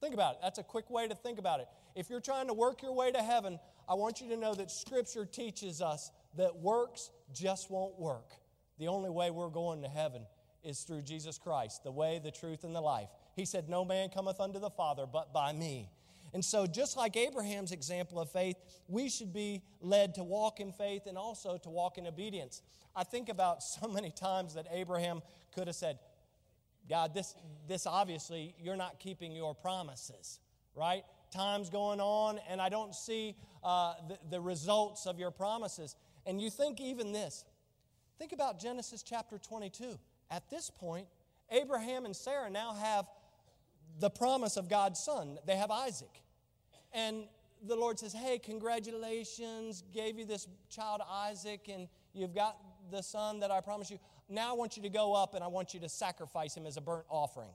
Think 0.00 0.14
about 0.14 0.34
it. 0.34 0.38
That's 0.42 0.58
a 0.58 0.62
quick 0.62 0.90
way 0.90 1.06
to 1.06 1.14
think 1.14 1.38
about 1.38 1.60
it. 1.60 1.68
If 1.94 2.08
you're 2.08 2.20
trying 2.20 2.46
to 2.46 2.54
work 2.54 2.82
your 2.82 2.94
way 2.94 3.12
to 3.12 3.22
heaven, 3.22 3.58
I 3.88 3.94
want 3.94 4.20
you 4.20 4.28
to 4.30 4.36
know 4.36 4.54
that 4.54 4.70
Scripture 4.70 5.26
teaches 5.26 5.82
us 5.82 6.10
that 6.36 6.56
works 6.56 7.10
just 7.34 7.70
won't 7.70 7.98
work. 7.98 8.32
The 8.80 8.88
only 8.88 9.10
way 9.10 9.30
we're 9.30 9.50
going 9.50 9.82
to 9.82 9.88
heaven 9.88 10.22
is 10.64 10.80
through 10.80 11.02
Jesus 11.02 11.36
Christ, 11.36 11.84
the 11.84 11.92
way, 11.92 12.18
the 12.22 12.30
truth, 12.30 12.64
and 12.64 12.74
the 12.74 12.80
life. 12.80 13.08
He 13.36 13.44
said, 13.44 13.68
No 13.68 13.84
man 13.84 14.08
cometh 14.08 14.40
unto 14.40 14.58
the 14.58 14.70
Father 14.70 15.04
but 15.06 15.34
by 15.34 15.52
me. 15.52 15.90
And 16.32 16.42
so, 16.42 16.66
just 16.66 16.96
like 16.96 17.14
Abraham's 17.14 17.72
example 17.72 18.18
of 18.18 18.32
faith, 18.32 18.56
we 18.88 19.10
should 19.10 19.34
be 19.34 19.62
led 19.82 20.14
to 20.14 20.24
walk 20.24 20.60
in 20.60 20.72
faith 20.72 21.02
and 21.06 21.18
also 21.18 21.58
to 21.58 21.68
walk 21.68 21.98
in 21.98 22.06
obedience. 22.06 22.62
I 22.96 23.04
think 23.04 23.28
about 23.28 23.62
so 23.62 23.86
many 23.86 24.10
times 24.10 24.54
that 24.54 24.66
Abraham 24.72 25.20
could 25.54 25.66
have 25.66 25.76
said, 25.76 25.98
God, 26.88 27.12
this, 27.12 27.34
this 27.68 27.86
obviously, 27.86 28.54
you're 28.58 28.76
not 28.76 28.98
keeping 28.98 29.32
your 29.32 29.54
promises, 29.54 30.40
right? 30.74 31.02
Time's 31.30 31.68
going 31.68 32.00
on, 32.00 32.40
and 32.48 32.62
I 32.62 32.70
don't 32.70 32.94
see 32.94 33.36
uh, 33.62 33.94
the, 34.08 34.18
the 34.30 34.40
results 34.40 35.06
of 35.06 35.18
your 35.18 35.30
promises. 35.30 35.96
And 36.26 36.40
you 36.40 36.48
think 36.48 36.80
even 36.80 37.12
this 37.12 37.44
think 38.20 38.32
about 38.32 38.60
Genesis 38.60 39.02
chapter 39.02 39.38
22. 39.38 39.98
At 40.30 40.50
this 40.50 40.68
point, 40.68 41.06
Abraham 41.50 42.04
and 42.04 42.14
Sarah 42.14 42.50
now 42.50 42.74
have 42.74 43.06
the 43.98 44.10
promise 44.10 44.58
of 44.58 44.68
God's 44.68 45.00
son. 45.00 45.38
They 45.46 45.56
have 45.56 45.70
Isaac. 45.70 46.20
And 46.92 47.24
the 47.66 47.74
Lord 47.74 47.98
says, 47.98 48.12
Hey, 48.12 48.38
congratulations, 48.38 49.84
gave 49.94 50.18
you 50.18 50.26
this 50.26 50.46
child 50.68 51.00
Isaac, 51.10 51.70
and 51.72 51.88
you've 52.12 52.34
got 52.34 52.58
the 52.90 53.02
son 53.02 53.40
that 53.40 53.50
I 53.50 53.62
promised 53.62 53.90
you. 53.90 53.98
Now 54.28 54.50
I 54.50 54.52
want 54.52 54.76
you 54.76 54.82
to 54.82 54.90
go 54.90 55.14
up 55.14 55.34
and 55.34 55.42
I 55.42 55.46
want 55.46 55.72
you 55.72 55.80
to 55.80 55.88
sacrifice 55.88 56.54
him 56.54 56.66
as 56.66 56.76
a 56.76 56.82
burnt 56.82 57.06
offering. 57.08 57.52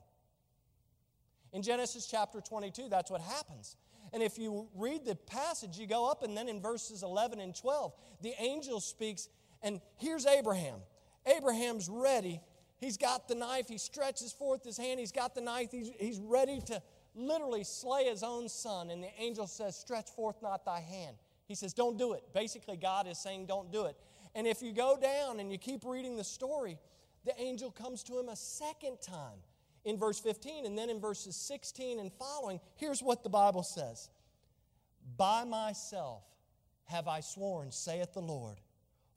In 1.52 1.62
Genesis 1.62 2.08
chapter 2.08 2.40
22, 2.40 2.88
that's 2.88 3.08
what 3.10 3.20
happens. 3.20 3.76
And 4.12 4.20
if 4.20 4.36
you 4.36 4.66
read 4.74 5.04
the 5.04 5.14
passage, 5.14 5.78
you 5.78 5.86
go 5.86 6.10
up, 6.10 6.24
and 6.24 6.36
then 6.36 6.48
in 6.48 6.60
verses 6.60 7.04
11 7.04 7.38
and 7.38 7.54
12, 7.54 7.92
the 8.22 8.34
angel 8.40 8.80
speaks, 8.80 9.28
and 9.66 9.80
here's 9.96 10.26
Abraham. 10.26 10.78
Abraham's 11.26 11.88
ready. 11.88 12.40
He's 12.78 12.96
got 12.96 13.26
the 13.26 13.34
knife. 13.34 13.66
He 13.66 13.78
stretches 13.78 14.32
forth 14.32 14.62
his 14.62 14.78
hand. 14.78 15.00
He's 15.00 15.10
got 15.10 15.34
the 15.34 15.40
knife. 15.40 15.72
He's, 15.72 15.90
he's 15.98 16.20
ready 16.20 16.60
to 16.66 16.80
literally 17.16 17.64
slay 17.64 18.04
his 18.04 18.22
own 18.22 18.48
son. 18.48 18.90
And 18.90 19.02
the 19.02 19.10
angel 19.18 19.48
says, 19.48 19.76
Stretch 19.76 20.08
forth 20.10 20.40
not 20.40 20.64
thy 20.64 20.78
hand. 20.78 21.16
He 21.48 21.56
says, 21.56 21.74
Don't 21.74 21.98
do 21.98 22.12
it. 22.12 22.22
Basically, 22.32 22.76
God 22.76 23.08
is 23.08 23.18
saying, 23.18 23.46
Don't 23.46 23.72
do 23.72 23.86
it. 23.86 23.96
And 24.36 24.46
if 24.46 24.62
you 24.62 24.72
go 24.72 24.96
down 25.02 25.40
and 25.40 25.50
you 25.50 25.58
keep 25.58 25.84
reading 25.84 26.16
the 26.16 26.22
story, 26.22 26.78
the 27.24 27.32
angel 27.40 27.72
comes 27.72 28.04
to 28.04 28.20
him 28.20 28.28
a 28.28 28.36
second 28.36 28.98
time 29.02 29.40
in 29.84 29.98
verse 29.98 30.20
15. 30.20 30.64
And 30.64 30.78
then 30.78 30.90
in 30.90 31.00
verses 31.00 31.34
16 31.34 31.98
and 31.98 32.12
following, 32.12 32.60
here's 32.76 33.02
what 33.02 33.24
the 33.24 33.30
Bible 33.30 33.64
says 33.64 34.10
By 35.16 35.42
myself 35.42 36.22
have 36.84 37.08
I 37.08 37.18
sworn, 37.18 37.72
saith 37.72 38.14
the 38.14 38.20
Lord, 38.20 38.60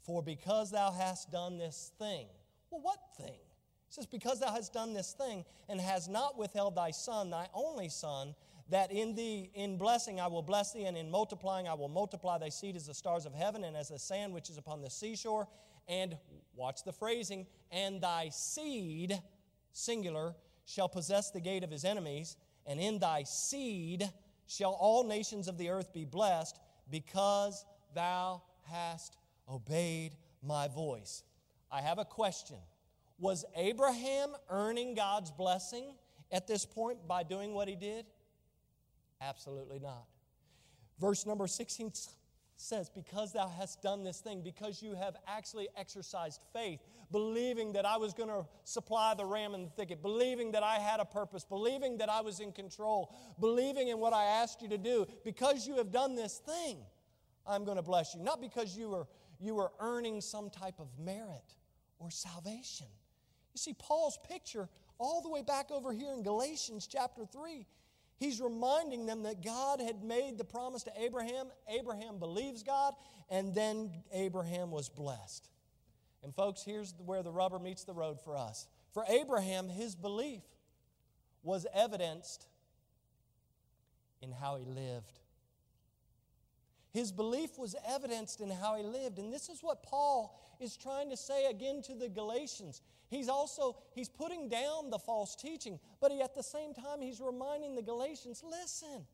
for 0.10 0.24
because 0.24 0.72
thou 0.72 0.89
hast 0.89 1.32
done 1.32 1.60
this 1.60 1.91
thing. 1.99 2.26
Well, 2.72 2.82
what 2.82 2.97
thing? 3.16 3.28
He 3.88 3.93
says, 3.93 4.07
Because 4.07 4.39
thou 4.39 4.51
hast 4.51 4.74
done 4.74 4.91
this 4.91 5.14
thing, 5.14 5.45
and 5.70 5.80
hast 5.80 6.10
not 6.10 6.36
withheld 6.36 6.76
thy 6.76 6.89
son, 6.89 7.30
thy 7.30 7.47
only 7.53 7.89
son, 7.89 8.34
that 8.72 8.91
in 8.91 9.14
thee, 9.14 9.51
in 9.53 9.78
blessing 9.78 10.20
I 10.20 10.26
will 10.26 10.41
bless 10.41 10.74
thee, 10.74 10.86
and 10.86 10.97
in 10.97 11.12
multiplying 11.12 11.68
I 11.68 11.76
will 11.76 11.89
multiply 11.89 12.39
thy 12.39 12.49
seed 12.49 12.76
as 12.76 12.88
the 12.88 12.93
stars 12.95 13.28
of 13.28 13.36
heaven, 13.36 13.64
and 13.64 13.78
as 13.78 13.89
the 13.89 13.99
sand 13.99 14.34
which 14.34 14.49
is 14.49 14.57
upon 14.57 14.82
the 14.82 14.89
seashore. 14.89 15.47
And 15.88 16.18
watch 16.55 16.84
the 16.84 16.91
phrasing, 16.91 17.45
and 17.72 18.01
thy 18.01 18.30
seed, 18.30 19.22
singular, 19.74 20.34
shall 20.66 20.89
possess 20.89 21.30
the 21.30 21.39
gate 21.39 21.64
of 21.64 21.70
his 21.70 21.86
enemies, 21.86 22.36
and 22.66 22.80
in 22.80 22.97
thy 22.97 23.22
seed 23.26 24.10
shall 24.47 24.72
all 24.72 25.03
nations 25.03 25.47
of 25.47 25.60
the 25.60 25.70
earth 25.70 25.93
be 25.93 26.03
blessed, 26.03 26.60
because 26.89 27.64
thou 27.93 28.41
hast 28.64 29.19
obeyed 29.50 30.16
my 30.43 30.68
voice. 30.68 31.24
I 31.72 31.82
have 31.82 32.00
a 32.00 32.06
question. 32.06 32.58
Was 33.20 33.45
Abraham 33.56 34.30
earning 34.50 34.95
God's 34.95 35.32
blessing 35.32 35.93
at 36.32 36.47
this 36.47 36.66
point 36.66 37.08
by 37.08 37.24
doing 37.24 37.54
what 37.54 37.68
he 37.68 37.76
did? 37.76 38.06
Absolutely 39.22 39.80
not. 39.80 40.06
Verse 41.00 41.26
number 41.26 41.47
16 41.47 41.91
says, 42.56 42.89
Because 42.89 43.34
thou 43.34 43.47
hast 43.47 43.82
done 43.82 44.04
this 44.04 44.20
thing, 44.20 44.41
because 44.41 44.82
you 44.82 44.95
have 44.95 45.16
actually 45.28 45.68
exercised 45.78 46.41
faith, 46.54 46.80
believing 47.12 47.74
that 47.74 47.86
I 47.86 47.97
was 47.97 48.14
going 48.14 48.30
to 48.30 48.45
supply 48.64 49.14
the 49.14 49.26
ram 49.26 49.54
in 49.54 49.64
the 49.64 49.70
thicket, 49.70 50.02
believing 50.02 50.52
that 50.52 50.64
I 50.64 50.76
had 50.76 51.00
a 51.00 51.06
purpose, 51.06 51.43
believing 51.43 51.97
that 51.97 52.10
I 52.10 52.22
was 52.22 52.39
in 52.39 52.52
control, 52.52 53.14
believing 53.39 53.88
in 53.88 54.00
what 54.00 54.14
I 54.14 54.26
asked 54.26 54.62
you 54.62 54.70
to 54.70 54.78
do, 54.78 55.06
because 55.24 55.68
you 55.68 55.78
have 55.78 55.91
done 55.91 56.16
this 56.16 56.38
thing, 56.38 56.78
I'm 57.47 57.66
going 57.66 57.78
to 57.78 57.84
bless 57.84 58.14
you. 58.14 58.22
Not 58.22 58.41
because 58.41 58.78
you 58.78 58.89
were, 58.89 59.08
you 59.40 59.56
were 59.56 59.72
earning 59.80 60.22
some 60.22 60.50
type 60.50 60.80
of 60.80 60.88
merit 61.00 61.56
or 61.98 62.12
salvation. 62.12 62.88
You 63.54 63.58
see, 63.58 63.74
Paul's 63.74 64.20
picture 64.28 64.70
all 64.98 65.22
the 65.22 65.30
way 65.30 65.42
back 65.42 65.72
over 65.72 65.94
here 65.94 66.14
in 66.14 66.24
Galatians 66.24 66.88
chapter 66.88 67.26
3 67.26 67.66
He's 68.20 68.42
reminding 68.42 69.06
them 69.06 69.24
that 69.24 69.42
God 69.42 69.80
had 69.80 70.04
made 70.04 70.38
the 70.38 70.44
promise 70.44 70.84
to 70.84 70.92
Abraham. 71.02 71.48
Abraham 71.70 72.20
believes 72.20 72.64
God, 72.64 72.94
and 73.30 73.56
then 73.56 73.92
Abraham 74.12 74.72
was 74.72 74.90
blessed. 74.90 75.48
And, 76.22 76.36
folks, 76.36 76.62
here's 76.62 76.94
where 77.06 77.24
the 77.24 77.32
rubber 77.32 77.60
meets 77.60 77.86
the 77.86 77.94
road 77.94 78.20
for 78.22 78.36
us. 78.36 78.68
For 78.94 79.06
Abraham, 79.08 79.70
his 79.70 79.96
belief 79.96 80.42
was 81.44 81.66
evidenced 81.74 82.46
in 84.22 84.34
how 84.34 84.58
he 84.58 84.66
lived. 84.66 85.19
His 86.92 87.12
belief 87.12 87.58
was 87.58 87.76
evidenced 87.88 88.42
in 88.42 88.50
how 88.50 88.76
he 88.76 88.84
lived. 88.84 89.20
And 89.20 89.32
this 89.32 89.48
is 89.50 89.62
what 89.62 89.84
Paul 89.84 90.40
is 90.60 90.76
trying 90.76 91.10
to 91.12 91.18
say 91.18 91.46
again 91.46 91.82
to 91.84 91.94
the 91.94 92.10
Galatians. 92.10 92.82
He's 93.10 93.30
also 93.30 93.78
he's 93.94 94.10
putting 94.10 94.50
down 94.50 94.90
the 94.90 95.00
false 95.00 95.36
teaching, 95.36 95.80
but 96.02 96.12
he, 96.12 96.22
at 96.22 96.36
the 96.36 96.44
same 96.44 96.74
time 96.74 97.02
he's 97.02 97.22
reminding 97.22 97.76
the 97.76 97.82
Galatians, 97.82 98.44
listen, 98.44 99.06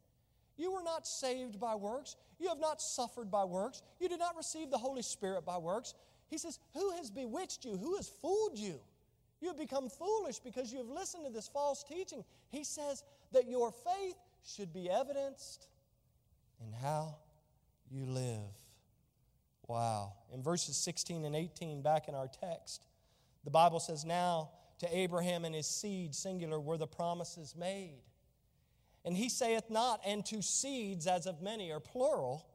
you 0.57 0.71
were 0.71 0.83
not 0.83 1.05
saved 1.05 1.59
by 1.59 1.75
works. 1.75 2.15
You 2.39 2.49
have 2.49 2.59
not 2.59 2.81
suffered 2.81 3.29
by 3.29 3.43
works. 3.43 3.81
You 3.99 4.07
did 4.07 4.19
not 4.19 4.37
receive 4.37 4.69
the 4.71 4.77
Holy 4.77 5.01
Spirit 5.01 5.45
by 5.45 5.57
works. 5.57 5.93
He 6.29 6.37
says, 6.37 6.59
Who 6.73 6.91
has 6.91 7.11
bewitched 7.11 7.65
you? 7.65 7.77
Who 7.77 7.95
has 7.97 8.07
fooled 8.07 8.57
you? 8.57 8.79
You 9.41 9.49
have 9.49 9.57
become 9.57 9.89
foolish 9.89 10.39
because 10.39 10.71
you 10.71 10.77
have 10.79 10.87
listened 10.87 11.25
to 11.25 11.31
this 11.31 11.47
false 11.47 11.83
teaching. 11.83 12.23
He 12.49 12.63
says 12.63 13.03
that 13.33 13.49
your 13.49 13.71
faith 13.71 14.15
should 14.45 14.73
be 14.73 14.89
evidenced 14.89 15.67
in 16.65 16.71
how 16.71 17.15
you 17.89 18.05
live. 18.05 18.51
Wow. 19.67 20.13
In 20.33 20.43
verses 20.43 20.77
16 20.77 21.25
and 21.25 21.35
18, 21.35 21.81
back 21.81 22.07
in 22.07 22.15
our 22.15 22.27
text, 22.27 22.85
the 23.43 23.51
Bible 23.51 23.79
says, 23.79 24.05
Now 24.05 24.51
to 24.79 24.95
Abraham 24.97 25.45
and 25.45 25.55
his 25.55 25.67
seed, 25.67 26.13
singular, 26.13 26.59
were 26.59 26.77
the 26.77 26.87
promises 26.87 27.55
made. 27.57 28.01
And 29.03 29.15
he 29.15 29.29
saith 29.29 29.69
not, 29.69 30.01
and 30.05 30.25
to 30.27 30.41
seeds 30.41 31.07
as 31.07 31.27
of 31.27 31.41
many, 31.41 31.71
or 31.71 31.79
plural, 31.79 32.47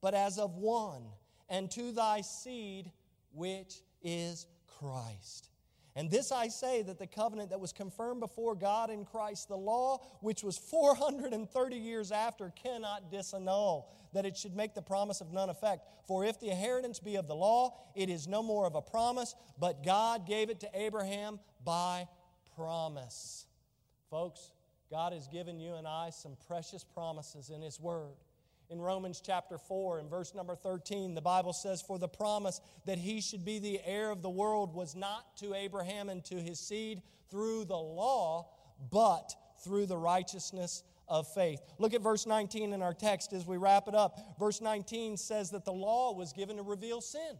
but 0.00 0.14
as 0.14 0.38
of 0.38 0.56
one, 0.56 1.04
and 1.48 1.70
to 1.72 1.92
thy 1.92 2.20
seed, 2.20 2.92
which 3.32 3.82
is 4.02 4.46
Christ. 4.78 5.50
And 5.96 6.10
this 6.10 6.30
I 6.30 6.48
say 6.48 6.82
that 6.82 6.98
the 6.98 7.06
covenant 7.06 7.50
that 7.50 7.58
was 7.58 7.72
confirmed 7.72 8.20
before 8.20 8.54
God 8.54 8.90
in 8.90 9.06
Christ, 9.06 9.48
the 9.48 9.56
law, 9.56 9.98
which 10.20 10.44
was 10.44 10.58
430 10.58 11.76
years 11.76 12.12
after, 12.12 12.50
cannot 12.50 13.10
disannul, 13.10 13.86
that 14.16 14.26
it 14.26 14.36
should 14.36 14.56
make 14.56 14.74
the 14.74 14.82
promise 14.82 15.20
of 15.20 15.32
none 15.32 15.48
effect. 15.48 15.86
For 16.06 16.24
if 16.24 16.40
the 16.40 16.50
inheritance 16.50 16.98
be 16.98 17.16
of 17.16 17.28
the 17.28 17.34
law, 17.34 17.78
it 17.94 18.10
is 18.10 18.26
no 18.26 18.42
more 18.42 18.66
of 18.66 18.74
a 18.74 18.82
promise, 18.82 19.34
but 19.58 19.84
God 19.84 20.26
gave 20.26 20.50
it 20.50 20.60
to 20.60 20.68
Abraham 20.74 21.38
by 21.64 22.08
promise. 22.56 23.46
Folks, 24.10 24.52
God 24.90 25.12
has 25.12 25.28
given 25.28 25.58
you 25.58 25.74
and 25.74 25.86
I 25.86 26.10
some 26.10 26.36
precious 26.46 26.84
promises 26.84 27.50
in 27.50 27.62
His 27.62 27.80
Word 27.80 28.16
in 28.68 28.80
Romans 28.80 29.22
chapter 29.24 29.58
4 29.58 30.00
and 30.00 30.10
verse 30.10 30.34
number 30.34 30.56
13, 30.56 31.14
the 31.14 31.20
Bible 31.20 31.52
says, 31.52 31.82
For 31.82 31.98
the 31.98 32.08
promise 32.08 32.60
that 32.84 32.98
he 32.98 33.20
should 33.20 33.44
be 33.44 33.58
the 33.58 33.80
heir 33.84 34.10
of 34.10 34.22
the 34.22 34.30
world 34.30 34.74
was 34.74 34.96
not 34.96 35.36
to 35.38 35.54
Abraham 35.54 36.08
and 36.08 36.24
to 36.26 36.36
his 36.36 36.58
seed 36.58 37.02
through 37.30 37.64
the 37.66 37.76
law, 37.76 38.48
but 38.90 39.34
through 39.62 39.86
the 39.86 39.96
righteousness 39.96 40.82
of 41.08 41.26
faith. 41.32 41.60
Look 41.78 41.94
at 41.94 42.02
verse 42.02 42.26
19 42.26 42.72
in 42.72 42.82
our 42.82 42.94
text 42.94 43.32
as 43.32 43.46
we 43.46 43.56
wrap 43.56 43.88
it 43.88 43.94
up. 43.94 44.18
Verse 44.38 44.60
19 44.60 45.16
says 45.16 45.50
that 45.50 45.64
the 45.64 45.72
law 45.72 46.12
was 46.14 46.32
given 46.32 46.56
to 46.56 46.62
reveal 46.62 47.00
sin. 47.00 47.38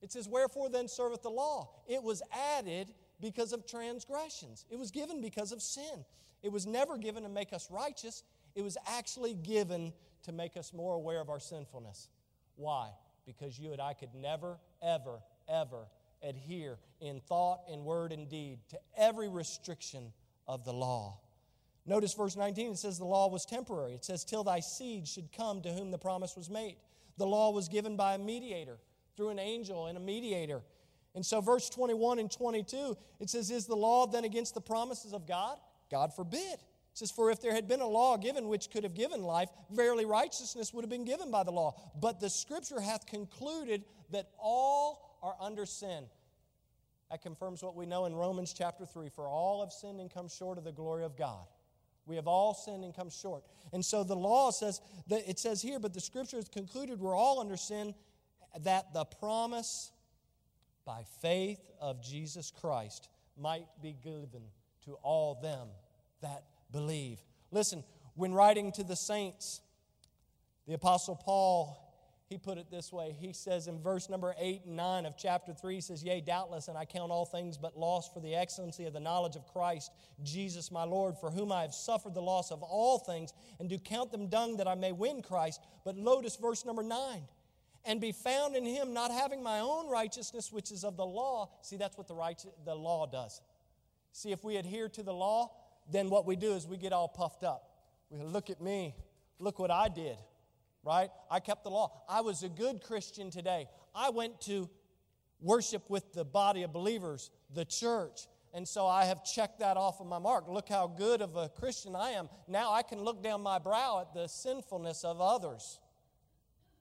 It 0.00 0.12
says, 0.12 0.28
Wherefore 0.28 0.68
then 0.68 0.88
serveth 0.88 1.22
the 1.22 1.30
law? 1.30 1.70
It 1.88 2.02
was 2.02 2.22
added 2.56 2.92
because 3.20 3.52
of 3.52 3.66
transgressions, 3.66 4.64
it 4.70 4.78
was 4.78 4.90
given 4.90 5.20
because 5.20 5.52
of 5.52 5.60
sin. 5.60 6.04
It 6.40 6.52
was 6.52 6.68
never 6.68 6.96
given 6.96 7.24
to 7.24 7.28
make 7.28 7.52
us 7.52 7.68
righteous, 7.70 8.22
it 8.54 8.62
was 8.62 8.76
actually 8.86 9.34
given 9.34 9.92
to 10.22 10.32
make 10.32 10.56
us 10.56 10.72
more 10.72 10.94
aware 10.94 11.20
of 11.20 11.30
our 11.30 11.40
sinfulness. 11.40 12.08
Why? 12.56 12.90
Because 13.26 13.58
you 13.58 13.72
and 13.72 13.80
I 13.80 13.92
could 13.92 14.14
never, 14.14 14.58
ever, 14.82 15.20
ever 15.48 15.86
adhere 16.22 16.78
in 17.00 17.20
thought 17.20 17.60
and 17.70 17.84
word 17.84 18.12
and 18.12 18.28
deed 18.28 18.58
to 18.70 18.78
every 18.96 19.28
restriction 19.28 20.12
of 20.46 20.64
the 20.64 20.72
law. 20.72 21.20
Notice 21.88 22.12
verse 22.12 22.36
19, 22.36 22.72
it 22.72 22.78
says 22.78 22.98
the 22.98 23.06
law 23.06 23.30
was 23.30 23.46
temporary. 23.46 23.94
It 23.94 24.04
says, 24.04 24.22
till 24.22 24.44
thy 24.44 24.60
seed 24.60 25.08
should 25.08 25.32
come 25.32 25.62
to 25.62 25.70
whom 25.70 25.90
the 25.90 25.96
promise 25.96 26.36
was 26.36 26.50
made. 26.50 26.76
The 27.16 27.26
law 27.26 27.50
was 27.50 27.68
given 27.68 27.96
by 27.96 28.14
a 28.14 28.18
mediator, 28.18 28.76
through 29.16 29.30
an 29.30 29.38
angel 29.38 29.86
and 29.86 29.96
a 29.96 30.00
mediator. 30.00 30.60
And 31.14 31.24
so, 31.24 31.40
verse 31.40 31.70
21 31.70 32.18
and 32.18 32.30
22, 32.30 32.94
it 33.20 33.30
says, 33.30 33.50
Is 33.50 33.64
the 33.64 33.74
law 33.74 34.06
then 34.06 34.24
against 34.24 34.52
the 34.52 34.60
promises 34.60 35.14
of 35.14 35.26
God? 35.26 35.56
God 35.90 36.14
forbid. 36.14 36.38
It 36.38 36.60
says, 36.92 37.10
For 37.10 37.30
if 37.30 37.40
there 37.40 37.54
had 37.54 37.66
been 37.66 37.80
a 37.80 37.86
law 37.86 38.18
given 38.18 38.48
which 38.48 38.70
could 38.70 38.84
have 38.84 38.94
given 38.94 39.22
life, 39.22 39.48
verily 39.70 40.04
righteousness 40.04 40.74
would 40.74 40.84
have 40.84 40.90
been 40.90 41.06
given 41.06 41.30
by 41.30 41.42
the 41.42 41.50
law. 41.50 41.74
But 41.98 42.20
the 42.20 42.28
scripture 42.28 42.80
hath 42.80 43.06
concluded 43.06 43.84
that 44.10 44.28
all 44.38 45.18
are 45.22 45.36
under 45.40 45.64
sin. 45.64 46.04
That 47.10 47.22
confirms 47.22 47.62
what 47.62 47.74
we 47.74 47.86
know 47.86 48.04
in 48.04 48.14
Romans 48.14 48.52
chapter 48.52 48.84
3 48.84 49.08
For 49.08 49.26
all 49.26 49.60
have 49.64 49.72
sinned 49.72 50.00
and 50.00 50.12
come 50.12 50.28
short 50.28 50.58
of 50.58 50.64
the 50.64 50.72
glory 50.72 51.04
of 51.04 51.16
God. 51.16 51.46
We 52.08 52.16
have 52.16 52.26
all 52.26 52.54
sinned 52.54 52.84
and 52.84 52.94
come 52.94 53.10
short. 53.10 53.44
And 53.72 53.84
so 53.84 54.02
the 54.02 54.16
law 54.16 54.50
says 54.50 54.80
that 55.08 55.28
it 55.28 55.38
says 55.38 55.60
here, 55.60 55.78
but 55.78 55.92
the 55.92 56.00
scripture 56.00 56.38
has 56.38 56.48
concluded 56.48 56.98
we're 56.98 57.14
all 57.14 57.38
under 57.38 57.56
sin, 57.58 57.94
that 58.60 58.94
the 58.94 59.04
promise 59.04 59.92
by 60.86 61.04
faith 61.20 61.60
of 61.80 62.02
Jesus 62.02 62.50
Christ 62.50 63.10
might 63.36 63.66
be 63.82 63.94
given 64.02 64.42
to 64.86 64.94
all 65.02 65.38
them 65.42 65.68
that 66.22 66.44
believe. 66.72 67.20
Listen, 67.50 67.84
when 68.14 68.32
writing 68.32 68.72
to 68.72 68.82
the 68.82 68.96
saints, 68.96 69.60
the 70.66 70.72
Apostle 70.72 71.14
Paul 71.14 71.87
he 72.28 72.36
put 72.36 72.58
it 72.58 72.70
this 72.70 72.92
way. 72.92 73.16
He 73.18 73.32
says 73.32 73.68
in 73.68 73.80
verse 73.80 74.10
number 74.10 74.34
8 74.38 74.66
and 74.66 74.76
9 74.76 75.06
of 75.06 75.16
chapter 75.16 75.54
3, 75.54 75.76
he 75.76 75.80
says, 75.80 76.04
Yea, 76.04 76.20
doubtless, 76.20 76.68
and 76.68 76.76
I 76.76 76.84
count 76.84 77.10
all 77.10 77.24
things 77.24 77.56
but 77.56 77.78
loss 77.78 78.10
for 78.12 78.20
the 78.20 78.34
excellency 78.34 78.84
of 78.84 78.92
the 78.92 79.00
knowledge 79.00 79.34
of 79.34 79.46
Christ, 79.46 79.90
Jesus 80.22 80.70
my 80.70 80.84
Lord, 80.84 81.16
for 81.18 81.30
whom 81.30 81.50
I 81.50 81.62
have 81.62 81.72
suffered 81.72 82.12
the 82.12 82.20
loss 82.20 82.50
of 82.50 82.62
all 82.62 82.98
things, 82.98 83.32
and 83.58 83.68
do 83.68 83.78
count 83.78 84.12
them 84.12 84.28
dung 84.28 84.58
that 84.58 84.68
I 84.68 84.74
may 84.74 84.92
win 84.92 85.22
Christ. 85.22 85.62
But 85.86 85.96
notice 85.96 86.36
verse 86.36 86.66
number 86.66 86.82
9 86.82 87.22
and 87.86 88.00
be 88.00 88.12
found 88.12 88.56
in 88.56 88.66
him, 88.66 88.92
not 88.92 89.10
having 89.10 89.42
my 89.42 89.60
own 89.60 89.88
righteousness, 89.88 90.52
which 90.52 90.70
is 90.70 90.84
of 90.84 90.98
the 90.98 91.06
law. 91.06 91.48
See, 91.62 91.76
that's 91.78 91.96
what 91.96 92.08
the, 92.08 92.14
right, 92.14 92.44
the 92.66 92.74
law 92.74 93.06
does. 93.06 93.40
See, 94.12 94.32
if 94.32 94.44
we 94.44 94.56
adhere 94.56 94.90
to 94.90 95.02
the 95.02 95.14
law, 95.14 95.52
then 95.90 96.10
what 96.10 96.26
we 96.26 96.36
do 96.36 96.52
is 96.52 96.66
we 96.66 96.76
get 96.76 96.92
all 96.92 97.08
puffed 97.08 97.44
up. 97.44 97.70
We 98.10 98.22
look 98.22 98.50
at 98.50 98.60
me, 98.60 98.94
look 99.38 99.58
what 99.58 99.70
I 99.70 99.88
did 99.88 100.18
right? 100.84 101.10
I 101.30 101.40
kept 101.40 101.64
the 101.64 101.70
law. 101.70 102.02
I 102.08 102.20
was 102.20 102.42
a 102.42 102.48
good 102.48 102.82
Christian 102.82 103.30
today. 103.30 103.68
I 103.94 104.10
went 104.10 104.40
to 104.42 104.68
worship 105.40 105.88
with 105.88 106.12
the 106.12 106.24
body 106.24 106.62
of 106.62 106.72
believers, 106.72 107.30
the 107.54 107.64
church. 107.64 108.26
And 108.54 108.66
so 108.66 108.86
I 108.86 109.04
have 109.04 109.24
checked 109.24 109.60
that 109.60 109.76
off 109.76 110.00
of 110.00 110.06
my 110.06 110.18
mark. 110.18 110.48
Look 110.48 110.68
how 110.68 110.86
good 110.86 111.20
of 111.20 111.36
a 111.36 111.48
Christian 111.48 111.94
I 111.94 112.10
am. 112.10 112.28
Now 112.48 112.72
I 112.72 112.82
can 112.82 113.02
look 113.02 113.22
down 113.22 113.42
my 113.42 113.58
brow 113.58 114.00
at 114.00 114.14
the 114.14 114.26
sinfulness 114.26 115.04
of 115.04 115.20
others 115.20 115.78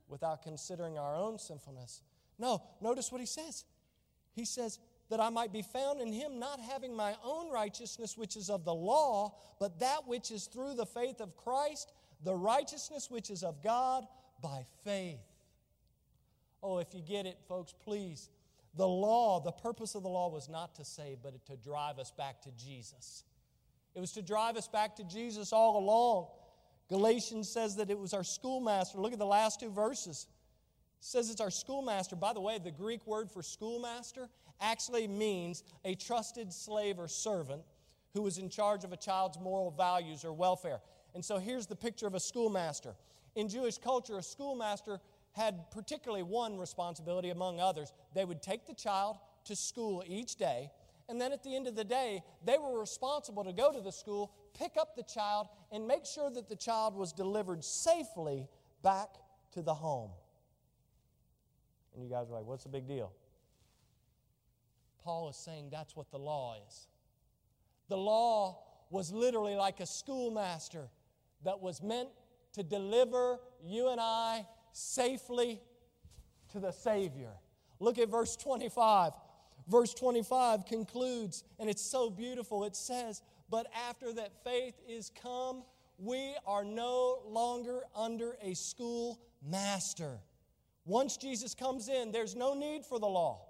without 0.07 0.41
considering 0.41 0.97
our 0.97 1.15
own 1.15 1.37
sinfulness. 1.37 2.01
No, 2.39 2.63
notice 2.81 3.11
what 3.11 3.19
he 3.19 3.27
says. 3.27 3.65
He 4.33 4.45
says, 4.45 4.79
that 5.09 5.21
I 5.21 5.29
might 5.29 5.53
be 5.53 5.61
found 5.61 6.01
in 6.01 6.11
him, 6.11 6.39
not 6.39 6.59
having 6.59 6.95
my 6.95 7.15
own 7.23 7.51
righteousness, 7.51 8.17
which 8.17 8.35
is 8.35 8.49
of 8.49 8.65
the 8.65 8.73
law, 8.73 9.35
but 9.59 9.79
that 9.79 10.07
which 10.07 10.31
is 10.31 10.45
through 10.45 10.75
the 10.75 10.85
faith 10.85 11.21
of 11.21 11.37
Christ, 11.37 11.93
the 12.23 12.35
righteousness 12.35 13.09
which 13.09 13.29
is 13.29 13.43
of 13.43 13.63
God 13.63 14.05
by 14.41 14.65
faith. 14.83 15.19
Oh, 16.61 16.79
if 16.79 16.93
you 16.93 17.01
get 17.01 17.25
it, 17.25 17.37
folks, 17.47 17.73
please. 17.83 18.29
The 18.75 18.87
law, 18.87 19.39
the 19.39 19.51
purpose 19.51 19.95
of 19.95 20.03
the 20.03 20.09
law 20.09 20.29
was 20.29 20.49
not 20.49 20.75
to 20.75 20.85
save, 20.85 21.17
but 21.23 21.33
to 21.47 21.55
drive 21.57 21.99
us 21.99 22.11
back 22.11 22.41
to 22.43 22.51
Jesus. 22.51 23.23
It 23.95 23.99
was 23.99 24.11
to 24.13 24.21
drive 24.21 24.57
us 24.57 24.67
back 24.67 24.95
to 24.97 25.03
Jesus 25.03 25.51
all 25.51 25.77
along. 25.79 26.27
Galatians 26.89 27.49
says 27.49 27.75
that 27.77 27.89
it 27.89 27.97
was 27.97 28.13
our 28.13 28.23
schoolmaster. 28.23 28.99
Look 28.99 29.13
at 29.13 29.19
the 29.19 29.25
last 29.25 29.59
two 29.59 29.71
verses. 29.71 30.27
It 30.99 31.05
says 31.05 31.29
it's 31.29 31.41
our 31.41 31.51
schoolmaster. 31.51 32.15
By 32.15 32.33
the 32.33 32.39
way, 32.39 32.59
the 32.63 32.71
Greek 32.71 33.05
word 33.07 33.29
for 33.31 33.41
schoolmaster 33.41 34.29
actually 34.61 35.07
means 35.07 35.63
a 35.83 35.95
trusted 35.95 36.53
slave 36.53 36.99
or 36.99 37.07
servant 37.07 37.61
who 38.13 38.21
was 38.21 38.37
in 38.37 38.49
charge 38.49 38.83
of 38.83 38.93
a 38.93 38.97
child's 38.97 39.39
moral 39.39 39.71
values 39.71 40.23
or 40.23 40.33
welfare. 40.33 40.79
And 41.17 41.25
so 41.25 41.39
here's 41.39 41.65
the 41.65 41.75
picture 41.75 42.05
of 42.05 42.13
a 42.13 42.19
schoolmaster. 42.19 42.93
In 43.35 43.49
Jewish 43.49 43.79
culture, 43.79 44.19
a 44.19 44.21
schoolmaster 44.21 44.99
had 45.31 45.71
particularly 45.71 46.21
one 46.21 46.59
responsibility 46.59 47.31
among 47.31 47.59
others. 47.59 47.91
They 48.13 48.23
would 48.23 48.39
take 48.39 48.67
the 48.67 48.75
child 48.75 49.17
to 49.45 49.55
school 49.55 50.03
each 50.05 50.35
day, 50.35 50.69
and 51.09 51.19
then 51.19 51.33
at 51.33 51.43
the 51.43 51.55
end 51.55 51.65
of 51.67 51.75
the 51.75 51.83
day, 51.83 52.21
they 52.45 52.59
were 52.59 52.79
responsible 52.79 53.43
to 53.45 53.51
go 53.51 53.73
to 53.73 53.81
the 53.81 53.91
school, 53.91 54.31
pick 54.53 54.73
up 54.79 54.95
the 54.95 55.01
child, 55.01 55.47
and 55.71 55.87
make 55.87 56.05
sure 56.05 56.29
that 56.29 56.49
the 56.49 56.55
child 56.55 56.93
was 56.93 57.13
delivered 57.13 57.63
safely 57.63 58.47
back 58.83 59.09
to 59.53 59.63
the 59.63 59.73
home. 59.73 60.11
And 61.95 62.03
you 62.03 62.11
guys 62.11 62.29
are 62.29 62.35
like, 62.35 62.45
what's 62.45 62.61
the 62.61 62.69
big 62.69 62.87
deal? 62.87 63.11
Paul 65.03 65.29
is 65.29 65.35
saying 65.35 65.69
that's 65.71 65.95
what 65.95 66.11
the 66.11 66.19
law 66.19 66.57
is. 66.67 66.85
The 67.89 67.97
law 67.97 68.59
was 68.91 69.11
literally 69.11 69.55
like 69.55 69.79
a 69.79 69.87
schoolmaster 69.87 70.89
that 71.43 71.61
was 71.61 71.81
meant 71.81 72.09
to 72.53 72.63
deliver 72.63 73.39
you 73.63 73.89
and 73.89 73.99
I 74.01 74.45
safely 74.71 75.61
to 76.51 76.59
the 76.59 76.71
Savior. 76.71 77.31
Look 77.79 77.99
at 77.99 78.09
verse 78.09 78.35
25. 78.35 79.13
Verse 79.67 79.93
25 79.93 80.65
concludes, 80.65 81.43
and 81.59 81.69
it's 81.69 81.81
so 81.81 82.09
beautiful. 82.09 82.63
It 82.63 82.75
says, 82.75 83.21
But 83.49 83.67
after 83.89 84.13
that 84.13 84.31
faith 84.43 84.75
is 84.87 85.11
come, 85.21 85.63
we 85.97 86.35
are 86.45 86.63
no 86.63 87.19
longer 87.27 87.81
under 87.95 88.37
a 88.41 88.53
schoolmaster. 88.53 90.19
Once 90.85 91.17
Jesus 91.17 91.53
comes 91.53 91.89
in, 91.89 92.13
there's 92.13 92.35
no 92.35 92.53
need 92.53 92.85
for 92.85 92.97
the 92.97 93.07
law, 93.07 93.41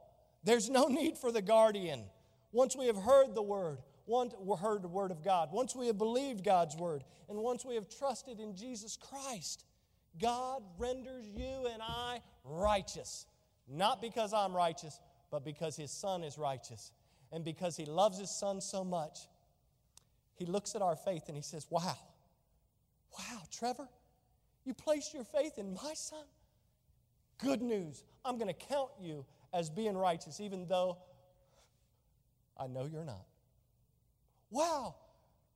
there's 0.43 0.69
no 0.69 0.87
need 0.87 1.17
for 1.17 1.31
the 1.31 1.41
guardian. 1.41 2.03
Once 2.51 2.75
we 2.75 2.87
have 2.87 2.97
heard 2.97 3.35
the 3.35 3.41
word, 3.41 3.77
once 4.07 4.33
we 4.39 4.55
heard 4.55 4.81
the 4.81 4.87
word 4.87 5.11
of 5.11 5.23
God, 5.23 5.49
once 5.51 5.75
we 5.75 5.87
have 5.87 5.97
believed 5.97 6.43
God's 6.43 6.75
word, 6.75 7.03
and 7.29 7.37
once 7.37 7.65
we 7.65 7.75
have 7.75 7.87
trusted 7.89 8.39
in 8.39 8.55
Jesus 8.55 8.97
Christ, 8.97 9.65
God 10.19 10.63
renders 10.79 11.27
you 11.27 11.67
and 11.71 11.81
I 11.81 12.21
righteous. 12.45 13.25
Not 13.67 14.01
because 14.01 14.33
I'm 14.33 14.55
righteous, 14.55 14.99
but 15.29 15.43
because 15.43 15.75
His 15.75 15.91
Son 15.91 16.23
is 16.23 16.37
righteous. 16.37 16.93
And 17.33 17.43
because 17.43 17.75
He 17.75 17.85
loves 17.85 18.17
His 18.17 18.31
Son 18.31 18.61
so 18.61 18.85
much, 18.85 19.19
He 20.35 20.45
looks 20.45 20.73
at 20.73 20.81
our 20.81 20.95
faith 20.95 21.23
and 21.27 21.35
He 21.35 21.43
says, 21.43 21.67
Wow, 21.69 21.97
wow, 23.17 23.41
Trevor, 23.51 23.89
you 24.63 24.73
placed 24.73 25.13
your 25.13 25.25
faith 25.25 25.57
in 25.57 25.73
my 25.73 25.93
Son? 25.93 26.23
Good 27.39 27.61
news. 27.61 28.03
I'm 28.23 28.37
going 28.37 28.47
to 28.47 28.67
count 28.67 28.89
you 29.01 29.25
as 29.53 29.69
being 29.69 29.97
righteous, 29.97 30.39
even 30.39 30.65
though 30.67 30.97
I 32.57 32.67
know 32.67 32.85
you're 32.85 33.05
not. 33.05 33.25
Wow, 34.49 34.95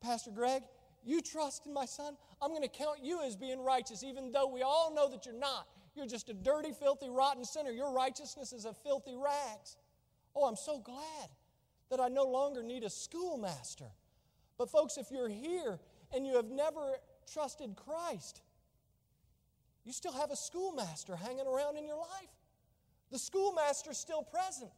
Pastor 0.02 0.32
Greg, 0.32 0.64
you 1.04 1.22
trust 1.22 1.66
in 1.66 1.74
my 1.74 1.86
son? 1.86 2.16
I'm 2.42 2.50
going 2.50 2.62
to 2.62 2.68
count 2.68 3.00
you 3.04 3.22
as 3.24 3.36
being 3.36 3.64
righteous, 3.64 4.04
even 4.04 4.32
though 4.32 4.48
we 4.48 4.62
all 4.62 4.94
know 4.94 5.10
that 5.10 5.26
you're 5.26 5.38
not. 5.38 5.68
You're 5.96 6.08
just 6.08 6.30
a 6.30 6.34
dirty, 6.34 6.72
filthy, 6.72 7.10
rotten 7.10 7.44
sinner. 7.44 7.72
Your 7.72 7.94
righteousness 7.94 8.54
is 8.54 8.66
a 8.66 8.74
filthy 8.74 9.16
rags. 9.16 9.78
Oh, 10.36 10.46
I'm 10.46 10.56
so 10.56 10.80
glad 10.80 11.30
that 11.90 12.00
I 12.00 12.08
no 12.08 12.24
longer 12.24 12.64
need 12.64 12.84
a 12.84 12.90
schoolmaster. 12.90 13.92
But, 14.58 14.70
folks, 14.70 14.98
if 14.98 15.12
you're 15.12 15.30
here 15.30 15.80
and 16.14 16.26
you 16.26 16.36
have 16.36 16.50
never 16.50 16.98
trusted 17.32 17.76
Christ, 17.76 18.42
you 19.84 19.92
still 19.92 20.14
have 20.14 20.32
a 20.32 20.36
schoolmaster 20.36 21.16
hanging 21.16 21.48
around 21.48 21.78
in 21.78 21.86
your 21.86 21.98
life. 21.98 22.30
The 23.12 23.20
schoolmaster's 23.20 23.98
still 23.98 24.24
present. 24.24 24.72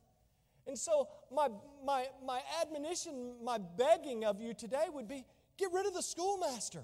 And 0.68 0.78
so, 0.78 1.10
my, 1.32 1.50
my, 1.86 2.06
my 2.26 2.42
admonition, 2.62 3.34
my 3.44 3.58
begging 3.58 4.24
of 4.24 4.40
you 4.40 4.54
today 4.54 4.86
would 4.94 5.08
be 5.08 5.26
get 5.58 5.72
rid 5.74 5.86
of 5.86 5.94
the 5.94 6.02
schoolmaster. 6.02 6.84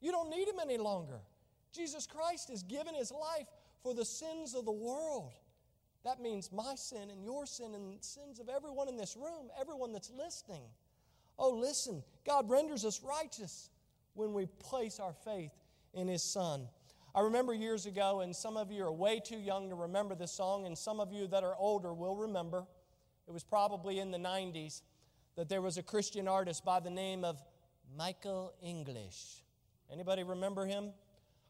You 0.00 0.12
don't 0.12 0.30
need 0.30 0.48
him 0.48 0.56
any 0.62 0.78
longer. 0.78 1.20
Jesus 1.72 2.06
Christ 2.06 2.48
has 2.48 2.62
given 2.62 2.94
his 2.94 3.12
life 3.12 3.46
for 3.82 3.94
the 3.94 4.04
sins 4.04 4.54
of 4.54 4.64
the 4.64 4.72
world. 4.72 5.32
That 6.04 6.20
means 6.20 6.50
my 6.52 6.74
sin 6.76 7.10
and 7.10 7.22
your 7.22 7.44
sin 7.44 7.74
and 7.74 8.02
sins 8.02 8.38
of 8.38 8.48
everyone 8.48 8.88
in 8.88 8.96
this 8.96 9.16
room, 9.16 9.50
everyone 9.60 9.92
that's 9.92 10.10
listening. 10.10 10.62
Oh, 11.38 11.50
listen, 11.50 12.02
God 12.26 12.48
renders 12.48 12.84
us 12.84 13.02
righteous 13.02 13.70
when 14.14 14.32
we 14.32 14.46
place 14.46 14.98
our 15.00 15.12
faith 15.12 15.52
in 15.92 16.08
His 16.08 16.22
Son. 16.22 16.68
I 17.14 17.20
remember 17.20 17.52
years 17.52 17.86
ago, 17.86 18.20
and 18.20 18.34
some 18.34 18.56
of 18.56 18.70
you 18.70 18.84
are 18.84 18.92
way 18.92 19.20
too 19.24 19.38
young 19.38 19.68
to 19.70 19.74
remember 19.74 20.14
this 20.14 20.32
song, 20.32 20.66
and 20.66 20.76
some 20.76 21.00
of 21.00 21.12
you 21.12 21.26
that 21.28 21.42
are 21.42 21.56
older 21.56 21.92
will 21.92 22.16
remember. 22.16 22.66
It 23.28 23.32
was 23.32 23.44
probably 23.44 23.98
in 23.98 24.10
the 24.10 24.18
90s 24.18 24.80
that 25.36 25.48
there 25.48 25.60
was 25.60 25.76
a 25.76 25.82
Christian 25.82 26.26
artist 26.26 26.64
by 26.64 26.80
the 26.80 26.90
name 26.90 27.24
of 27.24 27.40
Michael 27.96 28.54
English. 28.62 29.44
Anybody 29.92 30.22
remember 30.22 30.64
him? 30.64 30.90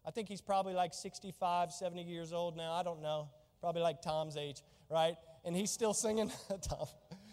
I 0.04 0.10
think 0.10 0.28
he's 0.28 0.40
probably 0.40 0.74
like 0.74 0.92
65, 0.92 1.72
70 1.72 2.02
years 2.02 2.32
old 2.32 2.56
now. 2.56 2.72
I 2.72 2.82
don't 2.82 3.00
know. 3.00 3.28
Probably 3.60 3.82
like 3.82 4.02
Tom's 4.02 4.36
age, 4.36 4.62
right? 4.90 5.16
And 5.44 5.56
he's 5.56 5.70
still 5.70 5.94
singing. 5.94 6.32
Tom. 6.62 6.86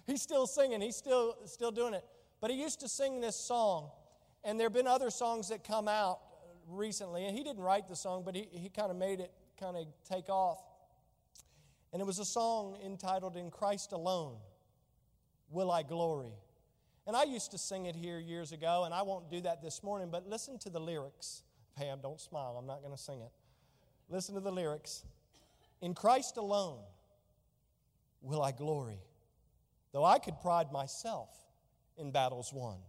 He's 0.05 0.21
still 0.21 0.45
singing. 0.45 0.81
He's 0.81 0.95
still 0.95 1.35
still 1.45 1.71
doing 1.71 1.93
it. 1.93 2.05
But 2.39 2.51
he 2.51 2.61
used 2.61 2.79
to 2.81 2.87
sing 2.87 3.21
this 3.21 3.35
song, 3.35 3.89
and 4.43 4.59
there 4.59 4.65
have 4.65 4.73
been 4.73 4.87
other 4.87 5.09
songs 5.09 5.49
that 5.49 5.63
come 5.63 5.87
out 5.87 6.19
recently. 6.67 7.25
And 7.25 7.35
he 7.35 7.43
didn't 7.43 7.63
write 7.63 7.87
the 7.87 7.95
song, 7.95 8.23
but 8.23 8.35
he, 8.35 8.47
he 8.51 8.69
kind 8.69 8.91
of 8.91 8.97
made 8.97 9.19
it 9.19 9.31
kind 9.59 9.75
of 9.77 9.87
take 10.07 10.29
off. 10.29 10.63
And 11.93 12.01
it 12.01 12.05
was 12.05 12.19
a 12.19 12.25
song 12.25 12.77
entitled 12.83 13.37
In 13.37 13.49
Christ 13.51 13.91
Alone 13.91 14.37
Will 15.49 15.71
I 15.71 15.83
Glory. 15.83 16.33
And 17.07 17.15
I 17.15 17.23
used 17.23 17.51
to 17.51 17.57
sing 17.57 17.85
it 17.85 17.95
here 17.95 18.19
years 18.19 18.51
ago, 18.51 18.83
and 18.85 18.93
I 18.93 19.03
won't 19.03 19.29
do 19.29 19.41
that 19.41 19.61
this 19.61 19.83
morning, 19.83 20.09
but 20.11 20.27
listen 20.27 20.57
to 20.59 20.69
the 20.69 20.79
lyrics. 20.79 21.43
Pam, 21.77 21.99
don't 22.01 22.19
smile. 22.19 22.57
I'm 22.57 22.65
not 22.65 22.81
going 22.81 22.95
to 22.95 23.01
sing 23.01 23.21
it. 23.21 23.31
Listen 24.09 24.33
to 24.35 24.41
the 24.41 24.51
lyrics. 24.51 25.03
In 25.81 25.93
Christ 25.93 26.37
alone 26.37 26.79
will 28.21 28.41
I 28.41 28.51
glory, 28.51 28.99
though 29.91 30.03
I 30.03 30.17
could 30.19 30.41
pride 30.41 30.71
myself 30.71 31.29
in 31.97 32.11
battles 32.11 32.51
won. 32.51 32.79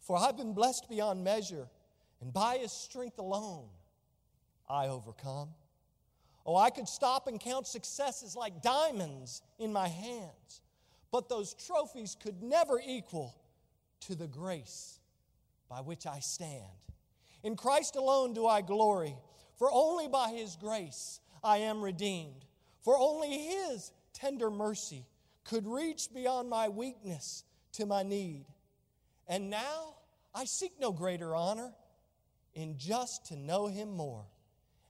For 0.00 0.16
I've 0.16 0.36
been 0.36 0.52
blessed 0.52 0.88
beyond 0.88 1.22
measure, 1.22 1.68
and 2.20 2.32
by 2.32 2.58
his 2.58 2.72
strength 2.72 3.18
alone 3.18 3.68
I 4.68 4.88
overcome. 4.88 5.50
Oh, 6.48 6.56
I 6.56 6.70
could 6.70 6.88
stop 6.88 7.26
and 7.26 7.38
count 7.38 7.66
successes 7.66 8.34
like 8.34 8.62
diamonds 8.62 9.42
in 9.58 9.72
my 9.72 9.86
hands 9.86 10.62
but 11.10 11.28
those 11.28 11.54
trophies 11.54 12.16
could 12.20 12.42
never 12.42 12.80
equal 12.84 13.34
to 14.00 14.14
the 14.14 14.26
grace 14.26 15.00
by 15.68 15.80
which 15.80 16.06
I 16.06 16.20
stand. 16.20 16.62
In 17.42 17.56
Christ 17.56 17.96
alone 17.96 18.34
do 18.34 18.46
I 18.46 18.60
glory, 18.60 19.16
for 19.56 19.70
only 19.72 20.08
by 20.08 20.30
His 20.30 20.56
grace 20.56 21.20
I 21.42 21.58
am 21.58 21.82
redeemed. 21.82 22.44
For 22.82 22.98
only 22.98 23.38
His 23.38 23.92
tender 24.12 24.50
mercy 24.50 25.06
could 25.44 25.66
reach 25.66 26.12
beyond 26.12 26.50
my 26.50 26.68
weakness 26.68 27.44
to 27.72 27.86
my 27.86 28.02
need. 28.02 28.46
And 29.26 29.50
now 29.50 29.94
I 30.34 30.44
seek 30.44 30.72
no 30.80 30.92
greater 30.92 31.34
honor 31.34 31.72
in 32.54 32.76
just 32.76 33.26
to 33.26 33.36
know 33.36 33.66
Him 33.66 33.90
more 33.90 34.24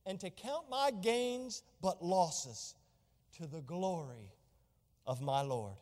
and 0.08 0.18
to 0.18 0.30
count 0.30 0.64
my 0.70 0.90
gains 0.90 1.62
but 1.82 2.02
losses 2.02 2.74
to 3.36 3.46
the 3.46 3.60
glory 3.60 4.32
of 5.06 5.20
my 5.20 5.42
Lord. 5.42 5.76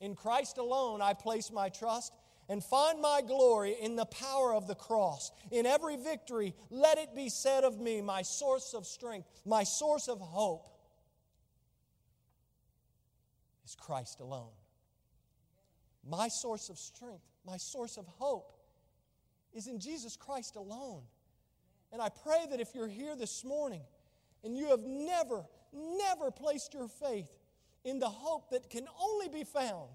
In 0.00 0.14
Christ 0.14 0.58
alone 0.58 1.02
I 1.02 1.12
place 1.12 1.50
my 1.50 1.70
trust 1.70 2.12
and 2.48 2.62
find 2.62 3.00
my 3.00 3.20
glory 3.20 3.74
in 3.80 3.96
the 3.96 4.04
power 4.04 4.54
of 4.54 4.68
the 4.68 4.76
cross. 4.76 5.32
In 5.50 5.66
every 5.66 5.96
victory, 5.96 6.54
let 6.70 6.98
it 6.98 7.16
be 7.16 7.28
said 7.28 7.64
of 7.64 7.80
me, 7.80 8.00
my 8.00 8.22
source 8.22 8.74
of 8.74 8.86
strength, 8.86 9.28
my 9.44 9.64
source 9.64 10.06
of 10.06 10.20
hope 10.20 10.68
is 13.64 13.74
Christ 13.74 14.20
alone. 14.20 14.52
My 16.08 16.28
source 16.28 16.68
of 16.68 16.78
strength, 16.78 17.24
my 17.44 17.56
source 17.56 17.96
of 17.96 18.06
hope 18.06 18.52
is 19.52 19.66
in 19.66 19.80
Jesus 19.80 20.16
Christ 20.16 20.54
alone. 20.54 21.02
And 21.94 22.02
I 22.02 22.08
pray 22.08 22.44
that 22.50 22.58
if 22.58 22.74
you're 22.74 22.88
here 22.88 23.14
this 23.14 23.44
morning 23.44 23.82
and 24.42 24.56
you 24.56 24.66
have 24.70 24.80
never, 24.80 25.44
never 25.72 26.32
placed 26.32 26.74
your 26.74 26.88
faith 26.88 27.30
in 27.84 28.00
the 28.00 28.08
hope 28.08 28.50
that 28.50 28.68
can 28.68 28.88
only 29.00 29.28
be 29.28 29.44
found 29.44 29.90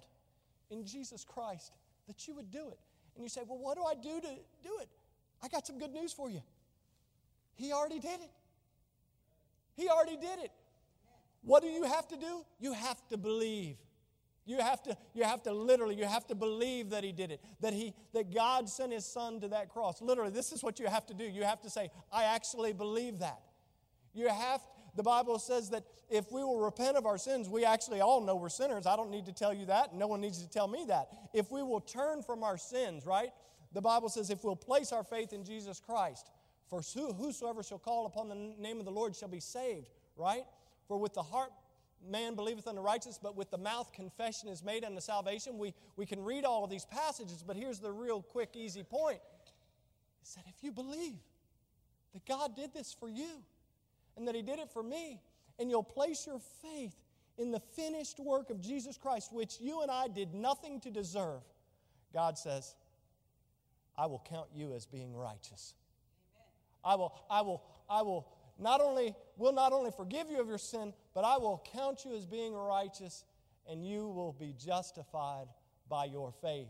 in 0.72 0.86
Jesus 0.86 1.26
Christ, 1.26 1.74
that 2.08 2.26
you 2.26 2.36
would 2.36 2.52
do 2.52 2.70
it. 2.70 2.80
And 3.16 3.24
you 3.26 3.28
say, 3.28 3.42
Well, 3.46 3.60
what 3.60 3.76
do 3.76 3.84
I 3.84 3.96
do 3.96 4.22
to 4.22 4.30
do 4.64 4.78
it? 4.82 4.88
I 5.44 5.50
got 5.50 5.68
some 5.68 5.78
good 5.78 5.92
news 5.92 6.14
for 6.14 6.30
you. 6.30 6.42
He 7.56 7.74
already 7.74 8.00
did 8.00 8.22
it. 8.22 8.32
He 9.76 9.90
already 9.90 10.16
did 10.16 10.40
it. 10.40 10.52
What 11.42 11.64
do 11.64 11.68
you 11.68 11.84
have 11.84 12.08
to 12.08 12.16
do? 12.16 12.46
You 12.62 12.72
have 12.72 13.06
to 13.10 13.18
believe. 13.18 13.76
You 14.50 14.58
have 14.58 14.82
to, 14.82 14.98
you 15.14 15.26
have 15.26 15.44
to 15.44 15.54
literally, 15.54 15.94
you 15.94 16.06
have 16.06 16.26
to 16.26 16.34
believe 16.34 16.90
that 16.90 17.04
he 17.04 17.12
did 17.12 17.30
it, 17.30 17.40
that 17.62 17.72
he 17.72 17.94
that 18.16 18.34
God 18.34 18.68
sent 18.68 18.92
his 18.92 19.06
son 19.06 19.40
to 19.42 19.48
that 19.50 19.70
cross. 19.70 20.02
Literally, 20.02 20.32
this 20.32 20.52
is 20.52 20.64
what 20.64 20.80
you 20.80 20.88
have 20.88 21.06
to 21.06 21.14
do. 21.14 21.24
You 21.24 21.44
have 21.44 21.62
to 21.62 21.70
say, 21.70 21.92
I 22.12 22.24
actually 22.24 22.74
believe 22.74 23.20
that. 23.20 23.42
You 24.12 24.28
have 24.28 24.62
the 24.96 25.04
Bible 25.04 25.38
says 25.38 25.70
that 25.70 25.84
if 26.10 26.32
we 26.32 26.44
will 26.44 26.60
repent 26.60 26.98
of 26.98 27.06
our 27.06 27.20
sins, 27.20 27.48
we 27.48 27.64
actually 27.64 28.02
all 28.02 28.22
know 28.22 28.36
we're 28.36 28.50
sinners. 28.50 28.88
I 28.88 28.96
don't 28.96 29.12
need 29.12 29.28
to 29.28 29.32
tell 29.32 29.54
you 29.54 29.68
that. 29.68 29.94
No 29.94 30.08
one 30.08 30.20
needs 30.20 30.42
to 30.42 30.50
tell 30.50 30.68
me 30.68 30.84
that. 30.88 31.10
If 31.32 31.52
we 31.52 31.62
will 31.62 31.82
turn 31.82 32.24
from 32.24 32.44
our 32.44 32.58
sins, 32.58 33.06
right? 33.06 33.30
The 33.74 33.82
Bible 33.82 34.10
says 34.10 34.32
if 34.32 34.44
we'll 34.44 34.56
place 34.56 34.92
our 34.92 35.04
faith 35.04 35.32
in 35.32 35.44
Jesus 35.46 35.80
Christ, 35.80 36.32
for 36.72 36.82
whosoever 36.82 37.62
shall 37.62 37.78
call 37.78 38.08
upon 38.08 38.30
the 38.30 38.56
name 38.58 38.80
of 38.80 38.86
the 38.86 38.92
Lord 38.92 39.16
shall 39.16 39.30
be 39.30 39.40
saved, 39.40 39.92
right? 40.18 40.44
For 40.88 40.98
with 40.98 41.14
the 41.14 41.22
heart 41.22 41.52
man 42.08 42.36
believeth 42.36 42.68
unto 42.68 42.82
righteousness, 42.82 43.20
but 43.22 43.36
with 43.36 43.52
the 43.52 43.58
mouth 43.58 43.92
confession 43.94 44.50
is 44.50 44.64
made 44.64 44.84
unto 44.84 45.00
salvation. 45.02 45.58
We, 45.58 45.74
we 45.96 46.06
can 46.06 46.24
read 46.24 46.46
all 46.46 46.64
of 46.64 46.70
these 46.70 46.86
passages, 46.86 47.44
but 47.46 47.56
here's 47.56 47.80
the 47.80 47.92
real 47.92 48.22
quick, 48.22 48.56
easy 48.56 48.84
point. 48.84 49.20
Is 50.24 50.36
that 50.36 50.46
if 50.48 50.64
you 50.64 50.72
believe 50.72 51.20
that 52.14 52.26
God 52.26 52.56
did 52.56 52.74
this 52.74 52.96
for 52.98 53.10
you, 53.10 53.44
and 54.18 54.28
that 54.28 54.36
He 54.36 54.42
did 54.42 54.60
it 54.60 54.70
for 54.72 54.84
me, 54.84 55.22
and 55.60 55.70
you'll 55.70 55.84
place 55.84 56.26
your 56.26 56.40
faith 56.62 56.96
in 57.38 57.52
the 57.52 57.60
finished 57.60 58.20
work 58.20 58.50
of 58.50 58.62
Jesus 58.62 58.98
Christ, 58.98 59.32
which 59.34 59.60
you 59.60 59.82
and 59.82 59.90
I 59.90 60.08
did 60.08 60.34
nothing 60.34 60.80
to 60.82 60.92
deserve, 60.92 61.42
God 62.14 62.38
says, 62.38 62.76
I 63.98 64.08
will 64.08 64.24
count 64.30 64.48
you 64.54 64.74
as 64.74 64.86
being 64.86 65.16
righteous. 65.16 65.74
Amen. 66.36 66.48
I 66.84 66.96
will, 66.96 67.14
I 67.30 67.42
will, 67.42 67.64
I 67.90 68.02
will 68.02 68.28
not 68.58 68.82
only 68.82 69.16
will 69.40 69.54
not 69.54 69.72
only 69.74 69.90
forgive 69.90 70.30
you 70.30 70.40
of 70.40 70.48
your 70.48 70.58
sin, 70.58 70.94
but 71.16 71.24
I 71.24 71.38
will 71.38 71.64
count 71.74 72.06
you 72.06 72.16
as 72.16 72.26
being 72.26 72.54
righteous, 72.54 73.24
and 73.68 73.84
you 73.84 74.08
will 74.08 74.34
be 74.34 74.54
justified 74.64 75.48
by 75.88 76.06
your 76.06 76.32
faith. 76.42 76.68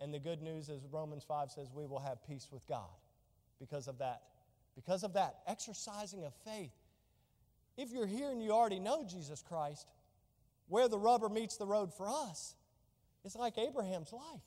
And 0.00 0.12
the 0.12 0.18
good 0.18 0.40
news 0.42 0.68
is 0.68 0.82
Romans 0.90 1.22
5 1.22 1.50
says 1.50 1.68
we 1.72 1.86
will 1.86 2.00
have 2.00 2.26
peace 2.26 2.48
with 2.50 2.66
God 2.66 2.88
because 3.60 3.88
of 3.88 3.98
that. 3.98 4.22
Because 4.74 5.02
of 5.02 5.12
that, 5.14 5.40
exercising 5.46 6.24
of 6.24 6.32
faith. 6.44 6.72
If 7.76 7.90
you're 7.92 8.06
here 8.06 8.30
and 8.30 8.42
you 8.42 8.52
already 8.52 8.78
know 8.78 9.04
Jesus 9.04 9.42
Christ, 9.46 9.86
where 10.68 10.88
the 10.88 10.98
rubber 10.98 11.28
meets 11.28 11.56
the 11.56 11.66
road 11.66 11.92
for 11.92 12.08
us, 12.08 12.54
it's 13.24 13.36
like 13.36 13.58
Abraham's 13.58 14.12
life. 14.12 14.40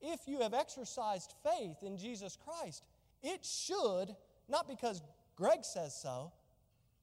If 0.00 0.20
you 0.26 0.40
have 0.40 0.54
exercised 0.54 1.34
faith 1.44 1.82
in 1.82 1.98
Jesus 1.98 2.36
Christ, 2.42 2.82
it 3.22 3.44
should, 3.44 4.16
not 4.48 4.66
because 4.66 5.02
Greg 5.36 5.62
says 5.62 5.94
so, 5.94 6.32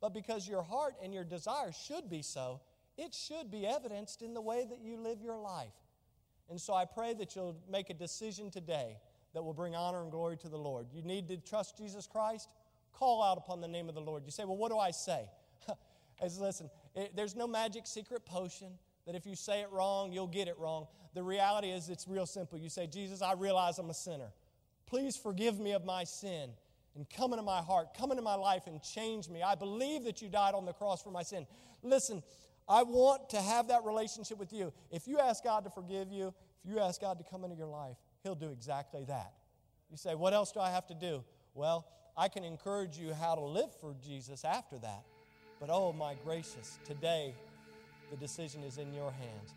but 0.02 0.14
because 0.14 0.48
your 0.48 0.62
heart 0.62 0.96
and 1.04 1.14
your 1.14 1.24
desire 1.24 1.72
should 1.72 2.10
be 2.10 2.22
so, 2.22 2.62
it 2.98 3.14
should 3.14 3.52
be 3.52 3.66
evidenced 3.66 4.22
in 4.22 4.34
the 4.34 4.42
way 4.42 4.66
that 4.70 4.80
you 4.80 4.98
live 4.98 5.22
your 5.22 5.38
life. 5.38 5.74
And 6.50 6.60
so 6.60 6.74
I 6.74 6.86
pray 6.86 7.14
that 7.16 7.36
you'll 7.36 7.58
make 7.70 7.90
a 7.90 7.94
decision 7.94 8.50
today 8.50 8.98
that 9.34 9.44
will 9.44 9.54
bring 9.54 9.76
honor 9.76 10.02
and 10.02 10.12
glory 10.12 10.38
to 10.38 10.50
the 10.50 10.58
Lord. 10.58 10.88
You 10.94 11.02
need 11.02 11.28
to 11.28 11.38
trust 11.38 11.78
Jesus 11.78 12.08
Christ? 12.08 12.50
Call 12.94 13.22
out 13.22 13.38
upon 13.38 13.62
the 13.62 13.68
name 13.68 13.90
of 13.90 13.96
the 13.96 14.02
Lord. 14.02 14.24
You 14.26 14.32
say, 14.32 14.46
Well, 14.46 14.58
what 14.58 14.72
do 14.72 14.78
I 14.78 14.92
say? 14.92 15.26
As 16.22 16.40
listen, 16.40 16.70
it, 16.96 17.16
there's 17.16 17.36
no 17.36 17.46
magic 17.46 17.86
secret 17.86 18.26
potion 18.26 18.70
that 19.06 19.16
if 19.16 19.26
you 19.26 19.36
say 19.36 19.62
it 19.62 19.72
wrong, 19.72 20.12
you'll 20.12 20.28
get 20.28 20.48
it 20.48 20.58
wrong. 20.58 20.88
The 21.14 21.24
reality 21.24 21.70
is, 21.70 21.90
it's 21.90 22.08
real 22.08 22.26
simple. 22.26 22.58
You 22.58 22.70
say, 22.70 22.88
Jesus, 22.88 23.22
I 23.22 23.34
realize 23.34 23.78
I'm 23.78 23.90
a 23.90 23.94
sinner. 23.94 24.32
Please 24.86 25.16
forgive 25.16 25.60
me 25.60 25.74
of 25.74 25.86
my 25.86 26.04
sin 26.04 26.50
and 26.98 27.08
come 27.10 27.32
into 27.32 27.44
my 27.44 27.62
heart, 27.62 27.96
come 27.98 28.10
into 28.12 28.24
my 28.24 28.34
life 28.34 28.64
and 28.66 28.82
change 28.82 29.30
me. 29.30 29.44
I 29.44 29.56
believe 29.56 30.04
that 30.06 30.22
you 30.22 30.28
died 30.28 30.56
on 30.56 30.66
the 30.66 30.74
cross 30.74 31.04
for 31.04 31.12
my 31.12 31.22
sin. 31.22 31.46
Listen, 31.84 32.24
I 32.68 32.84
want 32.84 33.30
to 33.30 33.42
have 33.42 33.68
that 33.68 33.86
relationship 33.86 34.40
with 34.40 34.52
you. 34.52 34.74
If 34.92 35.08
you 35.08 35.20
ask 35.20 35.44
God 35.44 35.64
to 35.64 35.70
forgive 35.70 36.12
you, 36.12 36.34
if 36.64 36.70
you 36.70 36.80
ask 36.80 37.00
God 37.00 37.20
to 37.20 37.24
come 37.24 37.44
into 37.44 37.56
your 37.56 37.68
life, 37.68 37.96
He'll 38.24 38.36
do 38.36 38.50
exactly 38.50 39.06
that. 39.06 39.32
You 39.92 39.96
say, 39.96 40.16
What 40.16 40.34
else 40.34 40.52
do 40.52 40.60
I 40.60 40.72
have 40.72 40.88
to 40.88 40.96
do? 40.96 41.24
Well, 41.54 41.88
I 42.18 42.28
can 42.28 42.44
encourage 42.44 42.98
you 42.98 43.14
how 43.14 43.36
to 43.36 43.42
live 43.42 43.70
for 43.80 43.96
Jesus 44.04 44.44
after 44.44 44.80
that. 44.80 45.04
But 45.60 45.70
oh, 45.72 45.94
my 45.94 46.16
gracious, 46.26 46.80
today 46.84 47.36
the 48.10 48.18
decision 48.18 48.64
is 48.64 48.80
in 48.80 48.92
your 48.94 49.12
hands. 49.12 49.54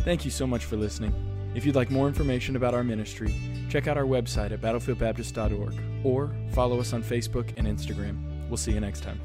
Thank 0.00 0.24
you 0.24 0.30
so 0.30 0.46
much 0.46 0.64
for 0.64 0.76
listening. 0.76 1.37
If 1.58 1.66
you'd 1.66 1.74
like 1.74 1.90
more 1.90 2.06
information 2.06 2.54
about 2.54 2.72
our 2.72 2.84
ministry, 2.84 3.34
check 3.68 3.88
out 3.88 3.96
our 3.96 4.04
website 4.04 4.52
at 4.52 4.60
battlefieldbaptist.org 4.60 5.74
or 6.04 6.32
follow 6.52 6.78
us 6.78 6.92
on 6.92 7.02
Facebook 7.02 7.52
and 7.56 7.66
Instagram. 7.66 8.16
We'll 8.48 8.58
see 8.58 8.70
you 8.70 8.78
next 8.78 9.02
time. 9.02 9.20